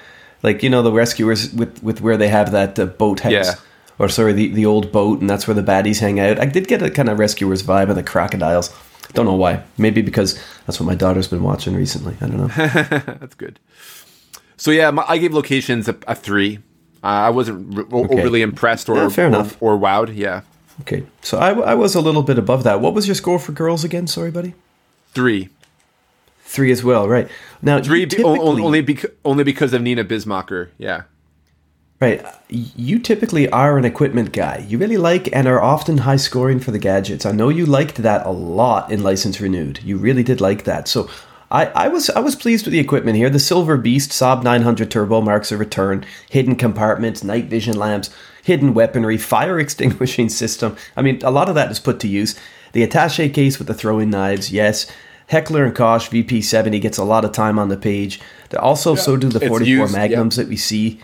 [0.42, 3.54] like you know the Rescuers with with where they have that uh, boat house, Yeah.
[3.98, 6.38] Or sorry, the the old boat, and that's where the baddies hang out.
[6.38, 8.74] I did get a kind of Rescuers vibe of the crocodiles.
[9.14, 9.62] Don't know why.
[9.78, 12.14] Maybe because that's what my daughter's been watching recently.
[12.20, 12.46] I don't know.
[13.18, 13.58] That's good.
[14.58, 16.58] So yeah, my, I gave locations a, a three.
[17.02, 19.56] Uh, I wasn't re- overly impressed or, Yeah, fair or enough.
[19.62, 20.14] or wowed.
[20.14, 20.42] Yeah,
[20.82, 22.80] okay, so I, I was a little bit above that.
[22.80, 24.06] What was your score for girls again?
[24.06, 24.54] Sorry, buddy.
[25.14, 25.48] three.
[26.44, 27.28] Three as well, right?
[27.62, 30.68] Now Three you be- o- typically- only bec- only because of Nina Bismarcker.
[30.76, 31.02] Yeah.
[32.00, 32.24] Right.
[32.24, 34.64] Uh, you typically are an equipment guy.
[34.68, 37.26] You really like and are often high scoring for the gadgets.
[37.26, 39.82] I know you liked that a lot in License Renewed.
[39.82, 40.86] You really did like that.
[40.86, 41.10] So
[41.50, 43.30] I, I was I was pleased with the equipment here.
[43.30, 46.04] The Silver Beast Saab 900 Turbo marks a return.
[46.30, 48.10] Hidden compartments, night vision lamps,
[48.44, 50.76] hidden weaponry, fire extinguishing system.
[50.96, 52.38] I mean, a lot of that is put to use.
[52.72, 54.86] The attaché case with the throwing knives, yes.
[55.28, 58.20] Heckler and Koch VP70 gets a lot of time on the page.
[58.58, 59.98] Also, so do the 44 used, yeah.
[59.98, 61.00] Magnums that we see.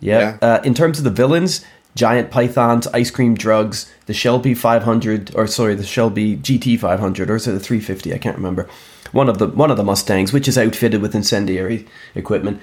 [0.00, 0.36] Yeah.
[0.42, 0.48] Yeah.
[0.48, 1.64] Uh, in terms of the villains,
[1.94, 7.36] giant pythons, ice cream drugs, the Shelby 500, or sorry, the Shelby GT 500, or
[7.36, 8.14] is it the 350?
[8.14, 8.68] I can't remember.
[9.12, 12.60] One of the one of the Mustangs, which is outfitted with incendiary equipment.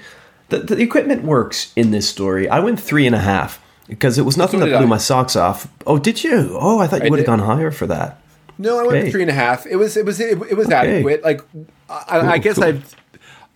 [0.48, 2.48] The, the equipment works in this story.
[2.48, 4.90] I went three and a half because it was nothing So that blew I.
[4.90, 5.66] my socks off.
[5.88, 6.56] Oh, did you?
[6.60, 8.20] Oh, I thought you would have gone higher for that.
[8.58, 9.10] No, I went Okay.
[9.10, 9.66] three and a half.
[9.66, 10.76] It was it was it, it was Okay.
[10.98, 11.24] adequate.
[11.24, 11.40] Like
[11.90, 12.64] I, I guess cool.
[12.64, 12.94] I've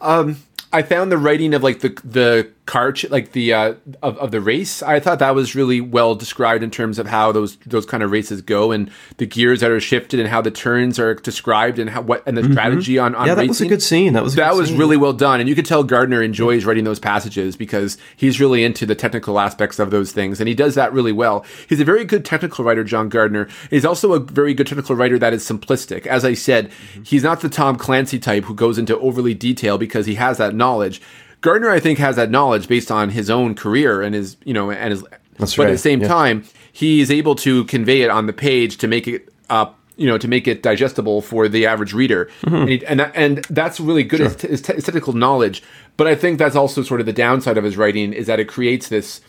[0.01, 0.37] um
[0.73, 4.31] I found the writing of like the the car ch- like the uh of, of
[4.31, 4.83] the race.
[4.83, 8.11] I thought that was really well described in terms of how those those kind of
[8.13, 11.91] races go and the gears that are shifted and how the turns are described and
[11.91, 13.27] how what and the strategy on on Mm-hmm.
[13.29, 13.49] Yeah, that racing.
[13.49, 14.13] was a good scene.
[14.13, 14.79] That was that was scene.
[14.79, 18.63] really well done and you could tell gardner enjoys writing those passages because he's really
[18.65, 21.85] into the technical aspects of those things and he does that really well he's a
[21.85, 25.43] very good technical writer john gardner he's also a very good technical writer that is
[25.47, 26.71] simplistic as i said
[27.05, 30.55] he's not the tom clancy type who goes into overly detail because he has that
[30.55, 31.01] knowledge
[31.41, 34.71] gardner i think has that knowledge based on his own career and his you know
[34.71, 35.05] and his
[35.39, 36.09] That's but at the same yeah.
[36.09, 39.67] time he is able to convey it on the page to make it uh,
[40.01, 42.31] you know to make it digestible for the average reader.
[42.43, 42.55] Mm-hmm.
[42.55, 44.23] and, he, and and that's really good.
[44.23, 45.63] As, as te- as technical knowledge.
[45.99, 48.49] But i think that's also sort of the downside of his writing is that it
[48.49, 49.21] creates this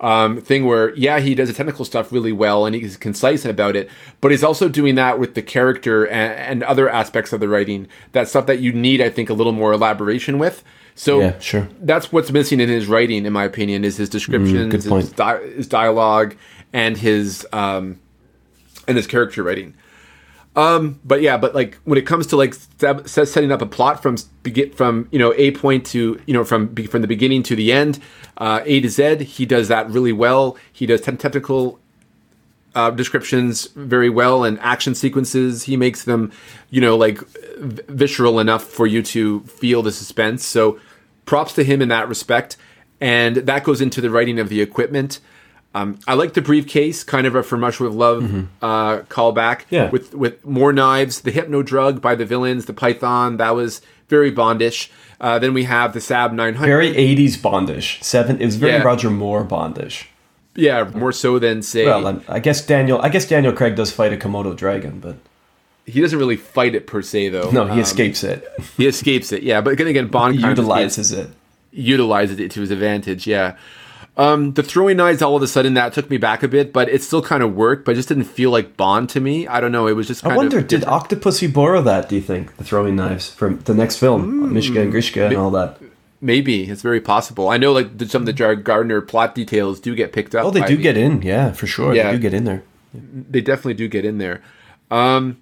[0.00, 3.76] um, thing where yeah he does the technical stuff really well and he's concise about
[3.76, 3.88] it
[4.20, 7.86] but he's also doing that with the character and, and other aspects of the writing.
[8.12, 10.62] That stuff that you need i think a little more elaboration with
[10.94, 11.68] so Yeah, sure.
[11.80, 15.46] that's what's missing in his writing in my opinion is his descriptions Mm, his, di-
[15.56, 16.34] his dialogue
[16.72, 17.98] and his um
[18.88, 19.74] and his character writing.
[20.56, 22.54] Um but yeah but like when it comes to like
[23.06, 26.66] setting up a plot from begin from you know a point to you know from
[26.66, 28.00] be- from the beginning to the end
[28.38, 30.56] uh a to z he does that really well.
[30.72, 31.78] He does te- technical
[32.74, 36.30] uh, descriptions very well and action sequences he makes them
[36.70, 37.18] you know like
[37.58, 40.78] v- visceral enough for you to feel the suspense so
[41.26, 42.56] props to him in that respect
[43.00, 45.20] and that goes into the writing of the equipment
[45.72, 48.24] um, I like the briefcase, kind of a "From Russia with Love"
[48.60, 49.66] uh, callback.
[49.70, 49.88] Yeah.
[49.90, 54.32] with with more knives, the hypno drug by the villains, the python that was very
[54.32, 54.90] Bondish.
[55.20, 56.66] Uh, then we have the Saab 900.
[56.66, 58.02] Very 80s Bondish.
[58.02, 58.40] Seven.
[58.40, 58.82] It was very Yeah.
[58.82, 60.06] Roger Moore Bondish.
[60.54, 63.00] Yeah, more so than say Well, I guess Daniel.
[63.00, 65.16] I guess Daniel Craig does fight a Komodo dragon, but
[65.86, 67.50] he doesn't really fight it per se though.
[67.50, 68.46] no, he Um, escapes it.
[68.76, 69.60] He escapes it, yeah.
[69.60, 71.30] But again, again Bond He kind of utilizes it.
[71.72, 73.56] utilizes it to his advantage, yeah.
[74.16, 76.88] Um, the throwing knives, all of a sudden, that took me back a bit, but
[76.90, 79.46] it still kind of worked, but it just didn't feel like Bond to me.
[79.46, 79.86] I don't know.
[79.86, 82.08] It was just kind I wonder, did Octopussy borrow that?
[82.10, 85.50] Do you think the throwing knives from the next film, Mishka and Grishka, and all
[85.52, 85.78] that?
[86.20, 86.64] Maybe.
[86.64, 87.48] It's very possible.
[87.48, 90.44] I know, like, the, some of the Jar Gardner plot details do get picked up.
[90.44, 91.22] Oh, they do the- get in.
[91.22, 91.94] Yeah, for sure.
[91.94, 92.10] Yeah.
[92.10, 92.62] They do get in there.
[92.92, 94.42] they definitely do get in there.
[94.90, 95.40] Um,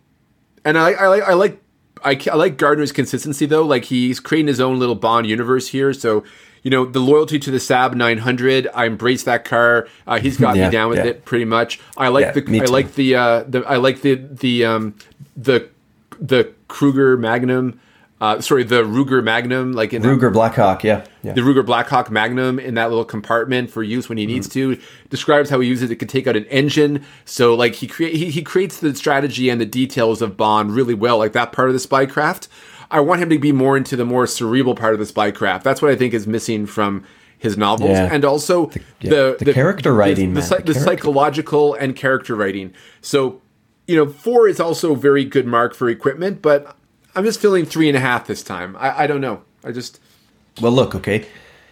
[0.64, 1.62] and I, I like I like
[2.04, 3.64] I, I like Gardner's consistency though.
[3.64, 5.92] Like he's creating his own little Bond universe here.
[5.94, 6.22] So
[6.62, 8.68] you know the loyalty to the Saab 900.
[8.74, 9.88] I embrace that car.
[10.06, 11.06] Uh, he's got Yeah, me down with yeah.
[11.06, 11.80] it pretty much.
[11.96, 14.94] I like Yeah, the I like the uh, the I like the the um,
[15.36, 15.68] the
[16.20, 17.80] the Kruger Magnum.
[18.20, 20.82] Uh, sorry, the Ruger Magnum, like in that Ruger Blackhawk.
[20.82, 21.34] Yeah, yeah.
[21.34, 24.76] the Ruger Blackhawk Magnum in that little compartment for use when he needs to.
[25.08, 27.04] Describes how he uses it to take out an engine.
[27.24, 30.94] So like he create he, he creates the strategy and the details of Bond really
[30.94, 32.48] well, like that part of the spycraft.
[32.90, 35.62] I want him to be more into the more cerebral part of the spycraft.
[35.62, 37.04] That's what I think is missing from
[37.38, 38.08] his novels, Yeah.
[38.10, 38.70] and also
[39.00, 42.74] yeah, the, the character writing, the, the, the the psychological and character writing.
[43.00, 43.40] So
[43.86, 46.76] you know, four is also a very good mark for equipment, but
[47.18, 48.76] I'm just feeling three and a half this time.
[48.78, 49.42] I, I don't know.
[49.64, 49.98] I just
[50.60, 51.26] Well, look, okay.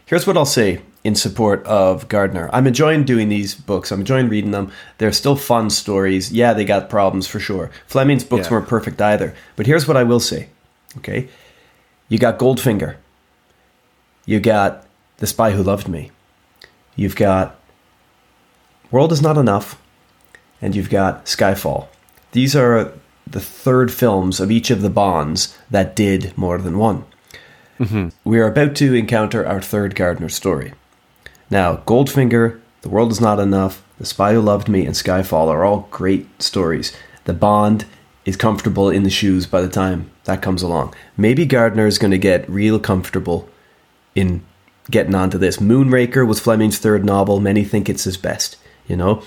[0.04, 2.50] Here's what I'll say in support of Gardner.
[2.52, 3.92] I'm enjoying doing these books.
[3.92, 4.72] I'm enjoying reading them.
[4.98, 6.32] They're still fun stories.
[6.32, 7.70] Yeah, they got problems for sure.
[7.86, 8.54] Fleming's books Yeah.
[8.54, 9.36] weren't perfect either.
[9.54, 10.48] But here's what I will say.
[10.98, 11.28] Okay?
[12.08, 12.96] You got Goldfinger.
[14.24, 14.84] You got
[15.18, 16.10] The Spy Who Loved Me.
[16.96, 17.54] You've got
[18.90, 19.80] World is Not Enough.
[20.60, 21.86] And you've got Skyfall.
[22.32, 22.92] These are
[23.26, 27.04] the third films of each of the Bonds that did more than one
[27.78, 28.08] mm-hmm.
[28.28, 30.72] we are about to encounter our third Gardner story.
[31.50, 35.64] Now, Goldfinger, The World Is Not Enough, The Spy Who Loved Me, and Skyfall are
[35.64, 36.96] all great stories.
[37.24, 37.84] The Bond
[38.24, 40.94] is comfortable in the shoes by the time that comes along.
[41.16, 43.48] Maybe Gardner is going to get real comfortable
[44.14, 44.44] in
[44.90, 45.58] getting onto this.
[45.58, 47.40] Moonraker was Fleming's third novel.
[47.40, 48.56] Many think it's his best,
[48.88, 49.22] you know?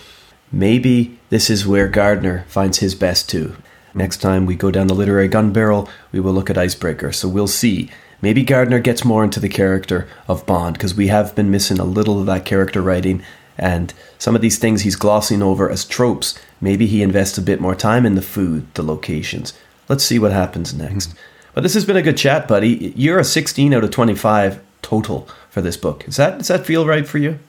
[0.51, 3.55] Maybe this is where Gardner finds his best too.
[3.94, 7.11] Next time we go down the literary gun barrel, we will look at Icebreaker.
[7.11, 7.90] So we'll see.
[8.22, 11.86] Maybe Gardner gets more into the character of Bond because we have been missing a
[11.86, 13.24] little of that character writing
[13.57, 16.40] and some of these things he's glossing over as tropes.
[16.61, 19.53] Maybe he invests a bit more time in the food, the locations.
[19.88, 21.10] Let's see what happens next.
[21.10, 21.20] Mm-hmm.
[21.53, 22.94] But this has been a good chat, buddy.
[22.95, 26.07] You're a 16 out of 25 total for this book.
[26.07, 27.40] Is that does that feel right for you?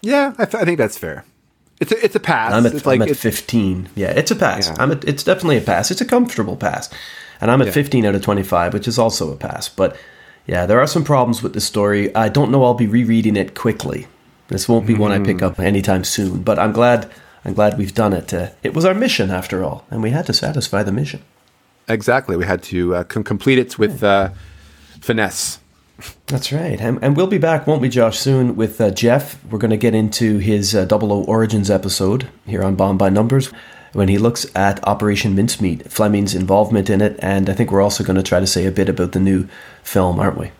[0.00, 1.24] Yeah, I, th- I think that's fair.
[1.82, 2.52] It's a, it's a pass.
[2.52, 3.88] I'm at, it's I'm like, at 15.
[3.96, 4.68] Yeah, it's a pass.
[4.68, 4.76] Yeah.
[4.78, 5.90] I'm at, it's definitely a pass.
[5.90, 6.88] It's a comfortable pass.
[7.40, 7.72] And I'm at yeah.
[7.72, 9.68] 15 out of 25, which is also a pass.
[9.68, 9.96] But
[10.46, 12.14] yeah, there are some problems with the story.
[12.14, 14.06] I don't know I'll be rereading it quickly.
[14.46, 15.02] This won't be mm-hmm.
[15.02, 17.10] one I pick up anytime soon, but I'm glad
[17.44, 18.32] I'm glad we've done it.
[18.32, 21.22] Uh, it was our mission after all, and we had to satisfy the mission.
[21.88, 22.36] Exactly.
[22.36, 24.30] We had to uh, com- complete it with uh,
[25.00, 25.58] finesse.
[26.26, 26.80] That's right.
[26.80, 29.42] And, and, we'll be back, won't we, Josh, soon with uh, Jeff.
[29.44, 33.08] We're going to get into his uh, Double O Origins episode here on Bond by
[33.08, 33.52] Numbers
[33.92, 37.16] when he looks at Operation Mincemeat, Fleming's involvement in it.
[37.20, 39.48] And I think we're also going to try to say a bit about the new
[39.82, 40.50] film, aren't we?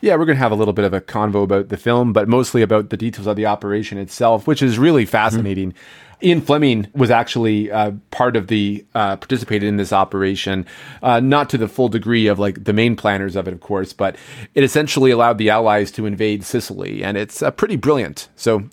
[0.00, 2.28] Yeah, we're going to have a little bit of a convo about the film, but
[2.28, 5.72] mostly about the details of the operation itself, which is really fascinating.
[5.72, 6.26] Mm-hmm.
[6.26, 10.66] Ian Fleming was actually uh, part of the uh, participated in this operation,
[11.02, 13.92] uh, not to the full degree of like the main planners of it, of course,
[13.92, 14.16] but
[14.54, 18.28] it essentially allowed the Allies to invade Sicily, and it's uh, pretty brilliant.
[18.36, 18.64] So.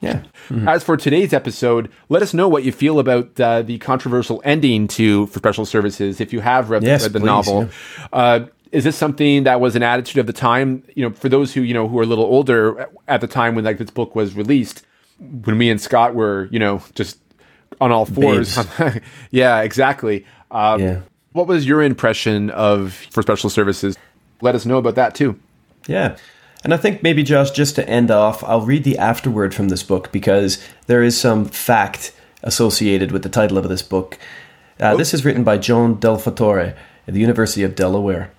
[0.00, 0.24] Yeah.
[0.48, 0.66] Mm-hmm.
[0.66, 4.88] As for today's episode, let us know what you feel about uh, the controversial ending
[4.88, 6.20] to for Special Services.
[6.20, 7.68] If you have read, yes, read the please, novel,
[8.00, 8.06] yeah.
[8.12, 10.82] Uh, is this something that was an attitude of the time?
[10.96, 13.54] You know, for those who you know who are a little older at the time
[13.54, 14.84] when like this book was released,
[15.18, 17.18] when me and Scott were, you know, just
[17.80, 18.58] on all fours.
[19.30, 20.26] yeah, exactly.
[20.50, 21.00] Um, yeah.
[21.32, 23.96] What was your impression of for special services?
[24.40, 25.38] Let us know about that too.
[25.86, 26.16] Yeah.
[26.64, 29.82] And I think maybe, Josh, just to end off, I'll read the afterword from this
[29.82, 32.12] book because there is some fact
[32.42, 34.18] associated with the title of this book.
[34.78, 36.74] Uh, this is written by Joan Del Fattore
[37.06, 38.30] at the University of Delaware.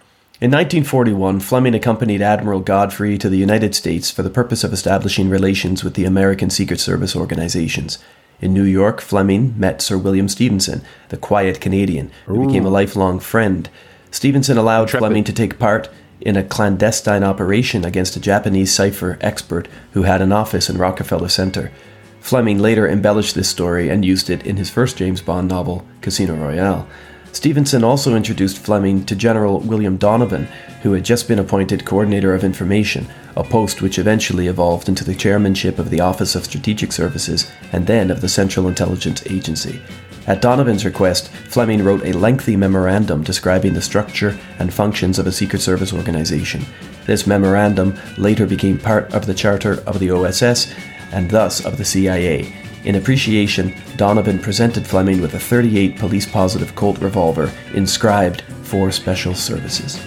[0.41, 5.29] In 1941, Fleming accompanied Admiral Godfrey to the United States for the purpose of establishing
[5.29, 7.99] relations with the American Secret Service organizations.
[8.41, 13.19] In New York, Fleming met Sir William Stephenson, the quiet Canadian, who became a lifelong
[13.19, 13.69] friend.
[14.09, 15.05] Stephenson allowed Intrepid.
[15.05, 15.87] Fleming to take part
[16.19, 21.29] in a clandestine operation against a Japanese cipher expert who had an office in Rockefeller
[21.29, 21.71] Center.
[22.19, 26.35] Fleming later embellished this story and used it in his first James Bond novel, Casino
[26.35, 26.87] Royale.
[27.33, 30.45] Stephenson also introduced Fleming to General William Donovan,
[30.83, 35.15] who had just been appointed Coordinator of Information, a post which eventually evolved into the
[35.15, 39.81] chairmanship of the Office of Strategic Services and then of the Central Intelligence Agency.
[40.27, 45.31] At Donovan's request, Fleming wrote a lengthy memorandum describing the structure and functions of a
[45.31, 46.63] Secret Service organization.
[47.07, 50.71] This memorandum later became part of the charter of the OSS
[51.11, 56.75] and thus of the CIA, in appreciation, Donovan presented Fleming with a 38 police positive
[56.75, 60.05] Colt revolver inscribed for special services.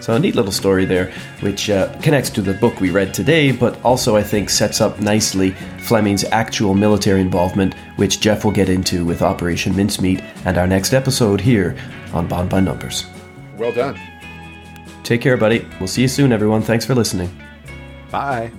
[0.00, 3.52] So, a neat little story there, which uh, connects to the book we read today,
[3.52, 8.68] but also I think sets up nicely Fleming's actual military involvement, which Jeff will get
[8.68, 11.76] into with Operation Mincemeat and our next episode here
[12.12, 13.06] on Bond by Numbers.
[13.56, 14.00] Well done.
[15.04, 15.66] Take care, buddy.
[15.78, 16.62] We'll see you soon, everyone.
[16.62, 17.30] Thanks for listening.
[18.10, 18.50] Bye.